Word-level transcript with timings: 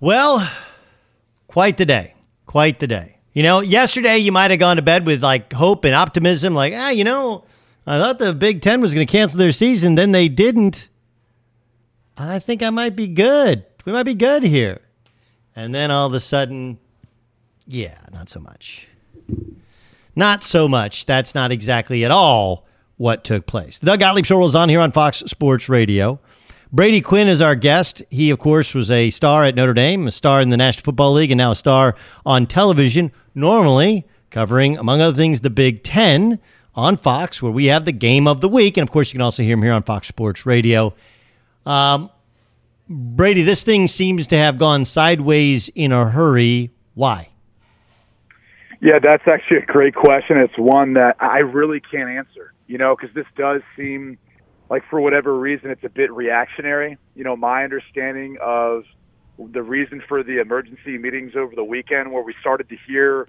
Well, 0.00 0.48
quite 1.48 1.76
the 1.76 1.86
day. 1.86 2.14
Quite 2.46 2.78
the 2.78 2.86
day. 2.86 3.18
You 3.32 3.42
know, 3.42 3.60
yesterday 3.60 4.18
you 4.18 4.32
might 4.32 4.50
have 4.50 4.60
gone 4.60 4.76
to 4.76 4.82
bed 4.82 5.06
with 5.06 5.22
like 5.22 5.52
hope 5.52 5.84
and 5.84 5.94
optimism, 5.94 6.54
like, 6.54 6.72
ah, 6.74 6.90
you 6.90 7.04
know, 7.04 7.44
I 7.86 7.98
thought 7.98 8.18
the 8.18 8.34
Big 8.34 8.62
Ten 8.62 8.80
was 8.80 8.94
going 8.94 9.06
to 9.06 9.10
cancel 9.10 9.38
their 9.38 9.52
season. 9.52 9.94
Then 9.94 10.12
they 10.12 10.28
didn't. 10.28 10.88
I 12.16 12.38
think 12.38 12.62
I 12.62 12.70
might 12.70 12.96
be 12.96 13.08
good. 13.08 13.64
We 13.84 13.92
might 13.92 14.04
be 14.04 14.14
good 14.14 14.42
here. 14.42 14.80
And 15.56 15.74
then 15.74 15.90
all 15.90 16.06
of 16.06 16.12
a 16.12 16.20
sudden, 16.20 16.78
yeah, 17.66 17.98
not 18.12 18.28
so 18.28 18.40
much. 18.40 18.88
Not 20.14 20.42
so 20.42 20.68
much. 20.68 21.06
That's 21.06 21.34
not 21.34 21.50
exactly 21.50 22.04
at 22.04 22.10
all 22.10 22.66
what 22.96 23.24
took 23.24 23.46
place. 23.46 23.78
The 23.78 23.86
Doug 23.86 24.00
Gottlieb 24.00 24.26
Show 24.26 24.38
rolls 24.38 24.54
on 24.54 24.68
here 24.68 24.80
on 24.80 24.92
Fox 24.92 25.18
Sports 25.26 25.68
Radio. 25.68 26.20
Brady 26.70 27.00
Quinn 27.00 27.28
is 27.28 27.40
our 27.40 27.54
guest. 27.54 28.02
He, 28.10 28.30
of 28.30 28.38
course, 28.38 28.74
was 28.74 28.90
a 28.90 29.08
star 29.08 29.44
at 29.44 29.54
Notre 29.54 29.72
Dame, 29.72 30.06
a 30.06 30.10
star 30.10 30.42
in 30.42 30.50
the 30.50 30.56
National 30.56 30.84
Football 30.84 31.14
League, 31.14 31.30
and 31.30 31.38
now 31.38 31.52
a 31.52 31.56
star 31.56 31.96
on 32.26 32.46
television, 32.46 33.10
normally 33.34 34.06
covering, 34.30 34.76
among 34.76 35.00
other 35.00 35.16
things, 35.16 35.40
the 35.40 35.48
Big 35.48 35.82
Ten 35.82 36.38
on 36.74 36.98
Fox, 36.98 37.42
where 37.42 37.50
we 37.50 37.66
have 37.66 37.86
the 37.86 37.92
game 37.92 38.28
of 38.28 38.42
the 38.42 38.48
week. 38.50 38.76
And, 38.76 38.86
of 38.86 38.92
course, 38.92 39.08
you 39.08 39.14
can 39.14 39.22
also 39.22 39.42
hear 39.42 39.54
him 39.54 39.62
here 39.62 39.72
on 39.72 39.82
Fox 39.82 40.08
Sports 40.08 40.44
Radio. 40.44 40.94
Um, 41.64 42.10
Brady, 42.86 43.42
this 43.42 43.64
thing 43.64 43.88
seems 43.88 44.26
to 44.26 44.36
have 44.36 44.58
gone 44.58 44.84
sideways 44.84 45.70
in 45.70 45.90
a 45.90 46.10
hurry. 46.10 46.70
Why? 46.92 47.30
Yeah, 48.82 48.98
that's 49.02 49.26
actually 49.26 49.58
a 49.58 49.66
great 49.66 49.94
question. 49.94 50.36
It's 50.36 50.58
one 50.58 50.92
that 50.94 51.16
I 51.18 51.38
really 51.38 51.80
can't 51.80 52.10
answer, 52.10 52.52
you 52.66 52.76
know, 52.76 52.94
because 52.94 53.14
this 53.14 53.26
does 53.36 53.62
seem 53.74 54.18
like 54.70 54.82
for 54.88 55.00
whatever 55.00 55.38
reason 55.38 55.70
it's 55.70 55.84
a 55.84 55.88
bit 55.88 56.12
reactionary. 56.12 56.98
You 57.14 57.24
know, 57.24 57.36
my 57.36 57.64
understanding 57.64 58.36
of 58.42 58.84
the 59.38 59.62
reason 59.62 60.02
for 60.06 60.22
the 60.22 60.40
emergency 60.40 60.98
meetings 60.98 61.32
over 61.36 61.54
the 61.54 61.64
weekend, 61.64 62.12
where 62.12 62.22
we 62.22 62.34
started 62.40 62.68
to 62.68 62.76
hear 62.86 63.28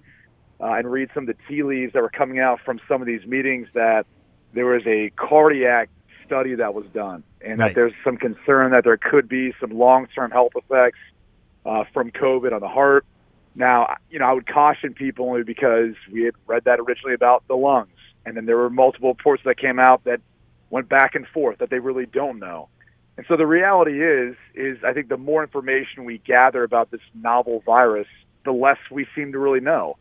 uh, 0.60 0.74
and 0.74 0.92
read 0.92 1.10
some 1.14 1.24
of 1.24 1.28
the 1.28 1.36
tea 1.48 1.64
leaves 1.64 1.94
that 1.94 2.02
were 2.02 2.10
coming 2.10 2.40
out 2.40 2.60
from 2.66 2.80
some 2.88 3.02
of 3.02 3.08
these 3.08 3.26
meetings, 3.26 3.68
that 3.74 4.06
there 4.54 4.66
was 4.66 4.82
a 4.86 5.12
cardiac 5.16 5.90
study 6.26 6.56
that 6.56 6.74
was 6.74 6.86
done, 6.94 7.24
and 7.42 7.60
Right. 7.60 7.68
that 7.68 7.76
there's 7.76 7.94
some 8.04 8.18
concern 8.18 8.72
that 8.72 8.84
there 8.84 8.98
could 8.98 9.30
be 9.30 9.54
some 9.60 9.72
long-term 9.72 10.32
health 10.32 10.52
effects 10.56 11.00
uh, 11.66 11.86
from 11.94 12.12
COVID 12.12 12.52
on 12.54 12.60
the 12.60 12.68
heart. 12.68 13.06
Now, 13.56 13.96
you 14.10 14.20
know, 14.20 14.26
I 14.26 14.34
would 14.34 14.48
caution 14.48 14.94
people 14.94 15.28
only 15.28 15.44
because 15.44 15.96
we 16.12 16.24
had 16.24 16.34
read 16.48 16.64
that 16.66 16.80
originally 16.80 17.14
about 17.14 17.44
the 17.48 17.56
lungs, 17.56 17.90
and 18.26 18.36
then 18.36 18.46
there 18.46 18.58
were 18.58 18.70
multiple 18.70 19.10
reports 19.10 19.44
that 19.46 19.58
came 19.58 19.80
out 19.80 20.04
that 20.04 20.22
went 20.70 20.90
back 20.90 21.16
and 21.16 21.26
forth 21.28 21.60
that 21.60 21.70
they 21.70 21.80
really 21.80 22.06
don't 22.06 22.40
know. 22.40 22.70
And 23.18 23.26
so 23.28 23.36
the 23.36 23.48
reality 23.48 24.02
is, 24.04 24.36
is 24.56 24.78
I 24.84 24.94
think 24.94 25.10
the 25.10 25.18
more 25.18 25.44
information 25.44 26.06
we 26.06 26.20
gather 26.20 26.64
about 26.64 26.92
this 26.92 27.02
novel 27.14 27.62
virus, 27.66 28.08
the 28.46 28.52
less 28.52 28.78
we 28.90 29.08
seem 29.16 29.34
to 29.34 29.40
really 29.40 29.60
know. 29.60 29.98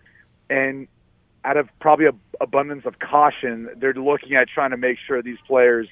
And 0.49 0.87
out 1.44 1.56
of 1.56 1.69
probably 1.81 2.06
a 2.06 2.12
abundance 2.41 2.85
of 2.87 2.99
caution, 2.99 3.70
they're 3.76 3.94
looking 3.94 4.37
at 4.37 4.49
trying 4.49 4.70
to 4.70 4.76
make 4.76 4.99
sure 5.06 5.23
these 5.23 5.38
players 5.47 5.88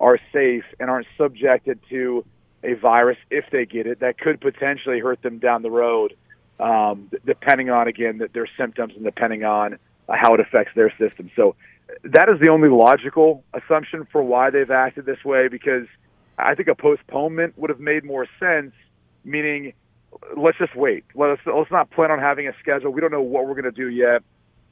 are 0.00 0.18
safe 0.32 0.64
and 0.78 0.88
aren't 0.88 1.08
subjected 1.16 1.80
to 1.90 2.24
a 2.62 2.74
virus 2.74 3.18
if 3.30 3.44
they 3.50 3.66
get 3.66 3.86
it 3.86 4.00
that 4.00 4.18
could 4.18 4.40
potentially 4.40 5.00
hurt 5.00 5.22
them 5.22 5.38
down 5.38 5.62
the 5.62 5.70
road, 5.70 6.14
um, 6.60 7.10
depending 7.24 7.70
on 7.70 7.88
again 7.88 8.20
their 8.32 8.48
symptoms 8.56 8.92
and 8.94 9.04
depending 9.04 9.44
on 9.44 9.74
uh, 10.08 10.14
how 10.16 10.34
it 10.34 10.40
affects 10.40 10.72
their 10.74 10.92
system. 10.98 11.30
So 11.36 11.56
that 12.04 12.28
is 12.28 12.40
the 12.40 12.48
only 12.48 12.68
logical 12.68 13.44
assumption 13.54 14.06
for 14.10 14.22
why 14.22 14.50
they've 14.50 14.70
acted 14.70 15.06
this 15.06 15.24
way 15.24 15.48
because 15.48 15.86
I 16.38 16.54
think 16.54 16.68
a 16.68 16.74
postponement 16.74 17.58
would 17.58 17.70
have 17.70 17.80
made 17.80 18.04
more 18.04 18.26
sense, 18.38 18.72
meaning 19.24 19.72
let's 20.36 20.58
just 20.58 20.76
wait. 20.76 21.04
Let's 21.14 21.40
let's 21.46 21.70
not 21.70 21.90
plan 21.90 22.10
on 22.10 22.18
having 22.18 22.46
a 22.46 22.52
schedule. 22.60 22.90
We 22.90 23.00
don't 23.00 23.10
know 23.10 23.22
what 23.22 23.46
we're 23.46 23.54
going 23.54 23.64
to 23.64 23.70
do 23.70 23.88
yet. 23.88 24.22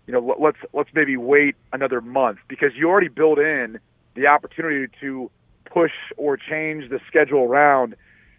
You 0.07 0.13
know, 0.13 0.37
let's 0.39 0.59
let's 0.73 0.91
maybe 0.95 1.17
wait 1.17 1.57
another 1.73 2.01
month 2.01 2.39
because 2.49 2.71
you 2.77 2.89
already 2.89 3.09
built 3.09 3.39
in 3.39 3.79
the 4.15 4.29
opportunity 4.29 4.93
to 5.01 5.31
push 5.65 5.93
or 6.17 6.37
change 6.37 6.89
the 6.91 7.01
schedule 7.09 7.43
around 7.43 7.97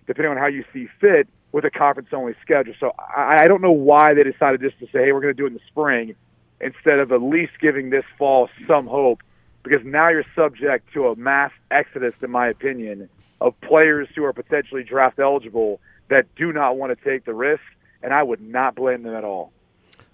depending 0.08 0.32
on 0.32 0.38
how 0.38 0.48
you 0.48 0.64
see 0.72 0.88
fit 1.02 1.28
with 1.52 1.66
a 1.66 1.70
conference 1.70 2.10
only 2.14 2.34
schedule. 2.42 2.74
So 2.80 2.94
I, 2.98 3.40
I 3.44 3.48
don't 3.48 3.62
know 3.62 3.72
why 3.72 4.14
they 4.14 4.24
decided 4.24 4.62
just 4.62 4.80
to 4.80 4.86
say, 4.86 5.06
hey, 5.06 5.12
we're 5.12 5.22
going 5.22 5.36
to 5.36 5.38
do 5.38 5.46
it 5.46 5.50
in 5.50 5.54
the 5.54 5.60
spring 5.68 6.16
instead 6.60 7.00
of 7.00 7.12
at 7.12 7.22
least 7.22 7.54
giving 7.62 7.90
this 7.90 8.06
fall 8.18 8.50
some 8.68 8.88
hope 8.88 9.22
because 9.68 9.86
now 9.86 10.10
you're 10.10 10.26
subject 10.36 10.92
to 10.94 11.08
a 11.08 11.16
mass 11.16 11.52
exodus, 11.72 12.14
in 12.22 12.32
my 12.32 12.48
opinion, 12.48 13.10
of 13.42 13.60
players 13.62 14.08
who 14.16 14.24
are 14.24 14.34
potentially 14.34 14.84
draft 14.84 15.20
eligible 15.20 15.80
that 16.10 16.26
do 16.36 16.54
not 16.54 16.78
want 16.78 16.98
to 16.98 17.06
take 17.10 17.26
the 17.26 17.34
risk, 17.34 17.64
and 18.02 18.14
I 18.14 18.24
would 18.24 18.42
not 18.42 18.76
blame 18.76 19.04
them 19.04 19.14
at 19.14 19.24
all. 19.24 19.52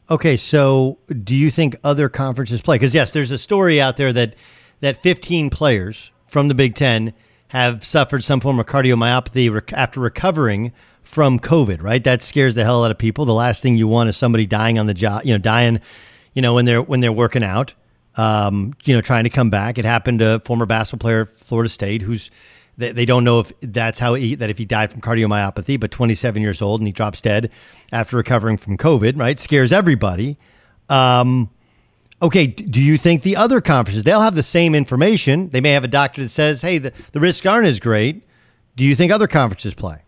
Okay, 0.10 0.38
so 0.38 0.98
do 1.24 1.36
you 1.36 1.52
think 1.52 1.76
other 1.84 2.10
conferences 2.10 2.62
play? 2.62 2.76
Because 2.76 2.94
yes, 2.94 3.12
there's 3.12 3.32
a 3.32 3.38
story 3.38 3.80
out 3.80 3.98
there 3.98 4.12
that 4.14 4.36
that 4.82 5.02
15 5.02 5.50
players 5.50 6.12
from 6.28 6.50
the 6.50 6.56
Big 6.56 6.76
Ten 6.76 7.14
have 7.50 7.86
suffered 7.86 8.24
some 8.24 8.42
form 8.42 8.60
of 8.60 8.66
cardiomyopathy 8.66 9.72
after 9.72 10.00
recovering 10.00 10.74
from 11.04 11.40
COVID. 11.40 11.82
Right, 11.82 12.04
that 12.04 12.22
scares 12.22 12.56
the 12.56 12.64
hell 12.64 12.84
out 12.84 12.92
of 12.92 12.98
people. 12.98 13.26
The 13.26 13.34
last 13.34 13.62
thing 13.62 13.78
you 13.78 13.88
want 13.88 14.10
is 14.10 14.18
somebody 14.18 14.46
dying 14.46 14.78
on 14.78 14.88
the 14.88 14.94
job, 14.94 15.24
you 15.26 15.34
know, 15.34 15.38
dying, 15.38 15.80
you 16.34 16.42
know, 16.42 16.54
when 16.54 16.66
they're 16.66 16.82
when 16.82 17.00
they're 17.00 17.12
working 17.12 17.44
out 17.44 17.74
um, 18.16 18.74
you 18.86 18.94
know, 18.94 19.02
trying 19.02 19.24
to 19.24 19.30
come 19.30 19.50
back. 19.50 19.78
It 19.78 19.86
happened 19.86 20.20
to 20.20 20.36
a 20.36 20.40
former 20.40 20.66
basketball 20.66 21.06
player, 21.06 21.26
Florida 21.26 21.70
State, 21.70 22.02
who's 22.02 22.30
they, 22.78 22.92
they 22.92 23.06
don't 23.06 23.24
know 23.24 23.42
if 23.42 23.52
that's 23.62 24.00
how 24.00 24.16
he, 24.16 24.36
that 24.36 24.50
if 24.50 24.58
he 24.58 24.66
died 24.66 24.92
from 24.92 25.02
cardiomyopathy, 25.02 25.80
but 25.80 25.92
27 25.92 26.42
years 26.42 26.62
old 26.62 26.82
and 26.82 26.88
he 26.88 26.92
drops 26.92 27.22
dead 27.22 27.52
after 27.92 28.18
recovering 28.18 28.58
from 28.58 28.78
COVID, 28.78 29.20
right? 29.20 29.40
Scares 29.40 29.72
everybody. 29.72 30.38
Um, 30.90 31.52
okay, 32.22 32.48
do 32.48 32.82
you 32.82 32.98
think 32.98 33.22
the 33.22 33.36
other 33.36 33.62
conferences 33.62 34.04
they'll 34.04 34.22
have 34.22 34.36
the 34.36 34.44
same 34.44 34.74
information? 34.74 35.50
They 35.50 35.62
may 35.62 35.72
have 35.72 35.84
a 35.84 35.88
doctor 35.90 36.24
that 36.24 36.30
says, 36.30 36.62
"Hey, 36.62 36.78
the, 36.78 36.94
the 37.12 37.20
risks 37.20 37.46
aren't 37.46 37.68
as 37.68 37.80
great." 37.80 38.24
Do 38.76 38.84
you 38.84 38.96
think 38.96 39.12
other 39.12 39.28
conferences 39.28 39.76
play? 39.76 40.02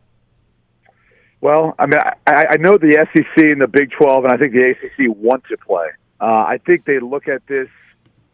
Well, 1.40 1.76
I 1.78 1.86
mean, 1.86 2.00
I, 2.26 2.46
I 2.52 2.58
know 2.58 2.74
the 2.74 3.06
SEC 3.14 3.44
and 3.44 3.62
the 3.62 3.68
Big 3.68 3.92
12, 3.92 4.24
and 4.24 4.34
I 4.34 4.38
think 4.38 4.54
the 4.54 4.72
ACC 4.72 5.16
want 5.16 5.44
to 5.50 5.58
play. 5.58 5.90
Uh, 6.20 6.26
I 6.26 6.60
think 6.66 6.86
they 6.86 7.00
look 7.00 7.28
at 7.28 7.46
this 7.48 7.70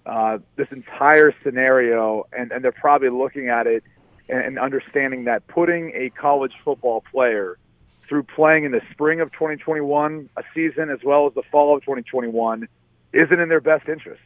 uh, 0.06 0.40
this 0.56 0.68
entire 0.72 1.34
scenario, 1.44 2.26
and, 2.34 2.52
and 2.52 2.64
they're 2.64 2.72
probably 2.72 3.10
looking 3.10 3.50
at 3.50 3.68
it 3.68 3.84
and, 4.30 4.40
and 4.40 4.60
understanding 4.60 5.26
that 5.26 5.48
putting 5.48 5.92
a 5.94 6.10
college 6.10 6.54
football 6.64 7.04
player 7.12 7.58
through 8.10 8.24
playing 8.24 8.64
in 8.64 8.72
the 8.72 8.82
spring 8.92 9.22
of 9.22 9.32
2021, 9.32 10.30
a 10.36 10.44
season, 10.54 10.90
as 10.90 11.00
well 11.04 11.28
as 11.28 11.34
the 11.34 11.44
fall 11.52 11.76
of 11.76 11.82
2021, 11.84 12.68
isn't 13.14 13.40
in 13.40 13.48
their 13.48 13.62
best 13.62 13.88
interest. 13.88 14.22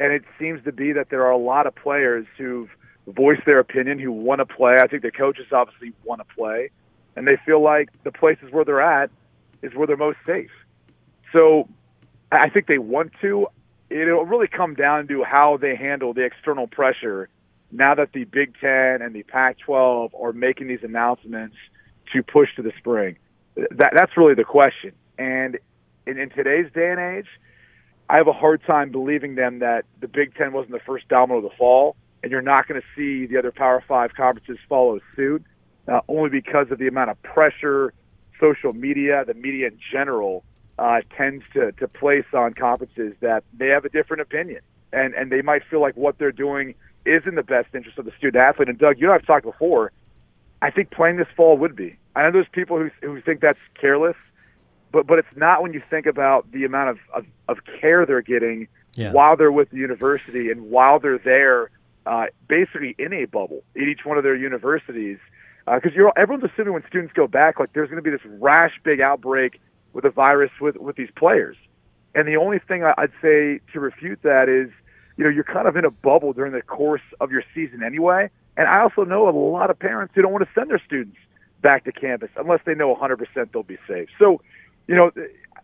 And 0.00 0.12
it 0.12 0.24
seems 0.38 0.64
to 0.64 0.72
be 0.72 0.92
that 0.92 1.10
there 1.10 1.24
are 1.24 1.30
a 1.30 1.38
lot 1.38 1.66
of 1.66 1.74
players 1.74 2.26
who've 2.36 2.68
voiced 3.06 3.44
their 3.46 3.58
opinion, 3.58 3.98
who 3.98 4.10
want 4.10 4.40
to 4.40 4.46
play. 4.46 4.78
I 4.80 4.86
think 4.86 5.02
the 5.02 5.10
coaches 5.10 5.46
obviously 5.52 5.92
want 6.04 6.26
to 6.26 6.34
play, 6.34 6.70
and 7.14 7.26
they 7.26 7.36
feel 7.46 7.62
like 7.62 7.90
the 8.02 8.12
places 8.12 8.50
where 8.50 8.64
they're 8.64 8.80
at 8.80 9.10
is 9.62 9.74
where 9.74 9.86
they're 9.86 9.96
most 9.96 10.18
safe. 10.26 10.50
So 11.32 11.68
I 12.32 12.48
think 12.48 12.66
they 12.66 12.78
want 12.78 13.12
to 13.20 13.48
it'll 13.90 14.24
really 14.24 14.48
come 14.48 14.74
down 14.74 15.06
to 15.08 15.22
how 15.22 15.58
they 15.60 15.76
handle 15.76 16.12
the 16.12 16.24
external 16.24 16.66
pressure 16.66 17.28
now 17.70 17.94
that 17.94 18.12
the 18.12 18.24
Big 18.24 18.54
Ten 18.60 19.02
and 19.02 19.14
the 19.14 19.22
Pac-12 19.24 20.10
are 20.20 20.32
making 20.32 20.68
these 20.68 20.82
announcements 20.82 21.56
to 22.12 22.22
push 22.22 22.48
to 22.56 22.62
the 22.62 22.72
spring. 22.78 23.16
That 23.56 23.92
that's 23.96 24.16
really 24.16 24.34
the 24.34 24.44
question. 24.44 24.92
And 25.18 25.58
in, 26.06 26.18
in 26.18 26.30
today's 26.30 26.70
day 26.72 26.90
and 26.90 27.00
age, 27.00 27.26
I 28.08 28.18
have 28.18 28.28
a 28.28 28.32
hard 28.32 28.62
time 28.64 28.90
believing 28.90 29.34
them 29.34 29.60
that 29.60 29.84
the 30.00 30.08
Big 30.08 30.34
Ten 30.36 30.52
wasn't 30.52 30.72
the 30.72 30.84
first 30.86 31.08
domino 31.08 31.40
to 31.40 31.56
fall, 31.56 31.96
and 32.22 32.30
you're 32.30 32.42
not 32.42 32.68
going 32.68 32.80
to 32.80 32.86
see 32.94 33.26
the 33.26 33.38
other 33.38 33.50
Power 33.50 33.82
Five 33.86 34.14
conferences 34.14 34.58
follow 34.68 35.00
suit, 35.16 35.42
uh, 35.88 36.00
only 36.08 36.30
because 36.30 36.70
of 36.70 36.78
the 36.78 36.86
amount 36.86 37.10
of 37.10 37.20
pressure, 37.22 37.92
social 38.38 38.72
media, 38.72 39.24
the 39.26 39.34
media 39.34 39.68
in 39.68 39.78
general 39.90 40.44
uh, 40.78 41.00
tends 41.16 41.44
to, 41.54 41.72
to 41.72 41.88
place 41.88 42.26
on 42.32 42.54
conferences 42.54 43.14
that 43.20 43.44
they 43.56 43.68
have 43.68 43.84
a 43.84 43.88
different 43.88 44.20
opinion. 44.20 44.60
And, 44.92 45.14
and 45.14 45.30
they 45.32 45.42
might 45.42 45.62
feel 45.64 45.80
like 45.80 45.96
what 45.96 46.18
they're 46.18 46.32
doing 46.32 46.74
is 47.04 47.22
in 47.26 47.34
the 47.34 47.42
best 47.42 47.68
interest 47.74 47.98
of 47.98 48.04
the 48.04 48.12
student 48.18 48.36
athlete. 48.36 48.68
And 48.68 48.78
Doug, 48.78 48.98
you 48.98 49.06
and 49.06 49.14
I've 49.14 49.26
talked 49.26 49.44
before. 49.44 49.92
I 50.62 50.70
think 50.70 50.90
playing 50.90 51.16
this 51.16 51.28
fall 51.36 51.56
would 51.58 51.76
be. 51.76 51.96
I 52.14 52.22
know 52.22 52.32
there's 52.32 52.48
people 52.50 52.78
who, 52.78 52.90
who 53.02 53.20
think 53.20 53.40
that's 53.40 53.58
careless, 53.78 54.16
but, 54.90 55.06
but 55.06 55.18
it's 55.18 55.36
not 55.36 55.62
when 55.62 55.72
you 55.72 55.82
think 55.90 56.06
about 56.06 56.50
the 56.52 56.64
amount 56.64 56.90
of, 56.90 56.98
of, 57.14 57.26
of 57.48 57.58
care 57.80 58.06
they're 58.06 58.22
getting 58.22 58.68
yeah. 58.94 59.12
while 59.12 59.36
they're 59.36 59.52
with 59.52 59.70
the 59.70 59.76
university 59.76 60.50
and 60.50 60.70
while 60.70 60.98
they're 60.98 61.18
there, 61.18 61.70
uh, 62.06 62.26
basically 62.48 62.94
in 62.98 63.12
a 63.12 63.26
bubble 63.26 63.62
at 63.76 63.82
each 63.82 64.04
one 64.04 64.16
of 64.16 64.24
their 64.24 64.36
universities. 64.36 65.18
Because 65.66 65.92
uh, 65.92 65.96
you're 65.96 66.12
everyone's 66.16 66.48
assuming 66.50 66.72
when 66.72 66.84
students 66.86 67.12
go 67.12 67.26
back, 67.26 67.58
like 67.58 67.72
there's 67.72 67.90
going 67.90 68.02
to 68.02 68.08
be 68.08 68.10
this 68.10 68.24
rash 68.40 68.72
big 68.84 69.00
outbreak 69.00 69.60
with 69.96 70.04
a 70.04 70.10
virus 70.10 70.50
with 70.60 70.76
with 70.76 70.94
these 70.94 71.08
players. 71.16 71.56
And 72.14 72.28
the 72.28 72.36
only 72.36 72.58
thing 72.58 72.84
I'd 72.84 73.12
say 73.22 73.60
to 73.72 73.80
refute 73.80 74.20
that 74.22 74.48
is, 74.48 74.70
you 75.16 75.24
know, 75.24 75.30
you're 75.30 75.44
kind 75.44 75.66
of 75.66 75.76
in 75.76 75.84
a 75.86 75.90
bubble 75.90 76.34
during 76.34 76.52
the 76.52 76.62
course 76.62 77.02
of 77.18 77.32
your 77.32 77.42
season 77.54 77.82
anyway. 77.82 78.30
And 78.58 78.68
I 78.68 78.80
also 78.80 79.04
know 79.04 79.28
a 79.28 79.32
lot 79.32 79.70
of 79.70 79.78
parents 79.78 80.12
who 80.14 80.22
don't 80.22 80.32
want 80.32 80.44
to 80.44 80.50
send 80.54 80.70
their 80.70 80.80
students 80.84 81.16
back 81.62 81.84
to 81.84 81.92
campus 81.92 82.28
unless 82.36 82.60
they 82.64 82.74
know 82.74 82.94
100% 82.94 83.52
they'll 83.52 83.62
be 83.62 83.78
safe. 83.88 84.08
So, 84.18 84.40
you 84.86 84.94
know, 84.94 85.10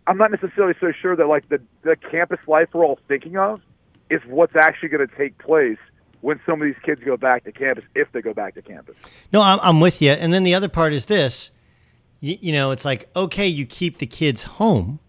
I'm 0.07 0.17
not 0.17 0.31
necessarily 0.31 0.75
so 0.81 0.93
sure 1.01 1.15
that 1.15 1.27
like 1.27 1.49
the 1.51 1.61
the 1.83 1.97
campus 1.97 2.41
life 2.47 2.69
we're 2.73 2.87
all 2.87 2.99
thinking 3.09 3.37
of 3.37 3.61
is 4.09 4.23
what's 4.27 4.57
actually 4.57 4.89
going 4.89 5.07
to 5.07 5.15
take 5.15 5.37
place 5.39 5.79
when 6.23 6.41
some 6.47 6.63
of 6.63 6.67
these 6.67 6.83
kids 6.83 7.03
go 7.05 7.19
back 7.19 7.45
to 7.45 7.53
campus 7.53 7.85
if 7.95 8.11
they 8.13 8.23
go 8.23 8.33
back 8.33 8.55
to 8.55 8.63
campus. 8.63 8.97
No, 9.31 9.43
I'm, 9.43 9.59
I'm 9.63 9.81
with 9.81 10.01
you. 10.01 10.13
And 10.13 10.33
then 10.33 10.43
the 10.43 10.55
other 10.55 10.69
part 10.69 10.95
is 10.95 11.07
this 11.07 11.51
you, 12.23 12.39
you 12.41 12.53
know, 12.53 12.71
it's 12.71 12.87
like, 12.87 13.11
okay, 13.15 13.47
you 13.47 13.67
keep 13.67 13.99
the 13.99 14.07
kids 14.07 14.43
home, 14.45 15.01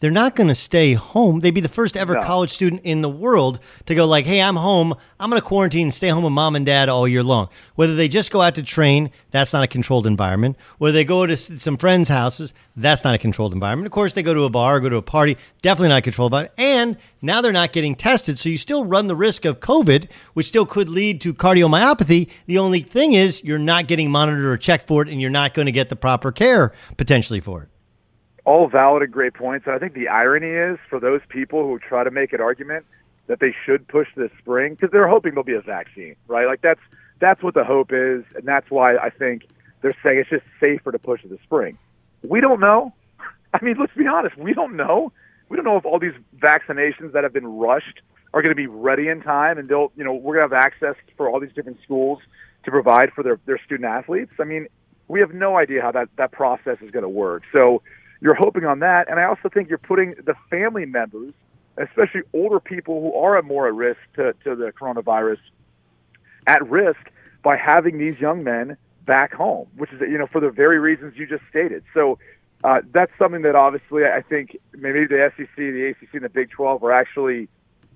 they're 0.00 0.10
not 0.10 0.36
going 0.36 0.48
to 0.48 0.54
stay 0.54 0.92
home. 0.92 1.40
They'd 1.40 1.52
be 1.52 1.60
the 1.60 1.68
first 1.68 1.96
ever 1.96 2.14
no. 2.14 2.22
college 2.22 2.50
student 2.50 2.82
in 2.84 3.00
the 3.00 3.08
world 3.08 3.60
to 3.86 3.94
go 3.94 4.06
like, 4.06 4.26
"Hey, 4.26 4.42
I'm 4.42 4.56
home. 4.56 4.94
I'm 5.18 5.30
going 5.30 5.40
to 5.40 5.46
quarantine 5.46 5.86
and 5.86 5.94
stay 5.94 6.08
home 6.08 6.24
with 6.24 6.32
mom 6.32 6.56
and 6.56 6.66
dad 6.66 6.88
all 6.88 7.08
year 7.08 7.22
long." 7.22 7.48
Whether 7.76 7.94
they 7.94 8.08
just 8.08 8.30
go 8.30 8.42
out 8.42 8.54
to 8.56 8.62
train, 8.62 9.10
that's 9.30 9.52
not 9.52 9.62
a 9.62 9.66
controlled 9.66 10.06
environment. 10.06 10.56
Whether 10.78 10.92
they 10.92 11.04
go 11.04 11.26
to 11.26 11.36
some 11.36 11.76
friends' 11.76 12.08
houses, 12.08 12.52
that's 12.76 13.04
not 13.04 13.14
a 13.14 13.18
controlled 13.18 13.52
environment. 13.52 13.86
Of 13.86 13.92
course, 13.92 14.14
they 14.14 14.22
go 14.22 14.34
to 14.34 14.44
a 14.44 14.50
bar, 14.50 14.80
go 14.80 14.88
to 14.88 14.96
a 14.96 15.02
party, 15.02 15.36
definitely 15.62 15.88
not 15.88 15.98
a 15.98 16.02
controlled 16.02 16.32
environment. 16.32 16.54
And 16.58 16.96
now 17.22 17.40
they're 17.40 17.52
not 17.52 17.72
getting 17.72 17.94
tested, 17.94 18.38
so 18.38 18.48
you 18.48 18.58
still 18.58 18.84
run 18.84 19.06
the 19.06 19.16
risk 19.16 19.44
of 19.44 19.60
COVID, 19.60 20.08
which 20.34 20.46
still 20.46 20.66
could 20.66 20.88
lead 20.88 21.20
to 21.22 21.32
cardiomyopathy. 21.32 22.28
The 22.46 22.58
only 22.58 22.80
thing 22.80 23.14
is, 23.14 23.42
you're 23.42 23.58
not 23.58 23.88
getting 23.88 24.10
monitored 24.10 24.44
or 24.44 24.56
checked 24.56 24.86
for 24.86 25.02
it, 25.02 25.08
and 25.08 25.20
you're 25.20 25.30
not 25.30 25.54
going 25.54 25.66
to 25.66 25.72
get 25.72 25.88
the 25.88 25.96
proper 25.96 26.32
care 26.32 26.72
potentially 26.96 27.40
for 27.40 27.62
it 27.62 27.68
all 28.46 28.68
valid 28.68 29.02
and 29.02 29.12
great 29.12 29.34
points. 29.34 29.66
And 29.66 29.74
I 29.74 29.78
think 29.78 29.92
the 29.92 30.08
irony 30.08 30.46
is 30.50 30.78
for 30.88 30.98
those 30.98 31.20
people 31.28 31.64
who 31.64 31.78
try 31.78 32.04
to 32.04 32.10
make 32.10 32.32
an 32.32 32.40
argument 32.40 32.86
that 33.26 33.40
they 33.40 33.52
should 33.66 33.86
push 33.88 34.06
this 34.16 34.30
spring 34.38 34.74
because 34.74 34.90
they're 34.92 35.08
hoping 35.08 35.32
there'll 35.32 35.44
be 35.44 35.54
a 35.54 35.60
vaccine, 35.60 36.14
right? 36.28 36.46
Like 36.46 36.62
that's 36.62 36.80
that's 37.20 37.42
what 37.42 37.54
the 37.54 37.64
hope 37.64 37.92
is, 37.92 38.24
and 38.36 38.44
that's 38.44 38.70
why 38.70 38.96
I 38.96 39.10
think 39.10 39.42
they're 39.82 39.96
saying 40.02 40.18
it's 40.20 40.30
just 40.30 40.44
safer 40.60 40.92
to 40.92 40.98
push 40.98 41.24
it 41.24 41.30
this 41.30 41.40
spring. 41.42 41.76
We 42.22 42.40
don't 42.40 42.60
know. 42.60 42.94
I 43.54 43.62
mean, 43.64 43.76
let's 43.78 43.94
be 43.94 44.06
honest. 44.06 44.38
We 44.38 44.54
don't 44.54 44.76
know. 44.76 45.12
We 45.48 45.56
don't 45.56 45.64
know 45.64 45.76
if 45.76 45.84
all 45.84 45.98
these 45.98 46.14
vaccinations 46.38 47.12
that 47.12 47.24
have 47.24 47.32
been 47.32 47.46
rushed 47.46 48.00
are 48.32 48.42
going 48.42 48.52
to 48.52 48.56
be 48.56 48.66
ready 48.66 49.08
in 49.08 49.22
time, 49.22 49.58
and 49.58 49.68
they'll, 49.68 49.92
you 49.96 50.04
know, 50.04 50.12
we're 50.12 50.36
going 50.36 50.48
to 50.48 50.54
have 50.54 50.64
access 50.64 50.94
for 51.16 51.28
all 51.28 51.40
these 51.40 51.52
different 51.54 51.78
schools 51.82 52.20
to 52.64 52.70
provide 52.70 53.12
for 53.12 53.24
their 53.24 53.40
their 53.46 53.58
student 53.64 53.88
athletes. 53.88 54.32
I 54.38 54.44
mean, 54.44 54.68
we 55.08 55.18
have 55.18 55.34
no 55.34 55.56
idea 55.56 55.82
how 55.82 55.90
that 55.92 56.10
that 56.16 56.30
process 56.30 56.78
is 56.80 56.92
going 56.92 57.02
to 57.02 57.08
work. 57.08 57.42
So 57.52 57.82
you're 58.20 58.34
hoping 58.34 58.64
on 58.64 58.80
that. 58.80 59.10
And 59.10 59.20
I 59.20 59.24
also 59.24 59.48
think 59.48 59.68
you're 59.68 59.78
putting 59.78 60.14
the 60.24 60.34
family 60.50 60.86
members, 60.86 61.32
especially 61.76 62.22
older 62.32 62.60
people 62.60 63.00
who 63.00 63.14
are 63.18 63.40
more 63.42 63.68
at 63.68 63.74
risk 63.74 64.00
to, 64.16 64.32
to 64.44 64.56
the 64.56 64.72
coronavirus, 64.72 65.38
at 66.46 66.68
risk 66.68 67.00
by 67.42 67.56
having 67.56 67.98
these 67.98 68.18
young 68.18 68.42
men 68.42 68.76
back 69.04 69.32
home, 69.32 69.68
which 69.76 69.92
is, 69.92 70.00
you 70.00 70.18
know, 70.18 70.26
for 70.26 70.40
the 70.40 70.50
very 70.50 70.78
reasons 70.78 71.14
you 71.16 71.26
just 71.26 71.42
stated. 71.48 71.84
So 71.94 72.18
uh, 72.64 72.80
that's 72.92 73.12
something 73.18 73.42
that 73.42 73.54
obviously 73.54 74.04
I 74.04 74.22
think 74.22 74.56
maybe 74.72 75.06
the 75.06 75.30
SEC, 75.36 75.56
the 75.56 75.94
ACC, 75.94 76.14
and 76.14 76.24
the 76.24 76.28
Big 76.28 76.50
12 76.50 76.82
are 76.82 76.92
actually 76.92 77.48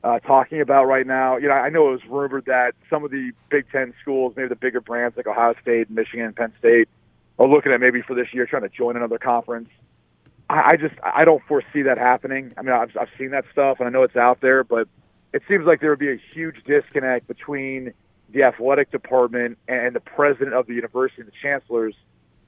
uh, 0.04 0.18
talking 0.20 0.60
about 0.60 0.84
right 0.84 1.06
now. 1.06 1.36
You 1.36 1.48
know, 1.48 1.54
I 1.54 1.68
know 1.68 1.88
it 1.88 1.92
was 1.92 2.04
rumored 2.08 2.46
that 2.46 2.74
some 2.88 3.04
of 3.04 3.10
the 3.10 3.32
Big 3.50 3.70
Ten 3.70 3.92
schools, 4.00 4.34
maybe 4.36 4.48
the 4.48 4.56
bigger 4.56 4.80
brands 4.80 5.16
like 5.16 5.26
Ohio 5.26 5.54
State, 5.60 5.90
Michigan, 5.90 6.32
Penn 6.32 6.52
State, 6.58 6.88
are 7.38 7.48
looking 7.48 7.72
at 7.72 7.80
maybe 7.80 8.02
for 8.02 8.14
this 8.14 8.28
year 8.32 8.46
trying 8.46 8.62
to 8.62 8.68
join 8.68 8.96
another 8.96 9.18
conference. 9.18 9.68
I, 10.50 10.73
I 10.73 10.76
just 10.76 10.95
I 11.02 11.25
don't 11.25 11.42
foresee 11.47 11.83
that 11.83 11.97
happening. 11.97 12.52
I 12.59 12.62
mean, 12.62 12.73
I've, 12.73 12.97
I've 13.00 13.09
seen 13.16 13.30
that 13.30 13.45
stuff 13.52 13.78
and 13.78 13.88
I 13.88 13.90
know 13.90 14.02
it's 14.02 14.16
out 14.16 14.40
there, 14.40 14.64
but 14.64 14.88
it 15.33 15.42
seems 15.49 15.64
like 15.64 15.80
there 15.80 15.90
would 15.90 15.99
be 15.99 16.11
a 16.11 16.21
huge 16.35 16.57
disconnect 16.66 17.28
between 17.28 17.95
the 18.33 18.42
athletic 18.42 18.90
department 18.90 19.59
and 19.69 19.95
the 19.95 20.00
president 20.00 20.54
of 20.54 20.66
the 20.66 20.75
university 20.75 21.23
the 21.23 21.33
chancellors 21.40 21.95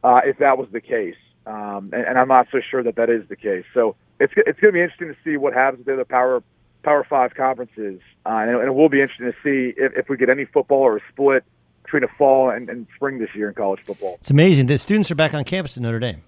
uh, 0.05 0.21
if 0.25 0.39
that 0.39 0.59
was 0.59 0.69
the 0.73 0.81
case. 0.81 1.17
Um, 1.47 1.91
and, 1.93 2.05
and 2.07 2.19
I'm 2.19 2.29
not 2.29 2.49
so 2.53 2.61
sure 2.69 2.83
that 2.83 2.97
that 2.97 3.09
is 3.09 3.27
the 3.29 3.37
case. 3.37 3.65
So 3.73 3.97
it's 4.21 4.33
it's 4.37 4.61
going 4.61 4.73
to 4.73 4.79
be 4.79 4.83
interesting 4.83 5.09
to 5.09 5.17
see 5.25 5.37
what 5.37 5.55
happens 5.55 5.79
with 5.79 5.87
the 5.87 5.95
other 5.95 6.05
power 6.05 6.43
Power 6.83 7.07
Five 7.09 7.35
conferences, 7.35 8.01
uh, 8.27 8.31
and, 8.31 8.51
and, 8.51 8.67
it 8.67 8.75
will 8.75 8.89
be 8.89 9.01
interesting 9.01 9.27
to 9.27 9.37
see 9.45 9.73
if, 9.81 9.93
if 9.97 10.09
we 10.09 10.17
get 10.17 10.29
any 10.29 10.45
football 10.45 10.81
or 10.81 10.97
a 10.97 11.01
split 11.13 11.45
between 11.85 12.03
a 12.03 12.09
fall 12.19 12.51
and, 12.51 12.69
and, 12.69 12.89
spring 12.97 13.19
this 13.19 13.29
year 13.35 13.49
in 13.49 13.55
college 13.55 13.81
football. 13.85 14.17
It's 14.21 14.31
amazing. 14.31 14.67
The 14.67 14.79
students 14.79 15.11
are 15.11 15.15
back 15.15 15.33
on 15.33 15.45
campus 15.45 15.77
at 15.77 15.83
Notre 15.83 16.01
Dame, 16.01 16.23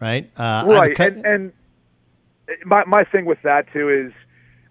right? 0.00 0.30
Uh, 0.36 0.64
right, 0.68 0.98
and, 0.98 1.26
and 1.26 1.52
my 2.64 2.84
my 2.86 3.04
thing 3.04 3.26
with 3.26 3.38
that 3.42 3.72
too 3.72 3.88
is, 3.88 4.12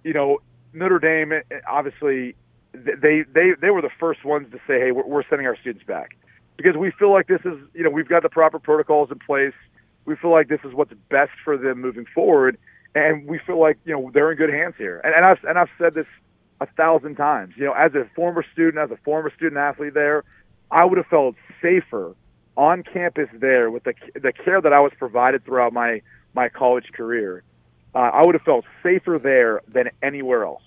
you 0.03 0.13
know, 0.13 0.39
Notre 0.73 0.99
Dame 0.99 1.41
obviously 1.69 2.35
they 2.73 3.23
they 3.33 3.51
they 3.59 3.69
were 3.69 3.81
the 3.81 3.91
first 3.99 4.25
ones 4.25 4.51
to 4.51 4.57
say, 4.67 4.79
hey, 4.79 4.91
we're, 4.91 5.05
we're 5.05 5.23
sending 5.29 5.47
our 5.47 5.57
students 5.57 5.85
back 5.85 6.17
because 6.57 6.75
we 6.75 6.91
feel 6.91 7.11
like 7.11 7.27
this 7.27 7.41
is 7.45 7.57
you 7.73 7.83
know 7.83 7.89
we've 7.89 8.09
got 8.09 8.23
the 8.23 8.29
proper 8.29 8.59
protocols 8.59 9.11
in 9.11 9.19
place. 9.19 9.53
We 10.05 10.15
feel 10.15 10.31
like 10.31 10.47
this 10.47 10.61
is 10.63 10.73
what's 10.73 10.93
best 11.09 11.31
for 11.43 11.57
them 11.57 11.79
moving 11.81 12.05
forward 12.15 12.57
and 12.95 13.27
we 13.27 13.39
feel 13.39 13.59
like 13.59 13.77
you 13.85 13.93
know 13.93 14.11
they're 14.13 14.31
in 14.31 14.37
good 14.37 14.49
hands 14.49 14.75
here. 14.77 14.99
And, 15.03 15.13
and 15.13 15.25
I've 15.25 15.43
and 15.43 15.57
I've 15.57 15.69
said 15.77 15.93
this 15.93 16.07
a 16.61 16.65
thousand 16.65 17.15
times. 17.15 17.53
You 17.57 17.65
know, 17.65 17.73
as 17.73 17.93
a 17.93 18.09
former 18.15 18.43
student, 18.53 18.77
as 18.77 18.91
a 18.91 18.97
former 19.03 19.31
student 19.35 19.57
athlete 19.57 19.93
there, 19.93 20.23
I 20.71 20.85
would 20.85 20.97
have 20.97 21.07
felt 21.07 21.35
safer 21.61 22.15
on 22.57 22.83
campus 22.83 23.29
there 23.33 23.71
with 23.71 23.83
the 23.83 23.93
the 24.15 24.33
care 24.33 24.61
that 24.61 24.73
I 24.73 24.79
was 24.79 24.91
provided 24.97 25.45
throughout 25.45 25.73
my 25.73 26.01
my 26.33 26.49
college 26.49 26.91
career. 26.93 27.43
Uh, 27.95 27.99
I 27.99 28.25
would 28.25 28.35
have 28.35 28.43
felt 28.43 28.65
safer 28.83 29.19
there 29.21 29.61
than 29.67 29.89
anywhere 30.03 30.43
else, 30.43 30.63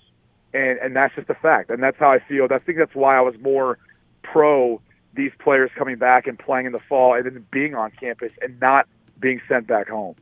and 0.53 0.79
and 0.79 0.97
that's 0.97 1.15
just 1.15 1.31
a 1.31 1.35
fact. 1.35 1.71
And 1.71 1.83
that's 1.83 1.99
how 1.99 2.11
I 2.11 2.19
feel. 2.21 2.49
I 2.51 2.59
think 2.59 2.79
that's 2.79 2.95
why 2.95 3.17
I 3.17 3.21
was 3.21 3.35
more 3.41 3.79
pro 4.23 4.81
these 5.15 5.33
players 5.39 5.71
coming 5.77 5.97
back 5.97 6.27
and 6.27 6.39
playing 6.39 6.67
in 6.67 6.73
the 6.73 6.81
fall 6.81 7.15
and 7.15 7.27
then 7.27 7.47
being 7.51 7.75
on 7.75 7.91
campus 8.01 8.33
and 8.41 8.59
not 8.61 8.89
being 9.21 9.41
sent 9.49 9.67
back 9.67 9.89
home. 9.89 10.17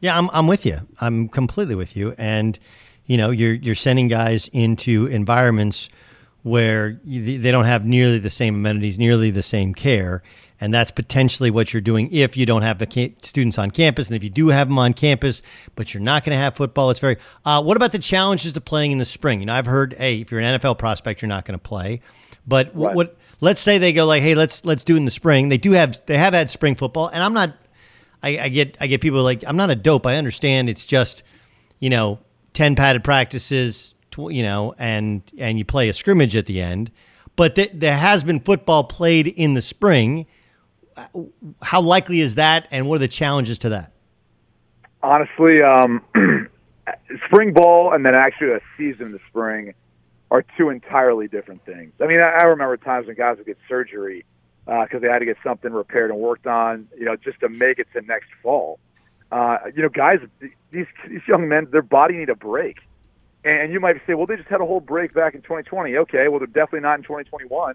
Yeah, 0.00 0.18
I'm 0.18 0.28
I'm 0.32 0.46
with 0.46 0.66
you. 0.66 0.78
I'm 1.00 1.28
completely 1.28 1.74
with 1.74 1.96
you. 1.96 2.14
And 2.18 2.58
you 3.06 3.16
know, 3.16 3.30
you're 3.30 3.54
you're 3.54 3.74
sending 3.74 4.08
guys 4.08 4.48
into 4.48 5.06
environments 5.06 5.88
where 6.42 7.00
you, 7.04 7.38
they 7.38 7.50
don't 7.50 7.64
have 7.64 7.86
nearly 7.86 8.18
the 8.18 8.30
same 8.30 8.54
amenities, 8.54 8.98
nearly 8.98 9.30
the 9.30 9.42
same 9.42 9.72
care, 9.72 10.22
and 10.64 10.72
that's 10.72 10.90
potentially 10.90 11.50
what 11.50 11.74
you're 11.74 11.82
doing 11.82 12.10
if 12.10 12.38
you 12.38 12.46
don't 12.46 12.62
have 12.62 12.82
students 13.22 13.58
on 13.58 13.70
campus. 13.70 14.08
And 14.08 14.16
if 14.16 14.24
you 14.24 14.30
do 14.30 14.48
have 14.48 14.68
them 14.68 14.78
on 14.78 14.94
campus, 14.94 15.42
but 15.74 15.92
you're 15.92 16.02
not 16.02 16.24
going 16.24 16.34
to 16.34 16.40
have 16.40 16.56
football, 16.56 16.88
it's 16.88 17.00
very. 17.00 17.18
Uh, 17.44 17.62
what 17.62 17.76
about 17.76 17.92
the 17.92 17.98
challenges 17.98 18.54
to 18.54 18.62
playing 18.62 18.90
in 18.90 18.96
the 18.96 19.04
spring? 19.04 19.40
You 19.40 19.46
know, 19.46 19.52
I've 19.52 19.66
heard, 19.66 19.92
hey, 19.92 20.22
if 20.22 20.30
you're 20.30 20.40
an 20.40 20.58
NFL 20.58 20.78
prospect, 20.78 21.20
you're 21.20 21.28
not 21.28 21.44
going 21.44 21.58
to 21.58 21.62
play, 21.62 22.00
but 22.46 22.74
right. 22.74 22.96
what? 22.96 23.18
Let's 23.42 23.60
say 23.60 23.76
they 23.76 23.92
go 23.92 24.06
like, 24.06 24.22
hey, 24.22 24.34
let's 24.34 24.64
let's 24.64 24.84
do 24.84 24.94
it 24.94 24.98
in 24.98 25.04
the 25.04 25.10
spring. 25.10 25.50
They 25.50 25.58
do 25.58 25.72
have 25.72 26.00
they 26.06 26.16
have 26.16 26.32
had 26.32 26.48
spring 26.48 26.76
football, 26.76 27.08
and 27.08 27.22
I'm 27.22 27.34
not 27.34 27.54
I, 28.22 28.38
I 28.38 28.48
get 28.48 28.78
I 28.80 28.86
get 28.86 29.02
people 29.02 29.22
like 29.22 29.44
I'm 29.46 29.58
not 29.58 29.68
a 29.68 29.74
dope. 29.74 30.06
I 30.06 30.16
understand 30.16 30.70
it's 30.70 30.86
just 30.86 31.24
you 31.78 31.90
know 31.90 32.20
ten 32.54 32.74
padded 32.74 33.04
practices, 33.04 33.92
tw- 34.10 34.32
you 34.32 34.42
know, 34.42 34.74
and 34.78 35.20
and 35.36 35.58
you 35.58 35.66
play 35.66 35.90
a 35.90 35.92
scrimmage 35.92 36.34
at 36.36 36.46
the 36.46 36.62
end. 36.62 36.90
But 37.36 37.54
th- 37.54 37.72
there 37.74 37.98
has 37.98 38.24
been 38.24 38.40
football 38.40 38.84
played 38.84 39.26
in 39.26 39.52
the 39.52 39.60
spring. 39.60 40.24
How 41.62 41.80
likely 41.80 42.20
is 42.20 42.36
that, 42.36 42.68
and 42.70 42.88
what 42.88 42.96
are 42.96 42.98
the 43.00 43.08
challenges 43.08 43.58
to 43.60 43.70
that? 43.70 43.92
Honestly, 45.02 45.62
um, 45.62 46.02
spring 47.26 47.52
ball 47.52 47.92
and 47.92 48.04
then 48.04 48.14
actually 48.14 48.52
a 48.52 48.60
season 48.76 49.06
in 49.06 49.12
the 49.12 49.20
spring 49.28 49.74
are 50.30 50.44
two 50.56 50.70
entirely 50.70 51.28
different 51.28 51.64
things. 51.64 51.92
I 52.00 52.06
mean, 52.06 52.20
I, 52.20 52.38
I 52.40 52.44
remember 52.44 52.76
times 52.76 53.06
when 53.06 53.16
guys 53.16 53.36
would 53.36 53.46
get 53.46 53.58
surgery 53.68 54.24
because 54.64 54.88
uh, 54.94 54.98
they 54.98 55.08
had 55.08 55.18
to 55.18 55.24
get 55.24 55.36
something 55.44 55.72
repaired 55.72 56.10
and 56.10 56.18
worked 56.18 56.46
on, 56.46 56.88
you 56.98 57.04
know, 57.04 57.16
just 57.16 57.40
to 57.40 57.48
make 57.48 57.78
it 57.78 57.86
to 57.92 58.00
next 58.02 58.28
fall. 58.42 58.78
Uh, 59.30 59.58
you 59.74 59.82
know, 59.82 59.88
guys, 59.88 60.20
these 60.70 60.86
these 61.08 61.20
young 61.28 61.48
men, 61.48 61.68
their 61.70 61.82
body 61.82 62.16
need 62.16 62.30
a 62.30 62.34
break. 62.34 62.78
And 63.44 63.72
you 63.72 63.78
might 63.78 63.96
say, 64.06 64.14
well, 64.14 64.26
they 64.26 64.36
just 64.36 64.48
had 64.48 64.62
a 64.62 64.64
whole 64.64 64.80
break 64.80 65.12
back 65.12 65.34
in 65.34 65.42
2020. 65.42 65.96
Okay, 65.96 66.28
well, 66.28 66.38
they're 66.38 66.46
definitely 66.46 66.80
not 66.80 66.98
in 66.98 67.02
2021. 67.02 67.74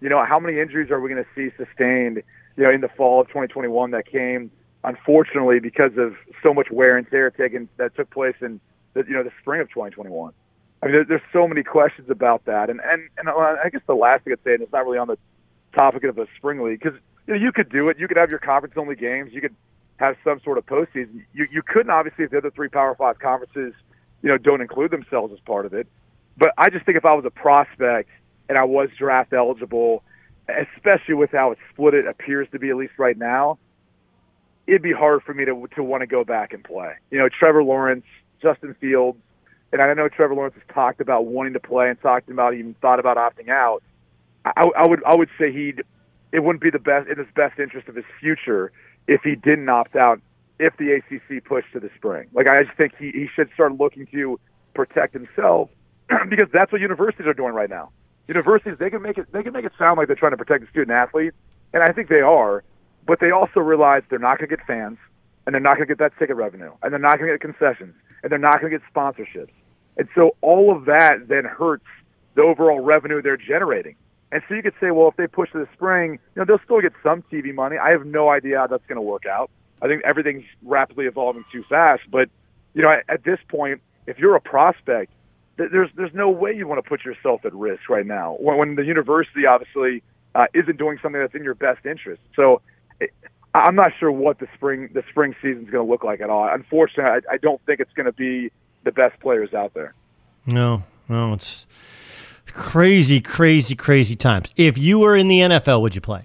You 0.00 0.08
know, 0.08 0.24
how 0.24 0.40
many 0.40 0.58
injuries 0.58 0.90
are 0.90 1.00
we 1.00 1.08
going 1.08 1.22
to 1.22 1.30
see 1.36 1.54
sustained, 1.56 2.22
you 2.56 2.64
know, 2.64 2.70
in 2.70 2.80
the 2.80 2.88
fall 2.88 3.20
of 3.20 3.28
2021 3.28 3.90
that 3.92 4.06
came, 4.06 4.50
unfortunately, 4.82 5.60
because 5.60 5.92
of 5.96 6.14
so 6.42 6.54
much 6.54 6.70
wear 6.70 6.96
and 6.96 7.08
tear 7.10 7.30
taken 7.30 7.68
that 7.76 7.94
took 7.96 8.10
place 8.10 8.36
in, 8.40 8.60
the, 8.94 9.04
you 9.06 9.14
know, 9.14 9.22
the 9.22 9.32
spring 9.40 9.60
of 9.60 9.68
2021. 9.68 10.32
I 10.82 10.86
mean, 10.86 10.94
there, 10.94 11.04
there's 11.04 11.22
so 11.32 11.48
many 11.48 11.62
questions 11.62 12.10
about 12.10 12.44
that. 12.44 12.70
And 12.70 12.80
and 12.80 13.08
and 13.16 13.28
uh, 13.28 13.56
I 13.64 13.70
guess 13.70 13.80
the 13.86 13.94
last 13.94 14.24
thing 14.24 14.34
I'd 14.34 14.44
say, 14.44 14.54
and 14.54 14.62
it's 14.62 14.72
not 14.72 14.84
really 14.84 14.98
on 14.98 15.08
the 15.08 15.18
topic 15.76 16.04
of 16.04 16.18
a 16.18 16.26
spring 16.36 16.62
league 16.62 16.80
because 16.82 16.98
you 17.26 17.34
know 17.34 17.40
you 17.40 17.52
could 17.52 17.70
do 17.70 17.88
it. 17.88 17.98
You 17.98 18.06
could 18.06 18.16
have 18.18 18.30
your 18.30 18.38
conference 18.38 18.74
only 18.76 18.94
games. 18.94 19.32
You 19.32 19.40
could 19.40 19.54
have 19.96 20.16
some 20.22 20.40
sort 20.40 20.58
of 20.58 20.66
postseason. 20.66 21.24
You 21.32 21.46
you 21.50 21.62
couldn't 21.62 21.90
obviously 21.90 22.24
if 22.24 22.30
the 22.30 22.38
other 22.38 22.50
three 22.50 22.68
Power 22.68 22.94
Five 22.94 23.18
conferences 23.18 23.72
you 24.22 24.28
know 24.28 24.36
don't 24.36 24.60
include 24.60 24.90
themselves 24.90 25.32
as 25.32 25.40
part 25.40 25.64
of 25.66 25.72
it. 25.72 25.86
But 26.36 26.52
I 26.58 26.68
just 26.68 26.84
think 26.84 26.98
if 26.98 27.04
I 27.04 27.14
was 27.14 27.24
a 27.24 27.30
prospect 27.30 28.10
and 28.48 28.58
I 28.58 28.64
was 28.64 28.90
draft 28.98 29.32
eligible, 29.32 30.02
especially 30.48 31.14
with 31.14 31.30
how 31.30 31.52
it's 31.52 31.60
split 31.72 31.94
it 31.94 32.06
appears 32.06 32.48
to 32.52 32.58
be 32.58 32.70
at 32.70 32.76
least 32.76 32.94
right 32.98 33.16
now, 33.16 33.58
it'd 34.66 34.82
be 34.82 34.92
hard 34.92 35.22
for 35.22 35.34
me 35.34 35.44
to 35.44 35.66
to 35.74 35.82
want 35.82 36.02
to 36.02 36.06
go 36.06 36.24
back 36.24 36.52
and 36.52 36.62
play. 36.64 36.94
You 37.10 37.18
know, 37.18 37.28
Trevor 37.28 37.62
Lawrence, 37.62 38.04
Justin 38.42 38.74
Fields, 38.80 39.18
and 39.72 39.82
I 39.82 39.92
know 39.94 40.08
Trevor 40.08 40.34
Lawrence 40.34 40.54
has 40.54 40.74
talked 40.74 41.00
about 41.00 41.26
wanting 41.26 41.54
to 41.54 41.60
play 41.60 41.88
and 41.88 42.00
talked 42.00 42.30
about 42.30 42.54
even 42.54 42.74
thought 42.80 43.00
about 43.00 43.16
opting 43.16 43.48
out. 43.48 43.82
I, 44.44 44.64
I 44.76 44.86
would 44.86 45.02
I 45.04 45.14
would 45.14 45.30
say 45.38 45.52
he'd 45.52 45.82
it 46.32 46.40
wouldn't 46.40 46.62
be 46.62 46.70
the 46.70 46.78
best 46.78 47.08
in 47.08 47.18
his 47.18 47.26
best 47.34 47.58
interest 47.58 47.88
of 47.88 47.94
his 47.94 48.04
future 48.20 48.72
if 49.06 49.22
he 49.22 49.34
didn't 49.34 49.68
opt 49.68 49.96
out 49.96 50.20
if 50.58 50.76
the 50.76 50.92
ACC 50.92 51.44
pushed 51.44 51.72
to 51.72 51.80
the 51.80 51.90
spring. 51.96 52.28
Like 52.32 52.48
I 52.48 52.64
just 52.64 52.76
think 52.76 52.92
he, 52.98 53.10
he 53.10 53.28
should 53.34 53.50
start 53.54 53.76
looking 53.76 54.06
to 54.08 54.38
protect 54.74 55.14
himself 55.14 55.70
because 56.28 56.48
that's 56.52 56.70
what 56.72 56.80
universities 56.80 57.26
are 57.26 57.34
doing 57.34 57.54
right 57.54 57.70
now. 57.70 57.90
Universities 58.28 58.74
they 58.78 58.90
can 58.90 59.02
make 59.02 59.18
it 59.18 59.26
they 59.32 59.42
can 59.42 59.52
make 59.52 59.64
it 59.64 59.72
sound 59.78 59.98
like 59.98 60.06
they're 60.06 60.16
trying 60.16 60.32
to 60.32 60.36
protect 60.36 60.62
the 60.62 60.70
student 60.70 60.90
athlete, 60.90 61.32
and 61.72 61.82
I 61.82 61.92
think 61.92 62.08
they 62.08 62.20
are, 62.20 62.64
but 63.06 63.20
they 63.20 63.30
also 63.30 63.60
realize 63.60 64.02
they're 64.08 64.18
not 64.18 64.38
going 64.38 64.48
to 64.48 64.56
get 64.56 64.66
fans, 64.66 64.98
and 65.46 65.54
they're 65.54 65.60
not 65.60 65.76
going 65.76 65.86
to 65.86 65.94
get 65.94 65.98
that 65.98 66.18
ticket 66.18 66.36
revenue, 66.36 66.72
and 66.82 66.92
they're 66.92 67.00
not 67.00 67.18
going 67.18 67.30
to 67.30 67.34
get 67.36 67.40
concessions, 67.40 67.94
and 68.22 68.32
they're 68.32 68.38
not 68.38 68.60
going 68.60 68.72
to 68.72 68.78
get 68.78 68.86
sponsorships, 68.94 69.52
and 69.96 70.08
so 70.14 70.36
all 70.40 70.74
of 70.74 70.86
that 70.86 71.28
then 71.28 71.44
hurts 71.44 71.84
the 72.34 72.42
overall 72.42 72.80
revenue 72.80 73.22
they're 73.22 73.36
generating. 73.36 73.96
And 74.32 74.42
so 74.48 74.54
you 74.56 74.62
could 74.62 74.74
say, 74.80 74.90
well, 74.90 75.06
if 75.08 75.16
they 75.16 75.28
push 75.28 75.52
to 75.52 75.58
the 75.58 75.68
spring, 75.74 76.18
you 76.34 76.40
know, 76.40 76.44
they'll 76.44 76.64
still 76.64 76.80
get 76.80 76.92
some 77.04 77.22
TV 77.30 77.54
money. 77.54 77.76
I 77.76 77.90
have 77.90 78.04
no 78.04 78.30
idea 78.30 78.58
how 78.58 78.66
that's 78.66 78.84
going 78.86 78.96
to 78.96 79.02
work 79.02 79.26
out. 79.26 79.48
I 79.80 79.86
think 79.86 80.02
everything's 80.04 80.44
rapidly 80.64 81.06
evolving 81.06 81.44
too 81.52 81.62
fast. 81.68 82.02
But 82.10 82.28
you 82.74 82.82
know, 82.82 82.90
at, 82.90 83.04
at 83.08 83.24
this 83.24 83.38
point, 83.48 83.80
if 84.06 84.18
you're 84.18 84.34
a 84.34 84.40
prospect, 84.40 85.12
there's 85.56 85.90
there's 85.96 86.14
no 86.14 86.30
way 86.30 86.52
you 86.52 86.66
want 86.66 86.82
to 86.82 86.88
put 86.88 87.04
yourself 87.04 87.44
at 87.44 87.54
risk 87.54 87.88
right 87.88 88.06
now 88.06 88.36
when, 88.40 88.56
when 88.58 88.74
the 88.74 88.84
university 88.84 89.46
obviously 89.46 90.02
uh, 90.34 90.46
isn't 90.54 90.78
doing 90.78 90.98
something 91.02 91.20
that's 91.20 91.34
in 91.34 91.44
your 91.44 91.54
best 91.54 91.84
interest. 91.86 92.22
So. 92.34 92.60
It, 93.00 93.10
I'm 93.56 93.76
not 93.76 93.92
sure 94.00 94.10
what 94.10 94.40
the 94.40 94.48
spring 94.56 94.88
the 94.92 95.04
spring 95.10 95.36
season 95.40 95.62
is 95.66 95.70
going 95.70 95.86
to 95.86 95.88
look 95.88 96.02
like 96.02 96.20
at 96.20 96.28
all. 96.28 96.48
Unfortunately, 96.52 97.04
I, 97.04 97.34
I 97.34 97.36
don't 97.36 97.64
think 97.66 97.78
it's 97.78 97.92
going 97.92 98.06
to 98.06 98.12
be 98.12 98.50
the 98.82 98.90
best 98.90 99.20
players 99.20 99.54
out 99.54 99.74
there. 99.74 99.94
No, 100.44 100.82
no, 101.08 101.34
it's 101.34 101.64
Crazy, 102.54 103.20
crazy, 103.20 103.74
crazy 103.74 104.14
times. 104.14 104.48
If 104.56 104.78
you 104.78 105.00
were 105.00 105.16
in 105.16 105.26
the 105.26 105.40
NFL, 105.40 105.82
would 105.82 105.96
you 105.96 106.00
play? 106.00 106.22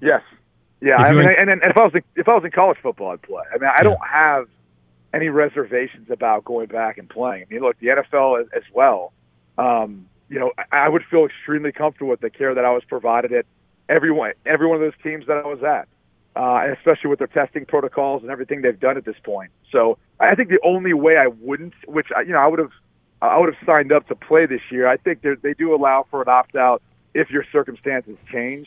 Yes. 0.00 0.22
Yeah, 0.80 0.96
I 0.96 1.12
mean, 1.12 1.20
in- 1.20 1.34
and, 1.38 1.50
and 1.50 1.62
if 1.62 1.76
I 1.76 1.82
was 1.82 1.94
in, 1.94 2.02
if 2.16 2.26
I 2.26 2.34
was 2.34 2.44
in 2.44 2.50
college 2.50 2.78
football, 2.82 3.10
I'd 3.12 3.22
play. 3.22 3.42
I 3.54 3.58
mean, 3.58 3.68
I 3.68 3.76
yeah. 3.76 3.82
don't 3.82 4.00
have 4.04 4.48
any 5.14 5.28
reservations 5.28 6.10
about 6.10 6.44
going 6.44 6.66
back 6.66 6.98
and 6.98 7.08
playing. 7.08 7.44
I 7.48 7.52
mean, 7.52 7.62
look, 7.62 7.78
the 7.78 7.88
NFL 7.88 8.40
as, 8.40 8.46
as 8.54 8.62
well. 8.72 9.12
Um, 9.58 10.06
you 10.28 10.38
know, 10.38 10.52
I, 10.56 10.86
I 10.86 10.88
would 10.88 11.02
feel 11.10 11.26
extremely 11.26 11.72
comfortable 11.72 12.10
with 12.10 12.20
the 12.20 12.30
care 12.30 12.54
that 12.54 12.64
I 12.64 12.70
was 12.70 12.82
provided 12.84 13.32
at 13.32 13.46
every 13.88 14.10
one, 14.10 14.32
every 14.46 14.66
one 14.66 14.76
of 14.76 14.80
those 14.80 15.00
teams 15.02 15.26
that 15.26 15.36
I 15.36 15.46
was 15.46 15.62
at, 15.62 15.88
uh, 16.34 16.62
and 16.64 16.76
especially 16.76 17.10
with 17.10 17.18
their 17.18 17.28
testing 17.28 17.66
protocols 17.66 18.22
and 18.22 18.30
everything 18.30 18.62
they've 18.62 18.78
done 18.78 18.96
at 18.96 19.04
this 19.04 19.16
point. 19.22 19.50
So 19.70 19.98
I 20.18 20.34
think 20.34 20.48
the 20.48 20.60
only 20.64 20.94
way 20.94 21.16
I 21.16 21.26
wouldn't, 21.26 21.74
which 21.86 22.08
I, 22.16 22.22
you 22.22 22.32
know, 22.32 22.38
I 22.38 22.46
would 22.46 22.58
have 22.58 22.72
I 23.20 23.38
would 23.38 23.54
have 23.54 23.66
signed 23.66 23.92
up 23.92 24.08
to 24.08 24.16
play 24.16 24.46
this 24.46 24.62
year. 24.70 24.88
I 24.88 24.96
think 24.96 25.22
they 25.22 25.54
do 25.54 25.74
allow 25.74 26.06
for 26.10 26.22
an 26.22 26.28
opt 26.28 26.56
out 26.56 26.82
if 27.14 27.30
your 27.30 27.44
circumstances 27.52 28.16
change. 28.32 28.66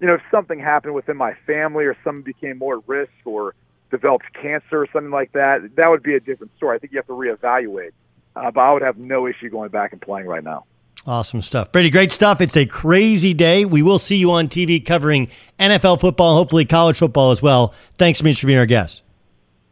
You 0.00 0.06
know, 0.06 0.14
if 0.14 0.22
something 0.30 0.60
happened 0.60 0.94
within 0.94 1.16
my 1.16 1.34
family 1.44 1.86
or 1.86 1.96
someone 2.04 2.22
became 2.22 2.58
more 2.58 2.76
at 2.78 2.82
risk 2.86 3.10
or 3.24 3.56
developed 3.90 4.26
cancer 4.40 4.82
or 4.82 4.86
something 4.92 5.10
like 5.10 5.32
that, 5.32 5.70
that 5.76 5.88
would 5.88 6.02
be 6.02 6.14
a 6.14 6.20
different 6.20 6.54
story. 6.56 6.76
I 6.76 6.78
think 6.78 6.92
you 6.92 6.98
have 6.98 7.06
to 7.06 7.12
reevaluate. 7.12 7.92
uh, 8.34 8.50
but 8.50 8.60
I 8.60 8.72
would 8.72 8.82
have 8.82 8.98
no 8.98 9.26
issue 9.26 9.48
going 9.48 9.70
back 9.70 9.92
and 9.92 10.00
playing 10.00 10.26
right 10.26 10.44
now. 10.44 10.64
Awesome 11.06 11.40
stuff. 11.40 11.70
Brady, 11.70 11.88
great 11.88 12.10
stuff. 12.10 12.40
It's 12.40 12.56
a 12.56 12.66
crazy 12.66 13.32
day. 13.32 13.64
We 13.64 13.80
will 13.80 14.00
see 14.00 14.16
you 14.16 14.32
on 14.32 14.48
TV 14.48 14.84
covering 14.84 15.28
NFL 15.60 16.00
football, 16.00 16.34
hopefully 16.34 16.64
college 16.64 16.98
football 16.98 17.30
as 17.30 17.40
well. 17.40 17.74
Thanks 17.96 18.18
so 18.18 18.24
much 18.24 18.40
for 18.40 18.48
being 18.48 18.58
our 18.58 18.66
guest. 18.66 19.02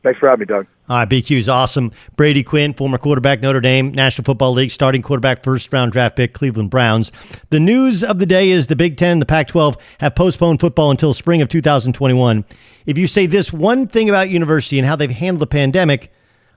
Thanks 0.05 0.21
for 0.21 0.29
having 0.29 0.41
me, 0.41 0.47
Doug. 0.47 0.67
All 0.91 0.99
right, 0.99 1.09
BQ 1.09 1.39
is 1.39 1.49
awesome. 1.49 1.91
Brady 2.15 2.43
Quinn, 2.43 2.75
former 2.75 2.99
quarterback, 2.99 3.41
Notre 3.41 3.63
Dame, 3.63 3.91
National 3.91 4.23
Football 4.23 4.53
League, 4.53 4.71
starting 4.71 5.01
quarterback, 5.01 5.43
first 5.43 5.73
round 5.73 5.93
draft 5.93 6.15
pick, 6.15 6.35
Cleveland 6.35 6.69
Browns. 6.69 7.11
The 7.49 7.59
news 7.59 8.05
of 8.05 8.19
the 8.19 8.27
day 8.27 8.51
is 8.51 8.67
the 8.67 8.77
Big 8.77 8.99
Ten 8.99 9.13
and 9.13 9.23
the 9.23 9.27
Pac 9.27 9.49
12 9.49 9.79
have 10.01 10.15
postponed 10.15 10.61
football 10.61 10.91
until 10.91 11.15
spring 11.15 11.41
of 11.41 11.49
2021. 11.49 12.45
If 12.85 12.99
you 12.99 13.07
say 13.07 13.25
this 13.25 13.51
one 13.51 13.89
thing 13.89 14.11
about 14.11 14.29
university 14.29 14.79
and 14.79 14.87
how 14.87 14.95
they've 14.95 15.11
handled 15.11 15.41
the 15.41 15.47
pandemic, 15.47 16.13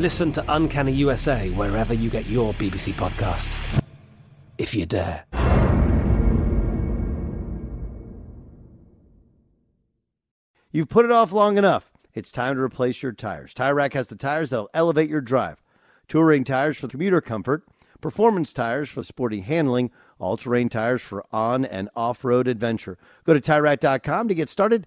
Listen 0.00 0.32
to 0.32 0.44
Uncanny 0.48 0.92
USA 0.92 1.50
wherever 1.50 1.92
you 1.92 2.08
get 2.08 2.24
your 2.24 2.54
BBC 2.54 2.94
podcasts, 2.94 3.82
if 4.56 4.74
you 4.74 4.86
dare. 4.86 5.26
You've 10.72 10.88
put 10.88 11.04
it 11.04 11.10
off 11.10 11.32
long 11.32 11.58
enough. 11.58 11.90
It's 12.14 12.32
time 12.32 12.54
to 12.54 12.62
replace 12.62 13.02
your 13.02 13.12
tires. 13.12 13.52
Tire 13.52 13.74
Rack 13.74 13.92
has 13.92 14.06
the 14.06 14.16
tires 14.16 14.48
that'll 14.48 14.70
elevate 14.72 15.10
your 15.10 15.20
drive. 15.20 15.62
Touring 16.08 16.44
tires 16.44 16.78
for 16.78 16.88
commuter 16.88 17.20
comfort, 17.20 17.64
performance 18.00 18.54
tires 18.54 18.88
for 18.88 19.02
sporty 19.02 19.42
handling, 19.42 19.90
all-terrain 20.18 20.70
tires 20.70 21.02
for 21.02 21.26
on 21.30 21.66
and 21.66 21.90
off-road 21.94 22.48
adventure. 22.48 22.96
Go 23.24 23.34
to 23.34 23.40
TireRack.com 23.40 24.28
to 24.28 24.34
get 24.34 24.48
started. 24.48 24.86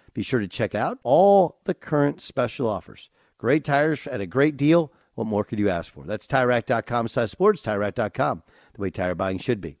Be 0.13 0.23
sure 0.23 0.39
to 0.39 0.47
check 0.47 0.75
out 0.75 0.99
all 1.03 1.59
the 1.65 1.73
current 1.73 2.21
special 2.21 2.67
offers. 2.67 3.09
Great 3.37 3.63
tires 3.63 4.07
at 4.07 4.21
a 4.21 4.25
great 4.25 4.57
deal. 4.57 4.91
What 5.15 5.27
more 5.27 5.43
could 5.43 5.59
you 5.59 5.69
ask 5.69 5.93
for? 5.93 6.05
That's 6.05 6.27
TireRack.com 6.27 7.07
slash 7.07 7.31
sports, 7.31 7.61
TireRack.com, 7.61 8.43
the 8.73 8.81
way 8.81 8.89
tire 8.89 9.15
buying 9.15 9.39
should 9.39 9.61
be. 9.61 9.80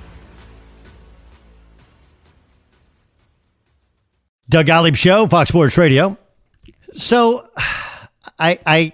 Doug 4.51 4.65
Gottlieb 4.65 4.97
Show, 4.97 5.27
Fox 5.27 5.47
Sports 5.47 5.77
Radio. 5.77 6.17
So, 6.93 7.47
I 8.37 8.59
I 8.65 8.93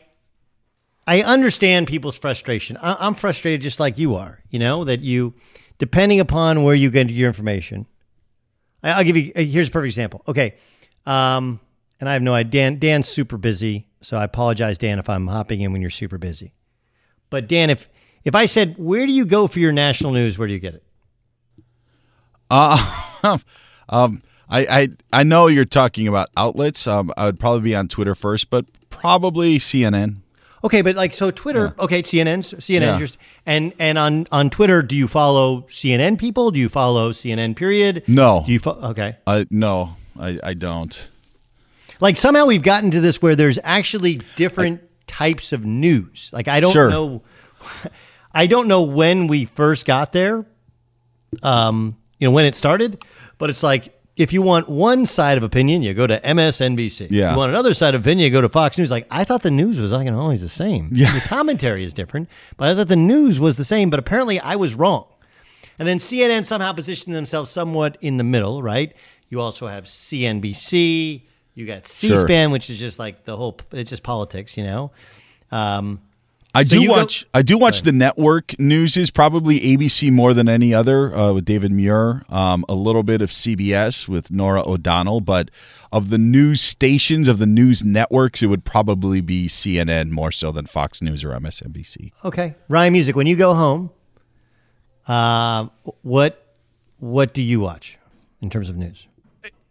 I 1.07 1.23
understand 1.23 1.87
people's 1.87 2.15
frustration. 2.15 2.77
I, 2.77 2.95
I'm 2.99 3.15
frustrated 3.15 3.61
just 3.61 3.79
like 3.79 3.97
you 3.97 4.15
are. 4.15 4.43
You 4.51 4.59
know 4.59 4.83
that 4.83 4.99
you, 4.99 5.33
depending 5.79 6.19
upon 6.19 6.61
where 6.61 6.75
you 6.75 6.91
get 6.91 7.09
your 7.09 7.27
information. 7.27 7.87
I, 8.83 8.91
I'll 8.91 9.03
give 9.03 9.17
you. 9.17 9.31
Here's 9.35 9.69
a 9.69 9.71
perfect 9.71 9.87
example. 9.87 10.21
Okay, 10.27 10.53
um, 11.07 11.59
and 11.99 12.07
I 12.07 12.13
have 12.13 12.21
no 12.21 12.35
idea. 12.35 12.51
Dan 12.51 12.77
Dan's 12.77 13.07
super 13.07 13.37
busy, 13.37 13.87
so 13.99 14.15
I 14.15 14.25
apologize, 14.25 14.77
Dan, 14.77 14.99
if 14.99 15.09
I'm 15.09 15.25
hopping 15.25 15.61
in 15.61 15.71
when 15.71 15.81
you're 15.81 15.89
super 15.89 16.19
busy. 16.19 16.53
But 17.31 17.47
Dan, 17.47 17.71
if 17.71 17.89
if 18.23 18.35
I 18.35 18.45
said, 18.45 18.75
where 18.77 19.07
do 19.07 19.11
you 19.11 19.25
go 19.25 19.47
for 19.47 19.57
your 19.57 19.71
national 19.71 20.11
news? 20.11 20.37
Where 20.37 20.47
do 20.47 20.53
you 20.53 20.59
get 20.59 20.75
it? 20.75 20.83
Uh, 22.47 23.39
um, 23.89 24.21
I, 24.49 24.59
I 24.81 24.87
I 25.11 25.23
know 25.23 25.47
you're 25.47 25.65
talking 25.65 26.07
about 26.07 26.29
outlets. 26.37 26.87
Um, 26.87 27.11
I 27.17 27.25
would 27.25 27.39
probably 27.39 27.61
be 27.61 27.75
on 27.75 27.87
Twitter 27.87 28.15
first, 28.15 28.49
but 28.49 28.65
probably 28.89 29.57
CNN. 29.59 30.17
Okay, 30.63 30.81
but 30.81 30.95
like 30.95 31.13
so, 31.13 31.29
Twitter. 31.31 31.73
Yeah. 31.77 31.83
Okay, 31.83 32.01
CNN's 32.01 32.53
CNN. 32.55 32.81
Yeah. 32.81 32.97
Just 32.97 33.17
and 33.45 33.73
and 33.79 33.97
on 33.97 34.25
on 34.31 34.49
Twitter, 34.49 34.81
do 34.81 34.95
you 34.95 35.07
follow 35.07 35.61
CNN 35.63 36.17
people? 36.17 36.51
Do 36.51 36.59
you 36.59 36.69
follow 36.69 37.11
CNN? 37.11 37.55
Period. 37.55 38.03
No. 38.07 38.43
Do 38.45 38.51
you? 38.53 38.59
Fo- 38.59 38.71
okay. 38.91 39.17
Uh, 39.27 39.45
no, 39.49 39.95
I, 40.19 40.39
I 40.43 40.53
don't. 40.53 41.09
Like 41.99 42.15
somehow 42.15 42.45
we've 42.45 42.63
gotten 42.63 42.91
to 42.91 43.01
this 43.01 43.21
where 43.21 43.35
there's 43.35 43.59
actually 43.63 44.21
different 44.35 44.81
types 45.07 45.51
of 45.51 45.65
news. 45.65 46.29
Like 46.33 46.47
I 46.47 46.59
don't 46.59 46.73
Sure. 46.73 46.89
know. 46.89 47.21
I 48.33 48.45
don't 48.47 48.67
know 48.67 48.83
when 48.83 49.27
we 49.27 49.45
first 49.45 49.85
got 49.87 50.11
there, 50.11 50.45
um, 51.43 51.97
you 52.19 52.27
know, 52.27 52.31
when 52.31 52.45
it 52.45 52.55
started, 52.55 53.03
but 53.39 53.49
it's 53.49 53.63
like 53.63 53.96
if 54.17 54.33
you 54.33 54.41
want 54.41 54.67
one 54.67 55.05
side 55.05 55.37
of 55.37 55.43
opinion, 55.43 55.83
you 55.83 55.93
go 55.93 56.07
to 56.07 56.19
MSNBC. 56.19 57.07
Yeah. 57.11 57.31
You 57.31 57.37
want 57.37 57.51
another 57.51 57.73
side 57.73 57.95
of 57.95 58.01
opinion, 58.01 58.25
you 58.25 58.31
go 58.31 58.41
to 58.41 58.49
Fox 58.49 58.77
News. 58.77 58.91
Like 58.91 59.07
I 59.11 59.23
thought 59.23 59.43
the 59.43 59.51
news 59.51 59.79
was 59.79 59.91
like 59.91 60.11
always 60.11 60.41
the 60.41 60.49
same. 60.49 60.89
Yeah. 60.91 61.13
The 61.13 61.21
commentary 61.21 61.83
is 61.83 61.93
different, 61.93 62.27
but 62.57 62.69
I 62.69 62.75
thought 62.75 62.87
the 62.87 62.95
news 62.95 63.39
was 63.39 63.57
the 63.57 63.63
same. 63.63 63.89
But 63.89 63.99
apparently, 63.99 64.39
I 64.39 64.55
was 64.55 64.73
wrong. 64.73 65.05
And 65.79 65.87
then 65.87 65.99
CNN 65.99 66.45
somehow 66.45 66.73
positioned 66.73 67.15
themselves 67.15 67.51
somewhat 67.51 67.97
in 68.01 68.17
the 68.17 68.23
middle, 68.23 68.63
right? 68.63 68.95
You 69.29 69.41
also 69.41 69.67
have 69.67 69.85
CNBC. 69.85 71.21
You 71.53 71.65
got 71.65 71.87
C-SPAN, 71.87 72.51
which 72.51 72.69
is 72.69 72.79
just 72.79 72.97
like 72.97 73.23
the 73.23 73.37
whole. 73.37 73.59
It's 73.71 73.89
just 73.91 74.03
politics, 74.03 74.57
you 74.57 74.63
know. 74.63 74.91
Um, 75.51 76.01
I 76.57 76.63
So 76.63 76.77
do 76.77 76.81
you 76.81 76.87
go- 76.87 76.93
watch. 76.95 77.25
I 77.33 77.41
do 77.43 77.57
watch 77.57 77.83
the 77.83 77.91
network 77.91 78.59
news. 78.59 78.97
Is 78.97 79.11
probably 79.11 79.59
ABC 79.59 80.11
more 80.11 80.33
than 80.33 80.49
any 80.49 80.73
other 80.73 81.15
uh, 81.15 81.33
with 81.33 81.45
David 81.45 81.71
Muir. 81.71 82.23
Um, 82.29 82.65
a 82.67 82.73
little 82.73 83.03
bit 83.03 83.21
of 83.21 83.29
CBS 83.29 84.07
with 84.07 84.31
Norah 84.31 84.63
O'Donnell, 84.67 85.21
but 85.21 85.51
of 85.91 86.09
the 86.09 86.17
news 86.17 86.61
stations 86.61 87.27
of 87.27 87.37
the 87.39 87.45
news 87.45 87.83
networks, 87.83 88.41
it 88.41 88.47
would 88.47 88.65
probably 88.65 89.21
be 89.21 89.47
CNN 89.47 90.09
more 90.09 90.31
so 90.31 90.51
than 90.51 90.65
Fox 90.65 91.01
News 91.01 91.23
or 91.23 91.29
MSNBC. 91.31 92.11
Okay, 92.25 92.55
Ryan 92.69 92.93
Music. 92.93 93.15
When 93.15 93.27
you 93.27 93.35
go 93.35 93.53
home, 93.53 93.91
uh, 95.07 95.67
what 96.01 96.43
what 96.99 97.33
do 97.33 97.41
you 97.43 97.59
watch 97.59 97.97
in 98.41 98.49
terms 98.49 98.69
of 98.69 98.75
news? 98.77 99.07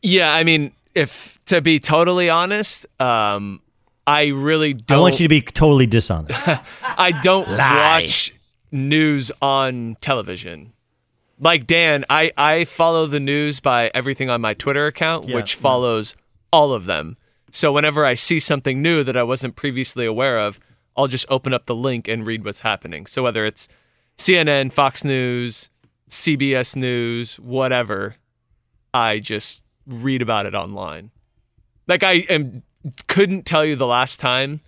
Yeah, 0.03 0.33
I 0.33 0.45
mean, 0.45 0.73
if 0.95 1.39
to 1.47 1.61
be 1.61 1.81
totally 1.81 2.31
honest, 2.31 2.87
um, 3.01 3.61
I 4.07 4.27
really 4.27 4.73
don't. 4.75 4.99
I 4.99 5.01
want 5.01 5.19
you 5.21 5.25
to 5.25 5.29
be 5.29 5.41
totally 5.43 5.87
dishonest. 5.87 6.41
I 6.83 7.13
don't 7.23 7.49
Lie. 7.49 8.01
watch 8.03 8.33
news 8.71 9.33
on 9.43 9.97
television. 10.01 10.73
Like 11.39 11.67
Dan, 11.67 12.05
I, 12.09 12.33
I 12.37 12.65
follow 12.65 13.07
the 13.07 13.21
news 13.21 13.61
by 13.61 13.91
everything 13.95 14.31
on 14.31 14.41
my 14.41 14.55
Twitter 14.55 14.87
account, 14.87 15.29
Yeah, 15.29 15.35
which 15.37 15.57
yeah. 15.57 15.61
follows 15.61 16.15
all 16.53 16.73
of 16.73 16.85
them. 16.87 17.17
So 17.51 17.73
whenever 17.73 18.05
I 18.05 18.15
see 18.15 18.41
something 18.41 18.81
new 18.81 19.05
that 19.05 19.17
I 19.17 19.23
wasn't 19.23 19.57
previously 19.57 20.07
aware 20.07 20.39
of, 20.39 20.59
I'll 20.97 21.09
just 21.09 21.27
open 21.29 21.53
up 21.53 21.67
the 21.67 21.75
link 21.75 22.09
and 22.09 22.27
read 22.27 22.45
what's 22.45 22.61
happening. 22.61 23.07
So 23.07 23.23
whether 23.23 23.45
it's 23.45 23.69
CNN, 24.19 24.73
Fox 24.73 25.05
News, 25.05 25.69
CBS 26.09 26.75
News, 26.75 27.37
whatever, 27.39 28.17
I 28.95 29.19
just 29.19 29.63
read 29.87 30.23
about 30.23 30.47
it 30.47 30.55
online. 30.55 31.11
Like 31.87 32.03
I 32.03 32.25
am 32.31 32.63
couldn't 33.07 33.47
tell 33.47 33.65
you 33.65 33.77
the 33.77 33.87
last 33.87 34.21
time 34.21 34.61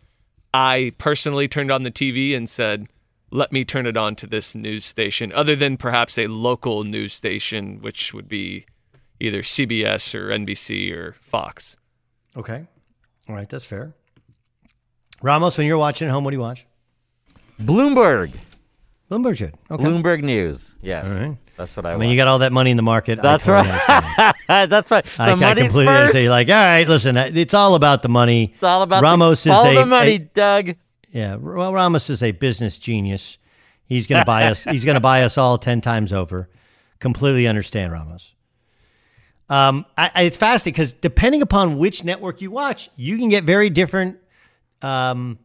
I 0.52 0.92
personally 0.98 1.48
turned 1.48 1.70
on 1.70 1.83
the 1.83 1.90
TV 1.90 2.35
and 2.35 2.48
said, 2.48 2.88
"Let 3.31 3.52
me 3.52 3.64
turn 3.64 3.87
it 3.87 3.96
on 3.96 4.16
to 4.16 4.26
this 4.26 4.54
news 4.54 4.85
station," 4.85 5.33
other 5.33 5.54
than 5.54 5.76
perhaps 5.76 6.18
a 6.18 6.26
local 6.26 6.85
news 6.85 7.14
station, 7.14 7.81
which 7.81 8.14
would 8.14 8.28
be 8.28 8.64
either 9.20 9.42
CBS 9.42 10.14
or 10.14 10.31
NBC 10.31 10.92
or 10.92 11.16
Fox. 11.20 11.76
Okay, 12.37 12.66
all 13.28 13.35
right, 13.35 13.48
that's 13.48 13.64
fair. 13.64 13.94
Ramos, 15.22 15.59
when 15.59 15.66
you're 15.66 15.78
watching 15.78 16.09
at 16.09 16.12
home, 16.12 16.24
what 16.24 16.31
do 16.31 16.37
you 16.37 16.40
watch? 16.40 16.64
Bloomberg. 17.61 18.37
Bloomberg 19.11 19.38
good. 19.38 19.54
Okay. 19.70 19.85
Bloomberg 19.85 20.22
News. 20.22 20.74
Yes. 20.81 21.07
All 21.07 21.12
right. 21.12 21.37
That's 21.59 21.77
what 21.77 21.85
I, 21.85 21.88
I 21.88 21.92
want. 21.92 22.01
mean, 22.03 22.11
you 22.11 22.16
got 22.16 22.29
all 22.29 22.38
that 22.38 22.53
money 22.53 22.71
in 22.71 22.77
the 22.77 22.83
market. 22.85 23.21
That's 23.21 23.44
totally 23.44 23.68
right. 23.88 24.35
That's 24.49 24.90
right. 24.90 25.05
The 25.05 25.23
I, 25.23 25.27
I 25.33 25.35
completely 25.35 25.85
first. 25.85 25.88
understand. 25.88 26.23
You're 26.23 26.31
like, 26.31 26.49
all 26.49 26.55
right, 26.55 26.88
listen, 26.88 27.16
it's 27.16 27.53
all 27.53 27.75
about 27.75 28.03
the 28.03 28.09
money. 28.09 28.53
It's 28.55 28.62
all 28.62 28.83
about 28.83 29.03
Ramos 29.03 29.42
the, 29.44 29.51
is 29.51 29.57
follow 29.57 29.71
a, 29.71 29.75
the 29.75 29.87
money, 29.87 30.14
a- 30.14 30.18
Doug. 30.21 30.77
yeah. 31.11 31.35
Well, 31.35 31.73
Ramos 31.75 32.09
is 32.09 32.23
a 32.23 32.31
business 32.31 32.79
genius. 32.79 33.37
He's 33.85 34.07
going 34.07 34.21
to 34.21 34.25
buy 34.25 34.44
us. 34.44 34.64
He's 34.64 34.85
going 34.85 34.94
to 34.94 35.01
buy 35.01 35.23
us 35.25 35.37
all 35.37 35.59
ten 35.59 35.81
times 35.81 36.12
over. 36.12 36.49
Completely 37.01 37.47
understand 37.47 37.92
Ramos. 37.92 38.35
Um, 39.51 39.87
I, 39.97 40.11
I, 40.14 40.23
it's 40.25 40.37
fascinating 40.37 40.75
because 40.75 40.92
depending 40.92 41.42
upon 41.42 41.79
which 41.79 42.05
network 42.05 42.40
you 42.40 42.51
watch, 42.51 42.90
you 42.97 43.16
can 43.18 43.29
get 43.31 43.44
very 43.44 43.71
different. 43.71 44.18
Um, 44.83 45.38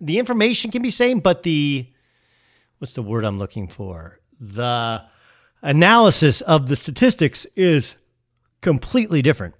the 0.00 0.18
information 0.18 0.70
can 0.70 0.82
be 0.82 0.90
same, 0.90 1.20
but 1.20 1.44
the 1.44 1.86
what's 2.78 2.94
the 2.94 3.02
word 3.02 3.24
I'm 3.24 3.38
looking 3.38 3.68
for? 3.68 4.18
The 4.40 5.02
analysis 5.66 6.40
of 6.42 6.68
the 6.68 6.76
statistics 6.76 7.46
is 7.56 7.96
completely 8.62 9.20
different. 9.20 9.54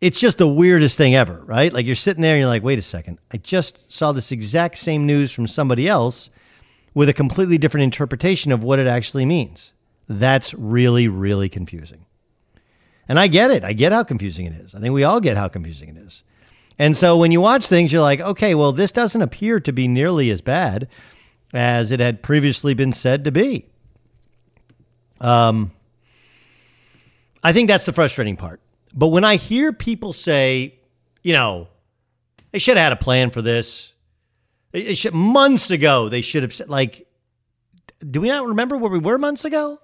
It's 0.00 0.18
just 0.18 0.38
the 0.38 0.48
weirdest 0.48 0.96
thing 0.96 1.14
ever, 1.14 1.42
right? 1.44 1.72
Like 1.72 1.84
you're 1.84 1.94
sitting 1.94 2.22
there 2.22 2.34
and 2.34 2.40
you're 2.40 2.48
like, 2.48 2.62
wait 2.62 2.78
a 2.78 2.82
second, 2.82 3.18
I 3.32 3.36
just 3.36 3.92
saw 3.92 4.12
this 4.12 4.32
exact 4.32 4.78
same 4.78 5.06
news 5.06 5.32
from 5.32 5.46
somebody 5.46 5.86
else 5.86 6.30
with 6.94 7.08
a 7.08 7.12
completely 7.12 7.58
different 7.58 7.84
interpretation 7.84 8.52
of 8.52 8.62
what 8.62 8.78
it 8.78 8.86
actually 8.86 9.26
means. 9.26 9.74
That's 10.08 10.54
really, 10.54 11.08
really 11.08 11.48
confusing. 11.48 12.06
And 13.08 13.18
I 13.18 13.26
get 13.26 13.50
it. 13.50 13.64
I 13.64 13.72
get 13.72 13.92
how 13.92 14.04
confusing 14.04 14.46
it 14.46 14.54
is. 14.54 14.74
I 14.74 14.80
think 14.80 14.94
we 14.94 15.04
all 15.04 15.20
get 15.20 15.36
how 15.36 15.48
confusing 15.48 15.88
it 15.90 15.96
is. 15.96 16.24
And 16.78 16.96
so 16.96 17.16
when 17.16 17.32
you 17.32 17.40
watch 17.40 17.66
things, 17.66 17.92
you're 17.92 18.02
like, 18.02 18.20
okay, 18.20 18.54
well, 18.54 18.72
this 18.72 18.92
doesn't 18.92 19.22
appear 19.22 19.60
to 19.60 19.72
be 19.72 19.86
nearly 19.88 20.30
as 20.30 20.40
bad 20.40 20.88
as 21.52 21.92
it 21.92 22.00
had 22.00 22.22
previously 22.22 22.74
been 22.74 22.92
said 22.92 23.24
to 23.24 23.32
be. 23.32 23.66
Um, 25.22 25.70
I 27.42 27.52
think 27.52 27.68
that's 27.68 27.86
the 27.86 27.92
frustrating 27.92 28.36
part. 28.36 28.60
But 28.92 29.08
when 29.08 29.24
I 29.24 29.36
hear 29.36 29.72
people 29.72 30.12
say, 30.12 30.78
you 31.22 31.32
know, 31.32 31.68
they 32.50 32.58
should 32.58 32.76
have 32.76 32.84
had 32.84 32.92
a 32.92 33.02
plan 33.02 33.30
for 33.30 33.40
this. 33.40 33.94
They, 34.72 34.94
should 34.94 35.14
months 35.14 35.70
ago. 35.70 36.08
They 36.08 36.20
should 36.20 36.42
have 36.42 36.52
said, 36.52 36.68
like, 36.68 37.06
do 38.10 38.20
we 38.20 38.28
not 38.28 38.46
remember 38.46 38.76
where 38.76 38.90
we 38.90 38.98
were 38.98 39.16
months 39.16 39.44
ago? 39.44 39.78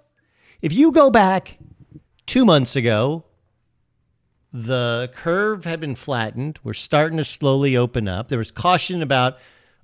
If 0.60 0.72
you 0.72 0.92
go 0.92 1.10
back 1.10 1.58
two 2.26 2.44
months 2.44 2.74
ago, 2.76 3.24
the 4.52 5.10
curve 5.14 5.64
had 5.64 5.80
been 5.80 5.94
flattened. 5.94 6.58
We're 6.64 6.74
starting 6.74 7.18
to 7.18 7.24
slowly 7.24 7.76
open 7.76 8.08
up. 8.08 8.28
There 8.28 8.38
was 8.38 8.50
caution 8.50 9.02
about 9.02 9.38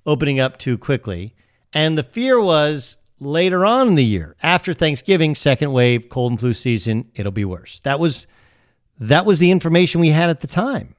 opening 0.05 0.39
up 0.39 0.57
too 0.57 0.77
quickly. 0.77 1.33
And 1.73 1.97
the 1.97 2.03
fear 2.03 2.41
was 2.41 2.97
later 3.19 3.65
on 3.65 3.89
in 3.89 3.95
the 3.95 4.03
year, 4.03 4.35
after 4.43 4.73
Thanksgiving, 4.73 5.35
second 5.35 5.71
wave, 5.71 6.09
cold 6.09 6.33
and 6.33 6.39
flu 6.39 6.53
season, 6.53 7.11
it'll 7.15 7.31
be 7.31 7.45
worse. 7.45 7.79
That 7.83 7.99
was 7.99 8.27
that 8.99 9.25
was 9.25 9.39
the 9.39 9.51
information 9.51 10.01
we 10.01 10.09
had 10.09 10.29
at 10.29 10.41
the 10.41 10.47
time. 10.47 10.95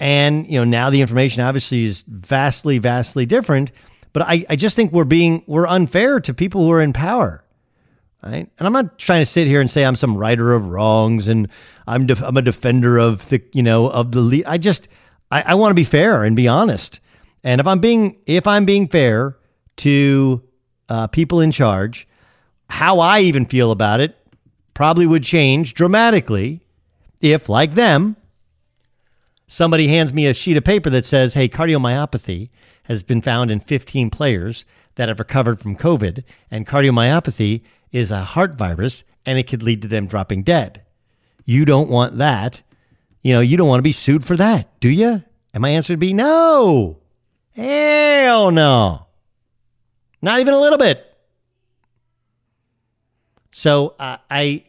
And, 0.00 0.46
you 0.46 0.58
know, 0.58 0.64
now 0.64 0.90
the 0.90 1.00
information 1.00 1.42
obviously 1.42 1.84
is 1.84 2.02
vastly, 2.06 2.78
vastly 2.78 3.26
different. 3.26 3.70
But 4.12 4.22
I, 4.22 4.44
I 4.48 4.56
just 4.56 4.76
think 4.76 4.92
we're 4.92 5.04
being 5.04 5.44
we're 5.46 5.66
unfair 5.66 6.20
to 6.20 6.34
people 6.34 6.62
who 6.62 6.70
are 6.72 6.82
in 6.82 6.92
power. 6.92 7.44
Right? 8.22 8.50
And 8.58 8.66
I'm 8.66 8.72
not 8.72 8.98
trying 8.98 9.20
to 9.20 9.26
sit 9.26 9.46
here 9.46 9.60
and 9.60 9.70
say 9.70 9.84
I'm 9.84 9.96
some 9.96 10.16
righter 10.16 10.54
of 10.54 10.68
wrongs 10.68 11.28
and 11.28 11.48
I'm 11.86 12.06
def- 12.06 12.22
I'm 12.22 12.36
a 12.38 12.42
defender 12.42 12.96
of 12.96 13.28
the 13.28 13.42
you 13.52 13.62
know 13.62 13.90
of 13.90 14.12
the 14.12 14.20
le- 14.22 14.46
I 14.46 14.56
just 14.56 14.88
I, 15.30 15.42
I 15.48 15.54
want 15.56 15.72
to 15.72 15.74
be 15.74 15.84
fair 15.84 16.24
and 16.24 16.34
be 16.34 16.48
honest. 16.48 17.00
And 17.42 17.60
if 17.60 17.66
I'm 17.66 17.80
being 17.80 18.16
if 18.24 18.46
I'm 18.46 18.64
being 18.64 18.88
fair 18.88 19.36
to 19.78 20.42
uh, 20.88 21.06
people 21.08 21.40
in 21.40 21.50
charge, 21.50 22.06
how 22.70 23.00
I 23.00 23.20
even 23.20 23.46
feel 23.46 23.70
about 23.70 24.00
it 24.00 24.16
probably 24.72 25.06
would 25.06 25.22
change 25.22 25.74
dramatically 25.74 26.60
if, 27.20 27.48
like 27.48 27.74
them, 27.74 28.16
somebody 29.46 29.88
hands 29.88 30.12
me 30.12 30.26
a 30.26 30.34
sheet 30.34 30.56
of 30.56 30.64
paper 30.64 30.90
that 30.90 31.06
says, 31.06 31.34
"Hey, 31.34 31.48
cardiomyopathy 31.48 32.50
has 32.84 33.02
been 33.02 33.22
found 33.22 33.50
in 33.50 33.60
15 33.60 34.10
players 34.10 34.64
that 34.96 35.08
have 35.08 35.18
recovered 35.18 35.60
from 35.60 35.76
COVID, 35.76 36.24
and 36.50 36.66
cardiomyopathy 36.66 37.62
is 37.92 38.10
a 38.10 38.24
heart 38.24 38.56
virus, 38.56 39.04
and 39.24 39.38
it 39.38 39.46
could 39.46 39.62
lead 39.62 39.80
to 39.82 39.88
them 39.88 40.06
dropping 40.06 40.42
dead." 40.42 40.82
You 41.44 41.64
don't 41.64 41.90
want 41.90 42.18
that. 42.18 42.62
You 43.22 43.34
know, 43.34 43.40
you 43.40 43.56
don't 43.56 43.68
want 43.68 43.78
to 43.78 43.82
be 43.82 43.92
sued 43.92 44.24
for 44.24 44.36
that, 44.36 44.78
do 44.80 44.88
you? 44.88 45.22
And 45.52 45.62
my 45.62 45.70
answer 45.70 45.92
would 45.92 46.00
be 46.00 46.12
no. 46.12 46.98
Hell 47.52 48.50
no. 48.50 49.03
Not 50.24 50.40
even 50.40 50.54
a 50.54 50.58
little 50.58 50.78
bit. 50.78 51.04
So 53.52 53.94
uh, 53.98 54.16
I 54.30 54.64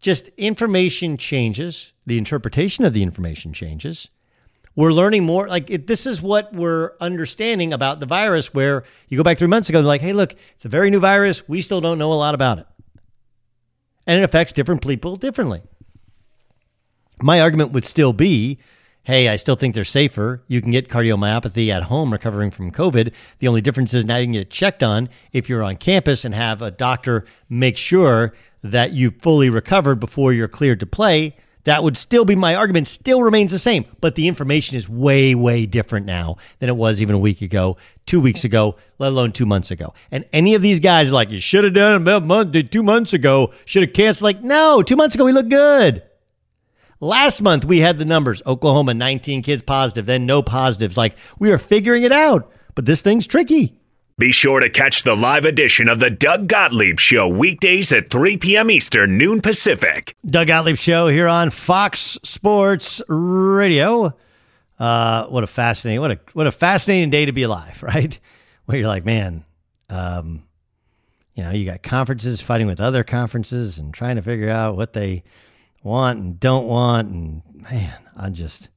just 0.00 0.26
information 0.36 1.18
changes, 1.18 1.92
the 2.04 2.18
interpretation 2.18 2.84
of 2.84 2.92
the 2.92 3.04
information 3.04 3.52
changes. 3.52 4.08
We're 4.74 4.90
learning 4.92 5.24
more. 5.24 5.46
Like 5.46 5.70
it, 5.70 5.86
this 5.86 6.04
is 6.04 6.20
what 6.20 6.52
we're 6.52 6.94
understanding 7.00 7.72
about 7.72 8.00
the 8.00 8.06
virus. 8.06 8.52
Where 8.52 8.82
you 9.08 9.16
go 9.16 9.22
back 9.22 9.38
three 9.38 9.46
months 9.46 9.68
ago, 9.68 9.78
they're 9.78 9.86
like, 9.86 10.00
"Hey, 10.00 10.12
look, 10.12 10.34
it's 10.56 10.64
a 10.64 10.68
very 10.68 10.90
new 10.90 10.98
virus. 10.98 11.48
We 11.48 11.62
still 11.62 11.80
don't 11.80 11.96
know 11.96 12.12
a 12.12 12.14
lot 12.14 12.34
about 12.34 12.58
it, 12.58 12.66
and 14.04 14.18
it 14.18 14.24
affects 14.24 14.52
different 14.52 14.84
people 14.84 15.14
differently." 15.14 15.62
My 17.22 17.40
argument 17.40 17.70
would 17.70 17.84
still 17.84 18.12
be 18.12 18.58
hey, 19.06 19.28
I 19.28 19.36
still 19.36 19.54
think 19.54 19.76
they're 19.76 19.84
safer. 19.84 20.42
You 20.48 20.60
can 20.60 20.72
get 20.72 20.88
cardiomyopathy 20.88 21.68
at 21.68 21.84
home 21.84 22.12
recovering 22.12 22.50
from 22.50 22.72
COVID. 22.72 23.12
The 23.38 23.46
only 23.46 23.60
difference 23.60 23.94
is 23.94 24.04
now 24.04 24.16
you 24.16 24.26
can 24.26 24.32
get 24.32 24.42
it 24.42 24.50
checked 24.50 24.82
on 24.82 25.08
if 25.32 25.48
you're 25.48 25.62
on 25.62 25.76
campus 25.76 26.24
and 26.24 26.34
have 26.34 26.60
a 26.60 26.72
doctor 26.72 27.24
make 27.48 27.76
sure 27.76 28.34
that 28.64 28.94
you've 28.94 29.22
fully 29.22 29.48
recovered 29.48 30.00
before 30.00 30.32
you're 30.32 30.48
cleared 30.48 30.80
to 30.80 30.86
play. 30.86 31.36
That 31.62 31.84
would 31.84 31.96
still 31.96 32.24
be 32.24 32.34
my 32.34 32.56
argument, 32.56 32.88
still 32.88 33.22
remains 33.22 33.52
the 33.52 33.60
same. 33.60 33.84
But 34.00 34.16
the 34.16 34.26
information 34.26 34.76
is 34.76 34.88
way, 34.88 35.36
way 35.36 35.66
different 35.66 36.04
now 36.04 36.38
than 36.58 36.68
it 36.68 36.76
was 36.76 37.00
even 37.00 37.14
a 37.14 37.18
week 37.18 37.42
ago, 37.42 37.76
two 38.06 38.20
weeks 38.20 38.42
ago, 38.42 38.74
let 38.98 39.12
alone 39.12 39.30
two 39.30 39.46
months 39.46 39.70
ago. 39.70 39.94
And 40.10 40.24
any 40.32 40.56
of 40.56 40.62
these 40.62 40.80
guys 40.80 41.10
are 41.10 41.12
like, 41.12 41.30
you 41.30 41.40
should 41.40 41.62
have 41.62 41.74
done 41.74 41.92
it 41.92 42.02
about 42.02 42.24
month, 42.24 42.70
two 42.72 42.82
months 42.82 43.12
ago, 43.12 43.52
should 43.66 43.82
have 43.82 43.92
canceled. 43.92 44.24
Like, 44.24 44.42
no, 44.42 44.82
two 44.82 44.96
months 44.96 45.14
ago, 45.14 45.24
we 45.24 45.32
looked 45.32 45.50
good. 45.50 46.02
Last 47.00 47.42
month, 47.42 47.64
we 47.64 47.80
had 47.80 47.98
the 47.98 48.04
numbers 48.04 48.40
Oklahoma, 48.46 48.94
19 48.94 49.42
kids 49.42 49.62
positive, 49.62 50.06
then 50.06 50.24
no 50.24 50.42
positives. 50.42 50.96
Like, 50.96 51.16
we 51.38 51.50
are 51.52 51.58
figuring 51.58 52.04
it 52.04 52.12
out. 52.12 52.50
But 52.74 52.86
this 52.86 53.02
thing's 53.02 53.26
tricky. 53.26 53.78
Be 54.18 54.32
sure 54.32 54.60
to 54.60 54.70
catch 54.70 55.02
the 55.02 55.14
live 55.14 55.44
edition 55.44 55.90
of 55.90 55.98
the 55.98 56.08
Doug 56.08 56.48
Gottlieb 56.48 56.98
Show 56.98 57.28
weekdays 57.28 57.92
at 57.92 58.08
3 58.08 58.38
p.m. 58.38 58.70
Eastern, 58.70 59.18
noon 59.18 59.42
Pacific. 59.42 60.16
Doug 60.24 60.46
Gottlieb 60.46 60.76
Show 60.78 61.08
here 61.08 61.28
on 61.28 61.50
Fox 61.50 62.16
Sports 62.22 63.02
Radio. 63.08 64.14
Uh, 64.78 65.26
what 65.26 65.44
a 65.44 65.46
fascinating, 65.46 66.00
what 66.00 66.12
a 66.12 66.20
what 66.32 66.46
a 66.46 66.52
fascinating 66.52 67.10
day 67.10 67.26
to 67.26 67.32
be 67.32 67.42
alive, 67.42 67.82
right? 67.82 68.18
Where 68.64 68.78
you're 68.78 68.88
like, 68.88 69.04
man, 69.04 69.44
um, 69.90 70.44
you 71.34 71.42
know, 71.42 71.50
you 71.50 71.66
got 71.66 71.82
conferences 71.82 72.40
fighting 72.40 72.66
with 72.66 72.80
other 72.80 73.04
conferences 73.04 73.76
and 73.76 73.92
trying 73.92 74.16
to 74.16 74.22
figure 74.22 74.48
out 74.48 74.76
what 74.76 74.94
they 74.94 75.24
want 75.86 76.18
and 76.18 76.38
don't 76.38 76.66
want, 76.66 77.08
and 77.08 77.42
man, 77.54 77.98
I'm 78.16 78.34
just 78.34 78.68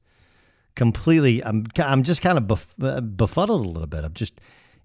completely, 0.74 1.44
I'm 1.44 1.66
I'm 1.76 2.02
just 2.04 2.22
kind 2.22 2.38
of 2.38 2.44
bef- 2.44 3.16
befuddled 3.16 3.66
a 3.66 3.68
little 3.68 3.86
bit. 3.86 4.04
I'm 4.04 4.14
just 4.14 4.40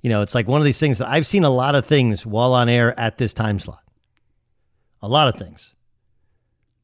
you 0.05 0.09
know, 0.09 0.21
it's 0.21 0.35
like 0.35 0.47
one 0.47 0.61
of 0.61 0.65
these 0.65 0.77
things 0.77 0.99
that 0.99 1.09
I've 1.09 1.25
seen 1.25 1.43
a 1.43 1.49
lot 1.49 1.73
of 1.73 1.87
things 1.87 2.27
while 2.27 2.53
on 2.53 2.69
air 2.69 2.97
at 2.99 3.17
this 3.17 3.33
time 3.33 3.57
slot. 3.57 3.81
A 5.01 5.07
lot 5.07 5.27
of 5.27 5.39
things, 5.39 5.73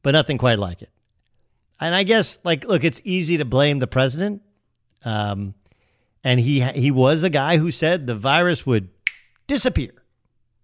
but 0.02 0.10
nothing 0.10 0.38
quite 0.38 0.58
like 0.58 0.82
it. 0.82 0.90
And 1.78 1.94
I 1.94 2.02
guess, 2.02 2.40
like, 2.42 2.64
look, 2.64 2.82
it's 2.82 3.00
easy 3.04 3.36
to 3.36 3.44
blame 3.44 3.78
the 3.78 3.86
president. 3.86 4.42
Um, 5.04 5.54
and 6.24 6.40
he 6.40 6.62
he 6.62 6.90
was 6.90 7.22
a 7.22 7.30
guy 7.30 7.58
who 7.58 7.70
said 7.70 8.08
the 8.08 8.16
virus 8.16 8.66
would 8.66 8.88
disappear, 9.46 9.92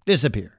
disappear. 0.04 0.57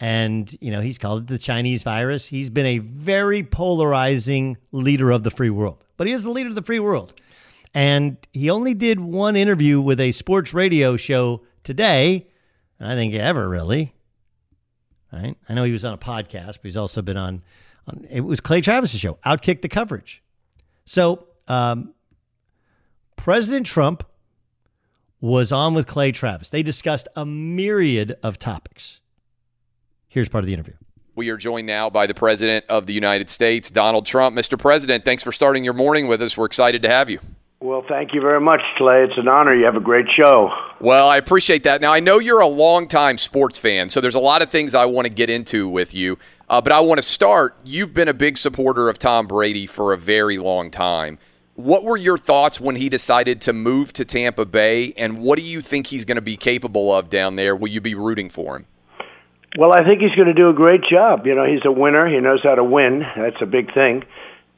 And 0.00 0.56
you 0.60 0.70
know, 0.70 0.80
he's 0.80 0.98
called 0.98 1.24
it 1.24 1.26
the 1.26 1.38
Chinese 1.38 1.82
virus. 1.82 2.26
He's 2.26 2.50
been 2.50 2.66
a 2.66 2.78
very 2.78 3.42
polarizing 3.42 4.56
leader 4.70 5.10
of 5.10 5.24
the 5.24 5.30
free 5.30 5.50
world, 5.50 5.82
but 5.96 6.06
he 6.06 6.12
is 6.12 6.24
the 6.24 6.30
leader 6.30 6.48
of 6.48 6.54
the 6.54 6.62
free 6.62 6.78
world. 6.78 7.14
And 7.74 8.16
he 8.32 8.50
only 8.50 8.74
did 8.74 9.00
one 9.00 9.36
interview 9.36 9.80
with 9.80 10.00
a 10.00 10.12
sports 10.12 10.54
radio 10.54 10.96
show 10.96 11.42
today, 11.64 12.28
I 12.80 12.94
think 12.94 13.14
ever 13.14 13.48
really. 13.48 13.94
Right? 15.12 15.36
I 15.48 15.54
know 15.54 15.64
he 15.64 15.72
was 15.72 15.84
on 15.84 15.94
a 15.94 15.98
podcast, 15.98 16.46
but 16.46 16.64
he's 16.64 16.76
also 16.76 17.02
been 17.02 17.16
on, 17.16 17.42
on 17.86 18.06
it 18.10 18.20
was 18.20 18.40
Clay 18.40 18.60
Travis's 18.60 19.00
show, 19.00 19.18
Outkick 19.24 19.62
the 19.62 19.68
Coverage. 19.68 20.22
So, 20.84 21.26
um, 21.48 21.94
President 23.16 23.66
Trump 23.66 24.04
was 25.20 25.50
on 25.50 25.74
with 25.74 25.86
Clay 25.86 26.12
Travis. 26.12 26.50
They 26.50 26.62
discussed 26.62 27.08
a 27.16 27.26
myriad 27.26 28.16
of 28.22 28.38
topics. 28.38 29.00
Here's 30.10 30.28
part 30.28 30.42
of 30.42 30.46
the 30.46 30.54
interview. 30.54 30.74
We 31.14 31.28
are 31.28 31.36
joined 31.36 31.66
now 31.66 31.90
by 31.90 32.06
the 32.06 32.14
President 32.14 32.64
of 32.68 32.86
the 32.86 32.94
United 32.94 33.28
States, 33.28 33.70
Donald 33.70 34.06
Trump. 34.06 34.34
Mr. 34.34 34.58
President, 34.58 35.04
thanks 35.04 35.22
for 35.22 35.32
starting 35.32 35.64
your 35.64 35.74
morning 35.74 36.08
with 36.08 36.22
us. 36.22 36.36
We're 36.36 36.46
excited 36.46 36.80
to 36.82 36.88
have 36.88 37.10
you. 37.10 37.18
Well, 37.60 37.84
thank 37.86 38.14
you 38.14 38.20
very 38.22 38.40
much, 38.40 38.60
Clay. 38.78 39.02
It's 39.02 39.18
an 39.18 39.28
honor. 39.28 39.54
You 39.54 39.66
have 39.66 39.74
a 39.74 39.80
great 39.80 40.06
show. 40.16 40.50
Well, 40.80 41.08
I 41.08 41.16
appreciate 41.16 41.64
that. 41.64 41.80
Now, 41.82 41.92
I 41.92 42.00
know 42.00 42.20
you're 42.20 42.40
a 42.40 42.46
longtime 42.46 43.18
sports 43.18 43.58
fan, 43.58 43.90
so 43.90 44.00
there's 44.00 44.14
a 44.14 44.20
lot 44.20 44.40
of 44.40 44.48
things 44.48 44.74
I 44.74 44.86
want 44.86 45.06
to 45.06 45.12
get 45.12 45.28
into 45.28 45.68
with 45.68 45.92
you. 45.92 46.18
Uh, 46.48 46.62
but 46.62 46.72
I 46.72 46.80
want 46.80 46.98
to 46.98 47.02
start. 47.02 47.56
You've 47.64 47.92
been 47.92 48.08
a 48.08 48.14
big 48.14 48.38
supporter 48.38 48.88
of 48.88 48.98
Tom 48.98 49.26
Brady 49.26 49.66
for 49.66 49.92
a 49.92 49.98
very 49.98 50.38
long 50.38 50.70
time. 50.70 51.18
What 51.54 51.82
were 51.82 51.96
your 51.96 52.16
thoughts 52.16 52.60
when 52.60 52.76
he 52.76 52.88
decided 52.88 53.42
to 53.42 53.52
move 53.52 53.92
to 53.94 54.04
Tampa 54.04 54.46
Bay, 54.46 54.94
and 54.96 55.18
what 55.18 55.36
do 55.36 55.44
you 55.44 55.60
think 55.60 55.88
he's 55.88 56.04
going 56.04 56.16
to 56.16 56.22
be 56.22 56.36
capable 56.36 56.94
of 56.94 57.10
down 57.10 57.34
there? 57.34 57.56
Will 57.56 57.68
you 57.68 57.80
be 57.80 57.96
rooting 57.96 58.30
for 58.30 58.56
him? 58.56 58.66
Well, 59.58 59.72
I 59.72 59.82
think 59.82 60.00
he's 60.00 60.14
going 60.14 60.28
to 60.28 60.38
do 60.38 60.50
a 60.50 60.54
great 60.54 60.82
job. 60.88 61.26
You 61.26 61.34
know, 61.34 61.44
he's 61.44 61.64
a 61.64 61.72
winner. 61.72 62.06
He 62.06 62.20
knows 62.20 62.40
how 62.44 62.54
to 62.54 62.62
win. 62.62 63.02
That's 63.16 63.42
a 63.42 63.46
big 63.46 63.74
thing 63.74 64.04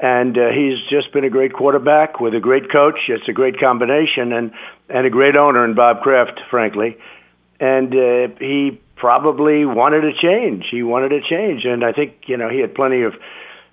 and 0.01 0.37
uh, 0.39 0.49
he's 0.49 0.79
just 0.89 1.13
been 1.13 1.25
a 1.25 1.31
great 1.31 1.53
quarterback 1.53 2.21
with 2.21 2.35
a 2.35 2.41
great 2.41 2.73
coach. 2.73 2.99
It's 3.09 3.29
a 3.29 3.33
great 3.33 3.61
combination, 3.61 4.33
and 4.33 4.51
and 4.89 5.07
a 5.07 5.11
great 5.11 5.37
owner 5.37 5.65
in 5.65 5.75
Bob 5.75 6.03
Kraft, 6.03 6.41
frankly. 6.51 6.97
And 7.61 7.95
uh, 7.95 8.35
he 8.41 8.81
probably 8.97 9.67
wanted 9.67 10.05
a 10.05 10.13
change. 10.17 10.65
He 10.71 10.83
wanted 10.83 11.13
a 11.13 11.21
change, 11.21 11.65
and 11.65 11.85
I 11.85 11.93
think 11.93 12.15
you 12.27 12.39
know 12.39 12.49
he 12.49 12.61
had 12.61 12.75
plenty 12.75 13.03
of 13.03 13.13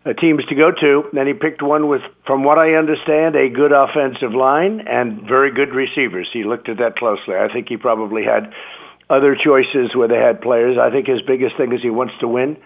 uh, 0.06 0.14
teams 0.14 0.44
to 0.50 0.56
go 0.56 0.72
to. 0.72 1.10
And 1.18 1.28
he 1.28 1.34
picked 1.34 1.62
one 1.62 1.88
with, 1.88 2.02
from 2.26 2.44
what 2.44 2.58
I 2.58 2.76
understand, 2.76 3.36
a 3.38 3.48
good 3.48 3.72
offensive 3.72 4.36
line 4.36 4.82
and 4.86 5.22
very 5.22 5.54
good 5.54 5.74
receivers. 5.74 6.28
He 6.34 6.44
looked 6.44 6.68
at 6.68 6.78
that 6.80 6.98
closely. 6.98 7.36
I 7.36 7.48
think 7.52 7.70
he 7.70 7.78
probably 7.78 8.24
had 8.24 8.52
other 9.10 9.36
choices 9.36 9.96
where 9.96 10.08
they 10.08 10.18
had 10.18 10.42
players. 10.42 10.78
I 10.78 10.92
think 10.92 11.08
his 11.08 11.22
biggest 11.22 11.58
thing 11.58 11.72
is 11.74 11.82
he 11.82 11.90
wants 11.90 12.14
to 12.20 12.28
win 12.28 12.58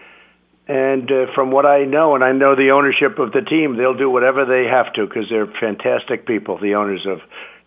and 0.68 1.10
uh, 1.10 1.26
from 1.34 1.50
what 1.50 1.66
I 1.66 1.84
know, 1.84 2.14
and 2.14 2.22
I 2.22 2.32
know 2.32 2.54
the 2.54 2.70
ownership 2.70 3.18
of 3.18 3.32
the 3.32 3.40
team, 3.40 3.76
they'll 3.76 3.96
do 3.96 4.08
whatever 4.08 4.44
they 4.44 4.68
have 4.70 4.92
to 4.94 5.06
because 5.06 5.28
they're 5.28 5.46
fantastic 5.60 6.24
people, 6.24 6.58
the 6.58 6.76
owners 6.76 7.04
of 7.06 7.18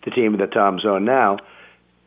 the 0.04 0.10
team 0.10 0.38
that 0.38 0.52
Tom's 0.52 0.84
on 0.84 1.04
now. 1.04 1.36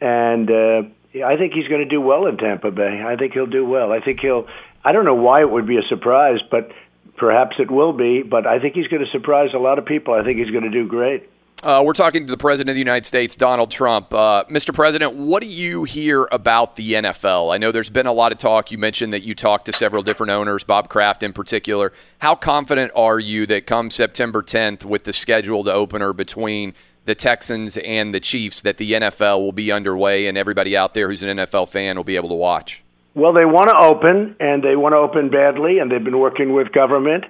And 0.01 0.49
uh, 0.49 0.81
I 1.23 1.37
think 1.37 1.53
he's 1.53 1.67
going 1.67 1.81
to 1.81 1.89
do 1.89 2.01
well 2.01 2.25
in 2.25 2.37
Tampa 2.37 2.71
Bay. 2.71 3.03
I 3.05 3.15
think 3.17 3.33
he'll 3.33 3.45
do 3.45 3.65
well. 3.65 3.91
I 3.91 3.99
think 3.99 4.19
he'll. 4.21 4.47
I 4.83 4.91
don't 4.91 5.05
know 5.05 5.15
why 5.15 5.41
it 5.41 5.49
would 5.49 5.67
be 5.67 5.77
a 5.77 5.87
surprise, 5.87 6.39
but 6.49 6.71
perhaps 7.17 7.57
it 7.59 7.69
will 7.69 7.93
be. 7.93 8.23
But 8.23 8.47
I 8.47 8.59
think 8.59 8.73
he's 8.73 8.87
going 8.87 9.05
to 9.05 9.11
surprise 9.11 9.49
a 9.53 9.59
lot 9.59 9.77
of 9.77 9.85
people. 9.85 10.15
I 10.15 10.23
think 10.23 10.39
he's 10.39 10.49
going 10.49 10.63
to 10.63 10.71
do 10.71 10.87
great. 10.87 11.29
Uh, 11.61 11.83
we're 11.85 11.91
talking 11.91 12.25
to 12.25 12.31
the 12.31 12.37
President 12.37 12.69
of 12.69 12.75
the 12.75 12.79
United 12.79 13.05
States, 13.05 13.35
Donald 13.35 13.69
Trump. 13.69 14.13
Uh, 14.13 14.45
Mr. 14.45 14.73
President, 14.73 15.15
what 15.15 15.41
do 15.41 15.47
you 15.49 15.83
hear 15.83 16.25
about 16.31 16.77
the 16.77 16.93
NFL? 16.93 17.53
I 17.53 17.57
know 17.57 17.73
there's 17.73 17.89
been 17.89 18.05
a 18.05 18.13
lot 18.13 18.31
of 18.31 18.37
talk. 18.37 18.71
You 18.71 18.77
mentioned 18.77 19.11
that 19.11 19.23
you 19.23 19.35
talked 19.35 19.65
to 19.65 19.73
several 19.73 20.01
different 20.01 20.31
owners, 20.31 20.63
Bob 20.63 20.87
Kraft 20.87 21.21
in 21.21 21.33
particular. 21.33 21.91
How 22.19 22.33
confident 22.33 22.93
are 22.95 23.19
you 23.19 23.45
that 23.47 23.67
come 23.67 23.91
September 23.91 24.41
10th, 24.41 24.85
with 24.85 25.03
the 25.03 25.11
scheduled 25.11 25.67
opener 25.67 26.13
between 26.13 26.73
the 27.03 27.13
Texans 27.13 27.75
and 27.75 28.13
the 28.13 28.21
Chiefs, 28.21 28.61
that 28.61 28.77
the 28.77 28.93
NFL 28.93 29.39
will 29.39 29.51
be 29.51 29.69
underway 29.69 30.27
and 30.27 30.37
everybody 30.37 30.77
out 30.77 30.93
there 30.93 31.09
who's 31.09 31.23
an 31.23 31.39
NFL 31.39 31.67
fan 31.67 31.97
will 31.97 32.05
be 32.05 32.15
able 32.15 32.29
to 32.29 32.35
watch? 32.35 32.83
Well, 33.15 33.33
they 33.33 33.43
want 33.43 33.69
to 33.69 33.77
open, 33.77 34.37
and 34.39 34.63
they 34.63 34.77
want 34.77 34.93
to 34.93 34.97
open 34.97 35.29
badly, 35.29 35.79
and 35.79 35.91
they've 35.91 36.01
been 36.01 36.19
working 36.19 36.53
with 36.53 36.71
government. 36.71 37.25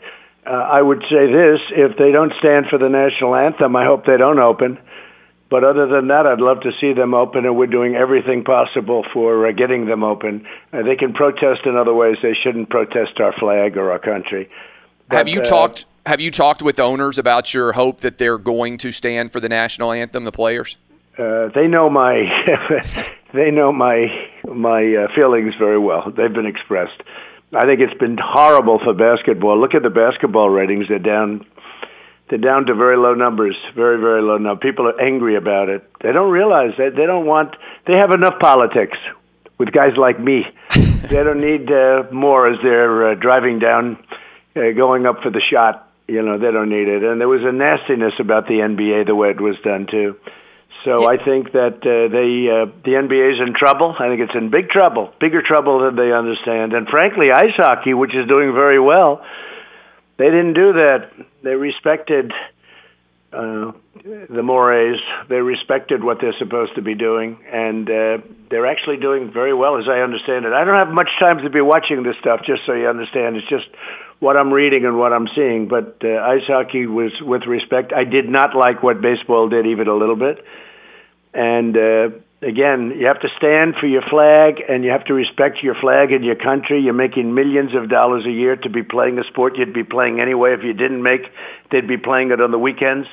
Uh, 0.49 0.53
I 0.53 0.81
would 0.81 1.01
say 1.03 1.27
this: 1.27 1.59
if 1.71 1.97
they 1.97 2.11
don't 2.11 2.33
stand 2.39 2.65
for 2.69 2.79
the 2.79 2.89
national 2.89 3.35
anthem, 3.35 3.75
I 3.75 3.85
hope 3.85 4.05
they 4.05 4.17
don't 4.17 4.39
open. 4.39 4.79
But 5.49 5.63
other 5.63 5.87
than 5.87 6.07
that, 6.07 6.25
I'd 6.25 6.41
love 6.41 6.61
to 6.61 6.71
see 6.79 6.93
them 6.93 7.13
open, 7.13 7.45
and 7.45 7.55
we're 7.55 7.67
doing 7.67 7.95
everything 7.95 8.43
possible 8.43 9.03
for 9.13 9.47
uh, 9.47 9.51
getting 9.51 9.85
them 9.85 10.03
open. 10.03 10.45
Uh, 10.71 10.83
they 10.83 10.95
can 10.95 11.13
protest 11.13 11.65
in 11.65 11.75
other 11.75 11.93
ways. 11.93 12.17
They 12.21 12.33
shouldn't 12.33 12.69
protest 12.69 13.19
our 13.19 13.33
flag 13.33 13.77
or 13.77 13.91
our 13.91 13.99
country. 13.99 14.49
But, 15.07 15.17
have 15.17 15.29
you 15.29 15.41
uh, 15.41 15.43
talked? 15.43 15.85
Have 16.05 16.21
you 16.21 16.31
talked 16.31 16.61
with 16.61 16.79
owners 16.79 17.19
about 17.19 17.53
your 17.53 17.73
hope 17.73 18.01
that 18.01 18.17
they're 18.17 18.37
going 18.37 18.77
to 18.79 18.91
stand 18.91 19.31
for 19.31 19.39
the 19.39 19.49
national 19.49 19.91
anthem? 19.91 20.23
The 20.23 20.31
players. 20.31 20.77
Uh, 21.17 21.49
they 21.53 21.67
know 21.67 21.89
my 21.89 22.23
they 23.33 23.51
know 23.51 23.71
my 23.71 24.07
my 24.47 24.95
uh, 24.95 25.15
feelings 25.15 25.53
very 25.59 25.77
well. 25.77 26.11
They've 26.15 26.33
been 26.33 26.47
expressed. 26.47 27.01
I 27.53 27.65
think 27.65 27.79
it's 27.79 27.97
been 27.99 28.17
horrible 28.21 28.79
for 28.83 28.93
basketball. 28.93 29.59
Look 29.59 29.73
at 29.73 29.81
the 29.81 29.89
basketball 29.89 30.49
ratings; 30.49 30.87
they're 30.87 30.99
down. 30.99 31.45
They're 32.29 32.37
down 32.37 32.67
to 32.67 32.75
very 32.75 32.95
low 32.95 33.15
numbers, 33.15 33.55
very 33.75 33.99
very 33.99 34.21
low 34.21 34.37
now. 34.37 34.55
People 34.55 34.87
are 34.87 35.01
angry 35.01 35.35
about 35.35 35.69
it. 35.69 35.83
They 36.01 36.11
don't 36.11 36.31
realize 36.31 36.71
that 36.77 36.95
they 36.95 37.05
don't 37.07 37.25
want. 37.25 37.55
They 37.87 37.93
have 37.93 38.11
enough 38.11 38.39
politics 38.39 38.97
with 39.57 39.71
guys 39.71 39.97
like 39.97 40.19
me. 40.19 40.45
they 41.09 41.23
don't 41.23 41.41
need 41.41 41.71
uh, 41.71 42.03
more 42.11 42.47
as 42.47 42.59
they're 42.61 43.11
uh, 43.11 43.15
driving 43.15 43.57
down, 43.57 43.97
uh, 44.55 44.71
going 44.77 45.07
up 45.07 45.21
for 45.23 45.31
the 45.31 45.41
shot. 45.41 45.87
You 46.07 46.21
know, 46.21 46.37
they 46.37 46.51
don't 46.51 46.69
need 46.69 46.87
it. 46.87 47.03
And 47.03 47.19
there 47.19 47.27
was 47.27 47.41
a 47.43 47.51
nastiness 47.51 48.13
about 48.19 48.47
the 48.47 48.61
NBA 48.61 49.07
the 49.07 49.15
way 49.15 49.29
it 49.29 49.41
was 49.41 49.55
done 49.63 49.87
too. 49.89 50.15
So 50.85 51.09
I 51.09 51.17
think 51.17 51.51
that 51.51 51.83
uh, 51.83 52.07
they 52.07 52.47
uh, 52.47 52.71
the 52.87 52.95
NBA 52.95 53.35
is 53.35 53.39
in 53.45 53.53
trouble. 53.53 53.95
I 53.99 54.07
think 54.07 54.21
it's 54.21 54.35
in 54.35 54.49
big 54.49 54.69
trouble, 54.69 55.11
bigger 55.19 55.41
trouble 55.41 55.83
than 55.83 55.95
they 55.95 56.13
understand. 56.13 56.71
And 56.73 56.87
frankly, 56.87 57.31
ice 57.35 57.55
hockey, 57.57 57.93
which 57.93 58.15
is 58.15 58.27
doing 58.27 58.53
very 58.53 58.79
well, 58.79 59.21
they 60.17 60.25
didn't 60.25 60.53
do 60.53 60.73
that. 60.73 61.11
They 61.43 61.55
respected 61.55 62.31
uh, 63.33 63.73
the 64.31 64.41
mores. 64.41 65.01
They 65.27 65.43
respected 65.43 66.01
what 66.01 66.19
they're 66.21 66.37
supposed 66.39 66.75
to 66.75 66.81
be 66.81 66.95
doing, 66.95 67.43
and 67.51 67.83
uh, 67.89 68.17
they're 68.49 68.67
actually 68.67 68.97
doing 69.03 69.31
very 69.33 69.53
well, 69.53 69.77
as 69.77 69.85
I 69.91 69.99
understand 69.99 70.45
it. 70.45 70.53
I 70.53 70.63
don't 70.63 70.79
have 70.79 70.95
much 70.95 71.11
time 71.19 71.43
to 71.43 71.49
be 71.49 71.59
watching 71.59 72.03
this 72.03 72.15
stuff, 72.21 72.39
just 72.47 72.61
so 72.65 72.71
you 72.71 72.87
understand. 72.87 73.35
It's 73.35 73.49
just 73.49 73.67
what 74.19 74.37
I'm 74.37 74.51
reading 74.51 74.85
and 74.85 74.97
what 74.97 75.11
I'm 75.11 75.27
seeing. 75.35 75.67
But 75.67 75.99
uh, 76.05 76.23
ice 76.23 76.47
hockey 76.47 76.87
was 76.87 77.11
with 77.19 77.43
respect. 77.43 77.91
I 77.91 78.05
did 78.05 78.29
not 78.29 78.55
like 78.55 78.81
what 78.81 79.01
baseball 79.01 79.49
did 79.49 79.67
even 79.67 79.89
a 79.89 79.95
little 79.95 80.15
bit 80.15 80.39
and 81.33 81.77
uh, 81.77 82.09
again, 82.41 82.93
you 82.97 83.07
have 83.07 83.19
to 83.21 83.29
stand 83.37 83.75
for 83.79 83.87
your 83.87 84.01
flag 84.09 84.63
and 84.67 84.83
you 84.83 84.91
have 84.91 85.05
to 85.05 85.13
respect 85.13 85.61
your 85.61 85.75
flag 85.75 86.11
and 86.11 86.23
your 86.23 86.35
country. 86.35 86.81
You're 86.81 86.93
making 86.93 87.33
millions 87.33 87.75
of 87.75 87.89
dollars 87.89 88.25
a 88.25 88.31
year 88.31 88.55
to 88.55 88.69
be 88.69 88.83
playing 88.83 89.19
a 89.19 89.23
sport 89.23 89.57
you'd 89.57 89.73
be 89.73 89.83
playing 89.83 90.19
anyway. 90.19 90.53
If 90.53 90.63
you 90.63 90.73
didn't 90.73 91.03
make, 91.03 91.21
they'd 91.71 91.87
be 91.87 91.97
playing 91.97 92.31
it 92.31 92.41
on 92.41 92.51
the 92.51 92.59
weekends. 92.59 93.07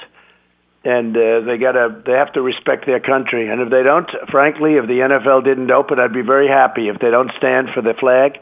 And 0.84 1.16
uh, 1.16 1.40
they 1.40 1.58
gotta, 1.58 2.00
they 2.06 2.12
have 2.12 2.32
to 2.34 2.42
respect 2.42 2.86
their 2.86 3.00
country. 3.00 3.50
And 3.50 3.60
if 3.60 3.70
they 3.70 3.82
don't, 3.82 4.08
frankly, 4.30 4.74
if 4.74 4.86
the 4.86 5.02
NFL 5.02 5.44
didn't 5.44 5.70
open, 5.70 5.98
I'd 5.98 6.14
be 6.14 6.22
very 6.22 6.46
happy. 6.46 6.88
If 6.88 7.00
they 7.00 7.10
don't 7.10 7.32
stand 7.36 7.70
for 7.74 7.82
the 7.82 7.94
flag 7.98 8.38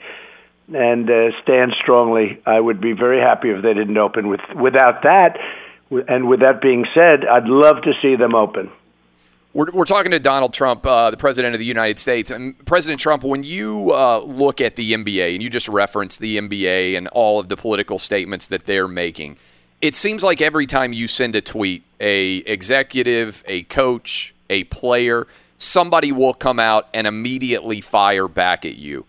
and 0.69 1.09
uh, 1.09 1.33
stand 1.43 1.73
strongly, 1.81 2.43
I 2.45 2.61
would 2.61 2.83
be 2.83 2.93
very 2.93 3.19
happy 3.19 3.49
if 3.49 3.63
they 3.63 3.73
didn't 3.73 3.97
open. 3.97 4.29
With 4.29 4.41
without 4.55 5.05
that, 5.05 5.39
and 5.91 6.29
with 6.29 6.41
that 6.41 6.61
being 6.61 6.85
said, 6.95 7.25
I'd 7.25 7.49
love 7.49 7.83
to 7.85 7.93
see 8.03 8.17
them 8.17 8.35
open. 8.35 8.71
We're, 9.55 9.71
we're 9.73 9.85
talking 9.85 10.11
to 10.11 10.19
Donald 10.19 10.53
Trump, 10.53 10.85
uh, 10.85 11.13
the 11.13 11.17
president 11.17 11.55
of 11.55 11.61
the 11.61 11.65
United 11.65 12.01
States. 12.01 12.33
And 12.33 12.59
President 12.67 13.01
Trump, 13.01 13.23
when 13.23 13.45
you 13.45 13.93
uh, 13.93 14.19
look 14.19 14.61
at 14.61 14.75
the 14.75 14.93
NBA, 14.93 15.35
and 15.35 15.43
you 15.43 15.49
just 15.49 15.69
referenced 15.69 16.19
the 16.19 16.39
NBA 16.39 16.97
and 16.99 17.07
all 17.09 17.39
of 17.39 17.49
the 17.49 17.57
political 17.57 18.01
statements 18.01 18.49
that 18.49 18.67
they're 18.67 18.89
making, 18.89 19.39
it 19.81 19.95
seems 19.95 20.25
like 20.25 20.43
every 20.43 20.67
time 20.67 20.93
you 20.93 21.07
send 21.07 21.37
a 21.37 21.41
tweet, 21.41 21.85
a 22.01 22.39
executive, 22.39 23.45
a 23.47 23.63
coach, 23.65 24.35
a 24.51 24.65
player, 24.65 25.27
somebody 25.57 26.11
will 26.11 26.35
come 26.35 26.59
out 26.59 26.89
and 26.93 27.07
immediately 27.07 27.81
fire 27.81 28.27
back 28.27 28.65
at 28.65 28.75
you. 28.75 29.07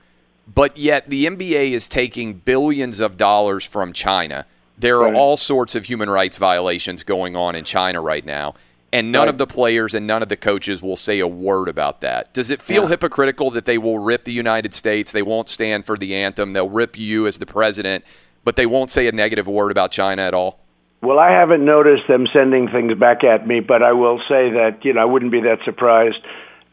But 0.53 0.77
yet 0.77 1.09
the 1.09 1.25
NBA 1.25 1.71
is 1.71 1.87
taking 1.89 2.35
billions 2.35 2.99
of 2.99 3.17
dollars 3.17 3.65
from 3.65 3.93
China. 3.93 4.45
There 4.77 4.97
are 4.97 5.05
Right. 5.05 5.15
all 5.15 5.37
sorts 5.37 5.73
of 5.73 5.85
human 5.85 6.07
rights 6.09 6.37
violations 6.37 7.01
going 7.01 7.35
on 7.35 7.55
in 7.55 7.63
China 7.63 7.99
right 7.99 8.23
now 8.23 8.53
and 8.95 9.11
none 9.11 9.21
Right. 9.21 9.29
of 9.29 9.37
the 9.37 9.45
players 9.47 9.93
and 9.93 10.07
none 10.07 10.21
of 10.23 10.29
the 10.29 10.37
coaches 10.37 10.81
will 10.81 10.95
say 10.95 11.19
a 11.19 11.27
word 11.27 11.67
about 11.67 12.01
that. 12.01 12.33
Does 12.33 12.49
it 12.49 12.61
feel 12.61 12.83
Yeah. 12.83 12.89
hypocritical 12.89 13.51
that 13.51 13.65
they 13.65 13.77
will 13.77 13.99
rip 13.99 14.23
the 14.23 14.31
United 14.31 14.73
States? 14.73 15.11
They 15.11 15.21
won't 15.21 15.49
stand 15.49 15.85
for 15.85 15.97
the 15.97 16.15
anthem. 16.15 16.53
They'll 16.53 16.69
rip 16.69 16.97
you 16.97 17.27
as 17.27 17.37
the 17.37 17.45
president, 17.45 18.05
but 18.43 18.55
they 18.55 18.65
won't 18.65 18.89
say 18.89 19.07
a 19.07 19.11
negative 19.11 19.47
word 19.47 19.71
about 19.71 19.91
China 19.91 20.21
at 20.21 20.33
all. 20.33 20.59
Well, 21.01 21.19
I 21.19 21.29
haven't 21.31 21.63
noticed 21.63 22.07
them 22.07 22.25
sending 22.33 22.67
things 22.69 22.93
back 22.97 23.23
at 23.23 23.45
me, 23.45 23.59
but 23.59 23.83
I 23.83 23.91
will 23.91 24.19
say 24.29 24.49
that 24.51 24.83
you 24.83 24.93
know 24.93 25.01
I 25.01 25.05
wouldn't 25.05 25.31
be 25.31 25.41
that 25.41 25.59
surprised. 25.65 26.17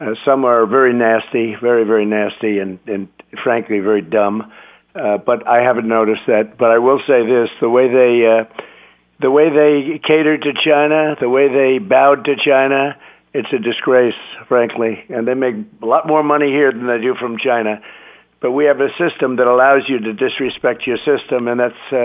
Uh, 0.01 0.15
some 0.25 0.43
are 0.45 0.65
very 0.65 0.93
nasty, 0.93 1.55
very 1.61 1.83
very 1.83 2.05
nasty, 2.05 2.57
and 2.59 2.79
and 2.87 3.07
frankly 3.43 3.79
very 3.79 4.01
dumb. 4.01 4.51
Uh, 4.95 5.17
but 5.17 5.45
I 5.47 5.61
haven't 5.61 5.87
noticed 5.87 6.21
that. 6.27 6.57
But 6.57 6.71
I 6.71 6.79
will 6.79 6.99
say 7.05 7.25
this: 7.25 7.49
the 7.59 7.69
way 7.69 7.87
they 7.89 8.25
uh, 8.25 8.45
the 9.19 9.31
way 9.31 9.49
they 9.49 9.99
catered 9.99 10.41
to 10.43 10.53
China, 10.53 11.15
the 11.19 11.29
way 11.29 11.47
they 11.47 11.79
bowed 11.79 12.25
to 12.25 12.35
China, 12.35 12.97
it's 13.33 13.49
a 13.53 13.59
disgrace, 13.59 14.19
frankly. 14.47 15.03
And 15.09 15.27
they 15.27 15.33
make 15.33 15.55
a 15.81 15.85
lot 15.85 16.07
more 16.07 16.23
money 16.23 16.47
here 16.47 16.71
than 16.71 16.87
they 16.87 16.99
do 16.99 17.15
from 17.19 17.37
China. 17.37 17.81
But 18.41 18.51
we 18.51 18.65
have 18.65 18.79
a 18.81 18.89
system 18.99 19.37
that 19.37 19.47
allows 19.47 19.83
you 19.87 19.99
to 19.99 20.13
disrespect 20.13 20.85
your 20.85 20.97
system, 20.97 21.47
and 21.47 21.59
that's 21.59 21.85
uh, 21.91 21.97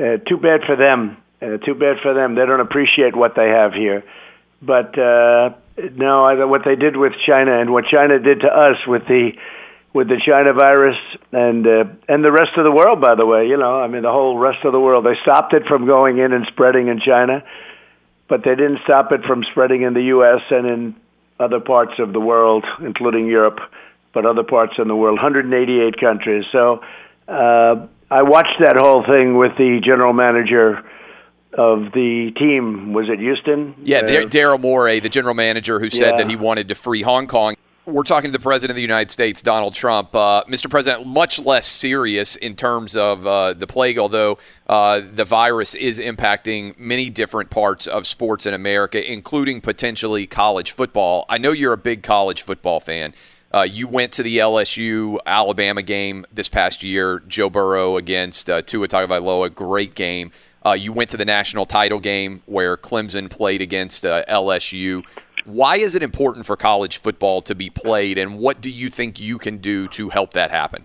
uh, 0.00 0.16
too 0.26 0.38
bad 0.38 0.62
for 0.66 0.76
them. 0.76 1.18
Uh, 1.40 1.58
too 1.58 1.74
bad 1.74 1.96
for 2.02 2.14
them. 2.14 2.34
They 2.34 2.46
don't 2.46 2.60
appreciate 2.60 3.14
what 3.14 3.34
they 3.36 3.48
have 3.48 3.72
here. 3.72 4.02
But 4.60 4.98
uh, 4.98 5.50
no, 5.94 6.24
I, 6.24 6.44
what 6.44 6.62
they 6.64 6.74
did 6.74 6.96
with 6.96 7.12
China 7.26 7.60
and 7.60 7.70
what 7.70 7.84
China 7.84 8.18
did 8.18 8.40
to 8.40 8.48
us 8.48 8.76
with 8.86 9.02
the 9.06 9.32
with 9.94 10.08
the 10.08 10.20
China 10.24 10.52
virus 10.52 10.96
and 11.32 11.66
uh, 11.66 11.84
and 12.08 12.22
the 12.24 12.30
rest 12.32 12.52
of 12.56 12.64
the 12.64 12.70
world, 12.72 13.00
by 13.00 13.14
the 13.14 13.26
way, 13.26 13.46
you 13.46 13.56
know, 13.56 13.80
I 13.80 13.88
mean 13.88 14.02
the 14.02 14.12
whole 14.12 14.38
rest 14.38 14.64
of 14.64 14.72
the 14.72 14.80
world. 14.80 15.04
They 15.04 15.16
stopped 15.22 15.54
it 15.54 15.64
from 15.66 15.86
going 15.86 16.18
in 16.18 16.32
and 16.32 16.46
spreading 16.52 16.88
in 16.88 17.00
China, 17.00 17.42
but 18.28 18.44
they 18.44 18.54
didn't 18.54 18.80
stop 18.84 19.12
it 19.12 19.22
from 19.26 19.44
spreading 19.50 19.82
in 19.82 19.94
the 19.94 20.02
U.S. 20.14 20.42
and 20.50 20.66
in 20.66 20.96
other 21.40 21.60
parts 21.60 21.92
of 21.98 22.12
the 22.12 22.20
world, 22.20 22.64
including 22.80 23.26
Europe, 23.26 23.58
but 24.12 24.26
other 24.26 24.42
parts 24.42 24.74
in 24.78 24.88
the 24.88 24.96
world, 24.96 25.16
188 25.18 25.98
countries. 26.00 26.44
So 26.52 26.82
uh, 27.28 27.86
I 28.10 28.22
watched 28.22 28.58
that 28.60 28.76
whole 28.76 29.04
thing 29.06 29.36
with 29.38 29.52
the 29.56 29.80
general 29.84 30.12
manager 30.12 30.78
of 31.56 31.92
the 31.92 32.32
team. 32.36 32.92
Was 32.92 33.06
it 33.08 33.20
Houston? 33.20 33.74
Yeah, 33.84 33.98
Uh, 33.98 34.26
Daryl 34.26 34.60
Morey, 34.60 35.00
the 35.00 35.08
general 35.08 35.34
manager 35.34 35.78
who 35.80 35.88
said 35.90 36.12
Yeah. 36.12 36.16
that 36.18 36.28
he 36.28 36.36
wanted 36.36 36.68
to 36.68 36.74
free 36.74 37.02
Hong 37.02 37.26
Kong. 37.26 37.54
We're 37.88 38.02
talking 38.02 38.30
to 38.30 38.36
the 38.36 38.42
president 38.42 38.72
of 38.72 38.76
the 38.76 38.82
United 38.82 39.10
States, 39.10 39.40
Donald 39.40 39.72
Trump. 39.72 40.14
Uh, 40.14 40.44
Mr. 40.44 40.68
President, 40.68 41.06
much 41.06 41.38
less 41.38 41.66
serious 41.66 42.36
in 42.36 42.54
terms 42.54 42.94
of 42.94 43.26
uh, 43.26 43.54
the 43.54 43.66
plague, 43.66 43.98
although 43.98 44.36
uh, 44.66 45.00
the 45.10 45.24
virus 45.24 45.74
is 45.74 45.98
impacting 45.98 46.78
many 46.78 47.08
different 47.08 47.48
parts 47.48 47.86
of 47.86 48.06
sports 48.06 48.44
in 48.44 48.52
America, 48.52 49.10
including 49.10 49.62
potentially 49.62 50.26
college 50.26 50.72
football. 50.72 51.24
I 51.30 51.38
know 51.38 51.52
you're 51.52 51.72
a 51.72 51.78
big 51.78 52.02
college 52.02 52.42
football 52.42 52.78
fan. 52.78 53.14
Uh, 53.54 53.62
you 53.62 53.88
went 53.88 54.12
to 54.12 54.22
the 54.22 54.36
LSU 54.36 55.16
Alabama 55.24 55.80
game 55.80 56.26
this 56.30 56.50
past 56.50 56.84
year, 56.84 57.22
Joe 57.26 57.48
Burrow 57.48 57.96
against 57.96 58.50
uh, 58.50 58.60
Tua 58.60 58.86
Tagovailoa, 58.86 59.54
great 59.54 59.94
game. 59.94 60.30
Uh, 60.66 60.72
you 60.72 60.92
went 60.92 61.08
to 61.08 61.16
the 61.16 61.24
national 61.24 61.64
title 61.64 62.00
game 62.00 62.42
where 62.44 62.76
Clemson 62.76 63.30
played 63.30 63.62
against 63.62 64.04
uh, 64.04 64.24
LSU. 64.28 65.02
Why 65.48 65.76
is 65.76 65.94
it 65.96 66.02
important 66.02 66.46
for 66.46 66.56
college 66.56 66.98
football 66.98 67.40
to 67.42 67.54
be 67.54 67.70
played, 67.70 68.18
and 68.18 68.38
what 68.38 68.60
do 68.60 68.70
you 68.70 68.90
think 68.90 69.18
you 69.18 69.38
can 69.38 69.58
do 69.58 69.88
to 69.88 70.10
help 70.10 70.32
that 70.34 70.50
happen? 70.50 70.84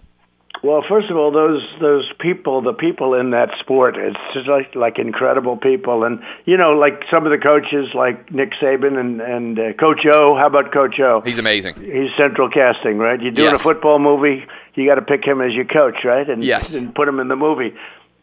Well, 0.63 0.82
first 0.88 1.10
of 1.12 1.17
all, 1.17 1.30
those 1.30 1.62
those 1.82 2.10
people, 2.21 2.62
the 2.62 2.71
people 2.71 3.13
in 3.15 3.32
that 3.32 3.49
sport, 3.60 3.97
it's 3.97 4.15
just 4.34 4.47
like 4.47 4.73
like 4.76 4.97
incredible 4.97 5.58
people, 5.58 6.06
and 6.06 6.21
you 6.45 6.56
know, 6.56 6.71
like 6.71 7.04
some 7.12 7.26
of 7.26 7.32
the 7.34 7.38
coaches, 7.38 7.89
like 7.93 8.32
Nick 8.32 8.52
Saban 8.62 8.97
and 8.97 9.19
and 9.19 9.60
uh, 9.60 9.73
Coach 9.73 10.06
O. 10.13 10.38
How 10.39 10.47
about 10.47 10.71
Coach 10.71 10.95
O? 11.02 11.19
He's 11.26 11.38
amazing. 11.39 11.76
He's 11.76 12.12
central 12.17 12.49
casting, 12.49 12.97
right? 12.97 13.21
You're 13.21 13.32
doing 13.32 13.49
Yes. 13.52 13.60
a 13.60 13.63
football 13.63 13.99
movie, 13.99 14.45
you 14.76 14.88
got 14.88 14.95
to 14.95 15.02
pick 15.02 15.26
him 15.26 15.41
as 15.41 15.52
your 15.54 15.65
coach, 15.65 16.06
right? 16.06 16.30
And 16.30 16.41
Yes. 16.41 16.73
and 16.80 16.95
put 16.95 17.10
him 17.10 17.19
in 17.19 17.28
the 17.28 17.36
movie. 17.36 17.73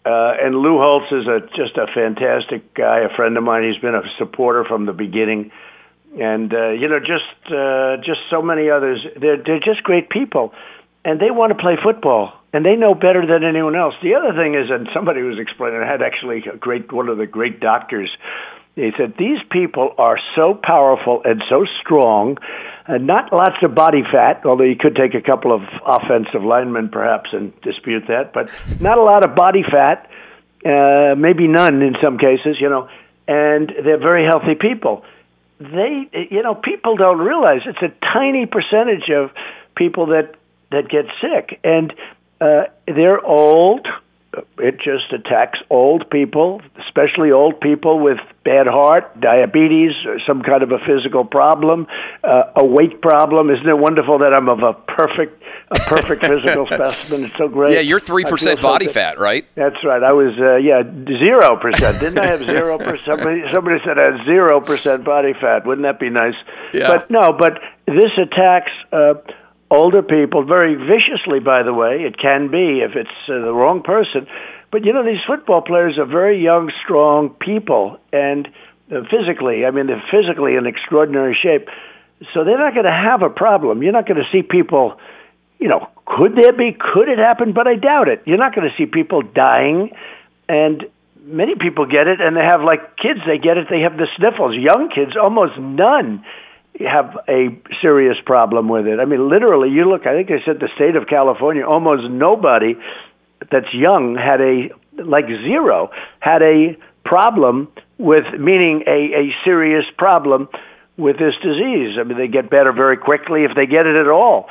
Uh, 0.06 0.32
and 0.40 0.56
Lou 0.56 0.78
Holtz 0.78 1.12
is 1.12 1.26
a 1.26 1.40
just 1.54 1.76
a 1.76 1.86
fantastic 1.92 2.72
guy, 2.72 3.00
a 3.00 3.14
friend 3.14 3.36
of 3.36 3.44
mine. 3.44 3.64
He's 3.70 3.80
been 3.82 3.94
a 3.94 4.02
supporter 4.16 4.64
from 4.64 4.86
the 4.86 4.94
beginning, 4.94 5.50
and 6.18 6.52
uh, 6.52 6.70
you 6.70 6.88
know, 6.88 6.98
just 6.98 7.52
uh, 7.52 7.96
just 7.98 8.20
so 8.30 8.42
many 8.42 8.70
others. 8.70 9.04
They're 9.20 9.42
they're 9.42 9.60
just 9.60 9.82
great 9.82 10.10
people, 10.10 10.52
and 11.04 11.20
they 11.20 11.30
want 11.30 11.56
to 11.56 11.58
play 11.58 11.76
football, 11.82 12.32
and 12.52 12.64
they 12.64 12.74
know 12.74 12.94
better 12.94 13.26
than 13.26 13.44
anyone 13.44 13.76
else. 13.76 13.94
The 14.02 14.14
other 14.14 14.32
thing 14.34 14.54
is, 14.54 14.70
and 14.70 14.88
somebody 14.92 15.22
was 15.22 15.38
explaining, 15.38 15.80
I 15.80 15.90
had 15.90 16.02
actually 16.02 16.42
a 16.52 16.56
great 16.56 16.92
one 16.92 17.08
of 17.08 17.18
the 17.18 17.26
great 17.26 17.60
doctors. 17.60 18.10
He 18.74 18.90
said 18.96 19.14
these 19.18 19.38
people 19.50 19.94
are 19.98 20.18
so 20.36 20.58
powerful 20.60 21.22
and 21.24 21.42
so 21.48 21.64
strong, 21.80 22.38
and 22.86 23.06
not 23.06 23.32
lots 23.32 23.56
of 23.62 23.74
body 23.74 24.02
fat. 24.02 24.42
Although 24.44 24.64
you 24.64 24.76
could 24.76 24.96
take 24.96 25.14
a 25.14 25.22
couple 25.22 25.54
of 25.54 25.62
offensive 25.86 26.42
linemen 26.42 26.88
perhaps 26.88 27.30
and 27.32 27.52
dispute 27.60 28.04
that, 28.08 28.32
but 28.32 28.50
not 28.80 28.98
a 28.98 29.04
lot 29.04 29.24
of 29.24 29.36
body 29.36 29.62
fat. 29.62 30.10
Uh, 30.62 31.14
maybe 31.16 31.48
none 31.48 31.80
in 31.80 31.94
some 32.04 32.18
cases, 32.18 32.58
you 32.60 32.68
know, 32.68 32.86
and 33.26 33.72
they're 33.82 33.98
very 33.98 34.26
healthy 34.26 34.54
people 34.54 35.04
they 35.60 36.08
you 36.30 36.42
know 36.42 36.54
people 36.54 36.96
don't 36.96 37.18
realize 37.18 37.60
it's 37.66 37.82
a 37.82 37.92
tiny 38.12 38.46
percentage 38.46 39.10
of 39.10 39.30
people 39.76 40.06
that 40.06 40.34
that 40.70 40.88
get 40.88 41.06
sick. 41.20 41.60
And 41.62 41.92
uh 42.40 42.64
they're 42.86 43.24
old 43.24 43.86
it 44.58 44.76
just 44.78 45.12
attacks 45.12 45.58
old 45.70 46.08
people 46.10 46.60
especially 46.86 47.32
old 47.32 47.60
people 47.60 47.98
with 47.98 48.18
bad 48.44 48.66
heart 48.66 49.20
diabetes 49.20 49.92
or 50.06 50.18
some 50.26 50.42
kind 50.42 50.62
of 50.62 50.70
a 50.70 50.78
physical 50.86 51.24
problem 51.24 51.86
uh, 52.22 52.44
a 52.56 52.64
weight 52.64 53.00
problem 53.02 53.50
isn't 53.50 53.68
it 53.68 53.78
wonderful 53.78 54.18
that 54.18 54.32
i'm 54.32 54.48
of 54.48 54.60
a 54.62 54.72
perfect 54.72 55.42
a 55.72 55.78
perfect 55.80 56.24
physical 56.24 56.66
specimen 56.70 57.24
it's 57.24 57.36
so 57.36 57.48
great 57.48 57.74
Yeah, 57.74 57.80
you're 57.80 58.00
3% 58.00 58.38
so 58.38 58.56
body 58.56 58.88
fat, 58.88 59.18
right? 59.18 59.46
That's 59.54 59.76
right. 59.84 60.02
I 60.02 60.12
was 60.12 60.34
uh, 60.38 60.56
yeah 60.56 60.82
zero 60.82 61.56
percent. 61.56 62.00
Didn't 62.00 62.18
I 62.18 62.26
have 62.26 62.40
zero 62.40 62.78
percent? 62.78 63.00
Somebody, 63.06 63.42
somebody 63.52 63.76
said 63.84 63.98
I 63.98 64.16
had 64.16 64.24
zero 64.24 64.60
percent 64.60 65.04
body 65.04 65.32
fat. 65.32 65.66
Wouldn't 65.66 65.86
that 65.86 66.00
be 66.00 66.10
nice? 66.10 66.34
Yeah. 66.74 66.88
But 66.88 67.10
no, 67.10 67.32
but 67.32 67.60
this 67.86 68.10
attacks 68.18 68.72
uh, 68.92 69.14
older 69.70 70.02
people 70.02 70.44
very 70.44 70.74
viciously. 70.74 71.40
By 71.40 71.62
the 71.62 71.74
way, 71.74 72.02
it 72.02 72.18
can 72.18 72.50
be 72.50 72.80
if 72.80 72.96
it's 72.96 73.10
uh, 73.28 73.40
the 73.40 73.52
wrong 73.52 73.82
person. 73.82 74.26
But 74.70 74.84
you 74.84 74.92
know, 74.92 75.04
these 75.04 75.22
football 75.26 75.62
players 75.62 75.98
are 75.98 76.06
very 76.06 76.42
young, 76.42 76.70
strong 76.84 77.30
people, 77.30 77.98
and 78.12 78.46
uh, 78.90 79.02
physically, 79.10 79.64
I 79.64 79.70
mean, 79.70 79.86
they're 79.86 80.02
physically 80.10 80.54
in 80.56 80.66
extraordinary 80.66 81.36
shape. 81.40 81.68
So 82.34 82.44
they're 82.44 82.58
not 82.58 82.74
going 82.74 82.84
to 82.84 82.92
have 82.92 83.22
a 83.22 83.30
problem. 83.30 83.82
You're 83.82 83.92
not 83.92 84.06
going 84.06 84.18
to 84.18 84.28
see 84.30 84.42
people 84.42 84.98
you 85.60 85.68
know, 85.68 85.88
could 86.06 86.34
there 86.34 86.52
be? 86.52 86.72
Could 86.72 87.08
it 87.08 87.18
happen? 87.18 87.52
But 87.52 87.68
I 87.68 87.76
doubt 87.76 88.08
it. 88.08 88.22
You're 88.24 88.38
not 88.38 88.54
going 88.54 88.68
to 88.68 88.74
see 88.76 88.86
people 88.86 89.22
dying, 89.22 89.90
and 90.48 90.86
many 91.22 91.54
people 91.54 91.84
get 91.84 92.08
it, 92.08 92.20
and 92.20 92.34
they 92.34 92.42
have 92.42 92.62
like 92.62 92.96
kids. 92.96 93.20
They 93.26 93.36
get 93.36 93.58
it. 93.58 93.68
They 93.68 93.80
have 93.80 93.96
the 93.96 94.08
sniffles. 94.16 94.56
Young 94.56 94.88
kids, 94.88 95.12
almost 95.20 95.58
none 95.58 96.24
have 96.78 97.18
a 97.28 97.48
serious 97.82 98.16
problem 98.24 98.68
with 98.68 98.86
it. 98.86 99.00
I 99.00 99.04
mean, 99.04 99.28
literally, 99.28 99.70
you 99.70 99.88
look. 99.88 100.06
I 100.06 100.14
think 100.14 100.28
they 100.28 100.42
said 100.44 100.60
the 100.60 100.68
state 100.76 100.96
of 100.96 101.06
California, 101.06 101.66
almost 101.66 102.08
nobody 102.10 102.74
that's 103.50 103.72
young 103.72 104.16
had 104.16 104.40
a 104.40 104.70
like 105.02 105.26
zero 105.44 105.90
had 106.20 106.42
a 106.42 106.76
problem 107.04 107.68
with 107.98 108.24
meaning 108.38 108.84
a 108.86 109.30
a 109.30 109.34
serious 109.44 109.84
problem 109.98 110.48
with 110.96 111.18
this 111.18 111.34
disease. 111.42 111.96
I 111.98 112.04
mean, 112.04 112.18
they 112.18 112.28
get 112.28 112.50
better 112.50 112.72
very 112.72 112.96
quickly 112.96 113.44
if 113.44 113.52
they 113.56 113.66
get 113.66 113.86
it 113.86 113.96
at 113.96 114.08
all. 114.08 114.48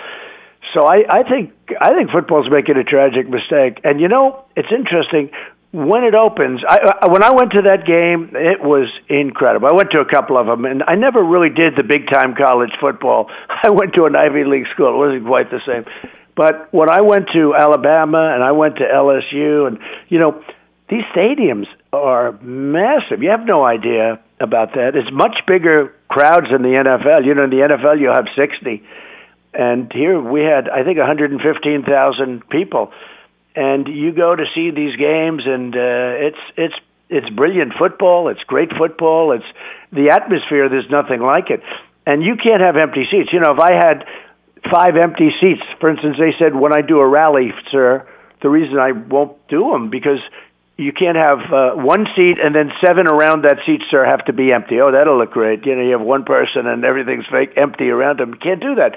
So 0.74 0.82
I, 0.82 1.22
I 1.22 1.24
think 1.24 1.54
I 1.80 1.94
think 1.94 2.12
football's 2.12 2.50
making 2.50 2.78
a 2.78 2.84
tragic 2.84 3.30
mistake. 3.30 3.80
And 3.84 4.00
you 4.00 4.08
know, 4.08 4.46
it's 4.56 4.70
interesting 4.72 5.32
when 5.72 6.04
it 6.04 6.16
opens. 6.16 6.62
I, 6.68 6.80
I, 7.02 7.12
when 7.12 7.24
I 7.24 7.32
went 7.32 7.52
to 7.52 7.62
that 7.64 7.86
game, 7.86 8.34
it 8.34 8.62
was 8.62 8.90
incredible. 9.08 9.68
I 9.72 9.76
went 9.76 9.92
to 9.92 10.00
a 10.00 10.10
couple 10.10 10.38
of 10.38 10.48
them, 10.48 10.66
and 10.66 10.84
I 10.84 10.96
never 10.96 11.24
really 11.24 11.50
did 11.50 11.76
the 11.78 11.84
big 11.84 12.10
time 12.10 12.34
college 12.36 12.72
football. 12.82 13.30
I 13.64 13.70
went 13.70 13.94
to 13.96 14.06
an 14.06 14.16
Ivy 14.16 14.46
League 14.46 14.68
school; 14.74 14.94
it 14.94 14.98
wasn't 14.98 15.26
quite 15.28 15.52
the 15.52 15.62
same. 15.66 15.86
But 16.36 16.74
when 16.74 16.90
I 16.90 17.02
went 17.02 17.30
to 17.34 17.54
Alabama 17.54 18.34
and 18.34 18.44
I 18.44 18.52
went 18.54 18.78
to 18.78 18.84
LSU, 18.84 19.68
and 19.68 19.80
you 20.08 20.20
know, 20.20 20.44
these 20.90 21.04
stadiums 21.16 21.68
are 21.94 22.32
massive. 22.42 23.22
You 23.22 23.30
have 23.30 23.46
no 23.46 23.64
idea 23.64 24.20
about 24.40 24.74
that. 24.74 24.96
It's 24.96 25.12
much 25.12 25.38
bigger 25.46 25.94
crowds 26.08 26.48
in 26.50 26.64
the 26.64 26.70
NFL. 26.70 27.26
You 27.26 27.36
know, 27.36 27.44
in 27.44 27.50
the 27.50 27.58
NFL, 27.58 28.00
you 28.00 28.08
have 28.08 28.26
sixty 28.36 28.84
and 29.54 29.92
here 29.92 30.22
we 30.22 30.42
had 30.42 30.70
I 30.70 30.84
think 30.84 30.98
115,000 30.98 32.50
people, 32.50 32.92
and 33.56 33.88
you 33.88 34.12
go 34.12 34.36
to 34.36 34.44
see 34.56 34.72
these 34.72 34.96
games, 34.96 35.44
and 35.46 35.76
uh, 35.76 36.28
it's 36.28 36.44
it's 36.58 36.76
it's 37.10 37.30
brilliant 37.30 37.74
football. 37.78 38.30
It's 38.30 38.44
great 38.44 38.70
football. 38.78 39.32
It's 39.32 39.46
the 39.92 40.12
atmosphere. 40.12 40.70
There's 40.70 40.90
nothing 40.90 41.22
like 41.22 41.50
it, 41.50 41.62
and 42.06 42.24
you 42.24 42.36
can't 42.36 42.62
have 42.62 42.78
empty 42.78 43.06
seats. 43.10 43.30
You 43.34 43.40
know, 43.40 43.54
if 43.54 43.60
I 43.60 43.74
had 43.74 44.06
five 44.72 44.96
empty 44.96 45.30
seats, 45.42 45.62
for 45.80 45.90
instance, 45.90 46.18
they 46.20 46.34
said 46.38 46.56
when 46.56 46.74
I 46.74 46.82
do 46.82 47.00
a 47.00 47.08
rally, 47.08 47.52
sir, 47.72 48.08
the 48.42 48.50
reason 48.50 48.78
I 48.78 48.92
won't 48.92 49.36
do 49.48 49.72
them 49.72 49.90
because 49.90 50.20
you 50.78 50.94
can't 50.94 51.18
have 51.18 51.40
uh, 51.52 51.72
one 51.76 52.06
seat 52.16 52.38
and 52.42 52.56
then 52.56 52.72
seven 52.86 53.06
around 53.08 53.44
that 53.44 53.58
seat, 53.66 53.82
sir, 53.92 54.06
have 54.06 54.24
to 54.26 54.34
be 54.34 54.54
empty. 54.54 54.80
Oh, 54.80 54.92
that'll 54.92 55.18
look 55.18 55.32
great. 55.32 55.66
You 55.66 55.76
know, 55.76 55.82
you 55.82 55.92
have 55.92 56.02
one 56.02 56.24
person 56.24 56.68
and 56.68 56.86
everything's 56.86 57.26
fake 57.30 57.52
empty 57.58 57.90
around 57.90 58.20
them. 58.20 58.32
You 58.32 58.40
can't 58.40 58.62
do 58.62 58.76
that. 58.76 58.96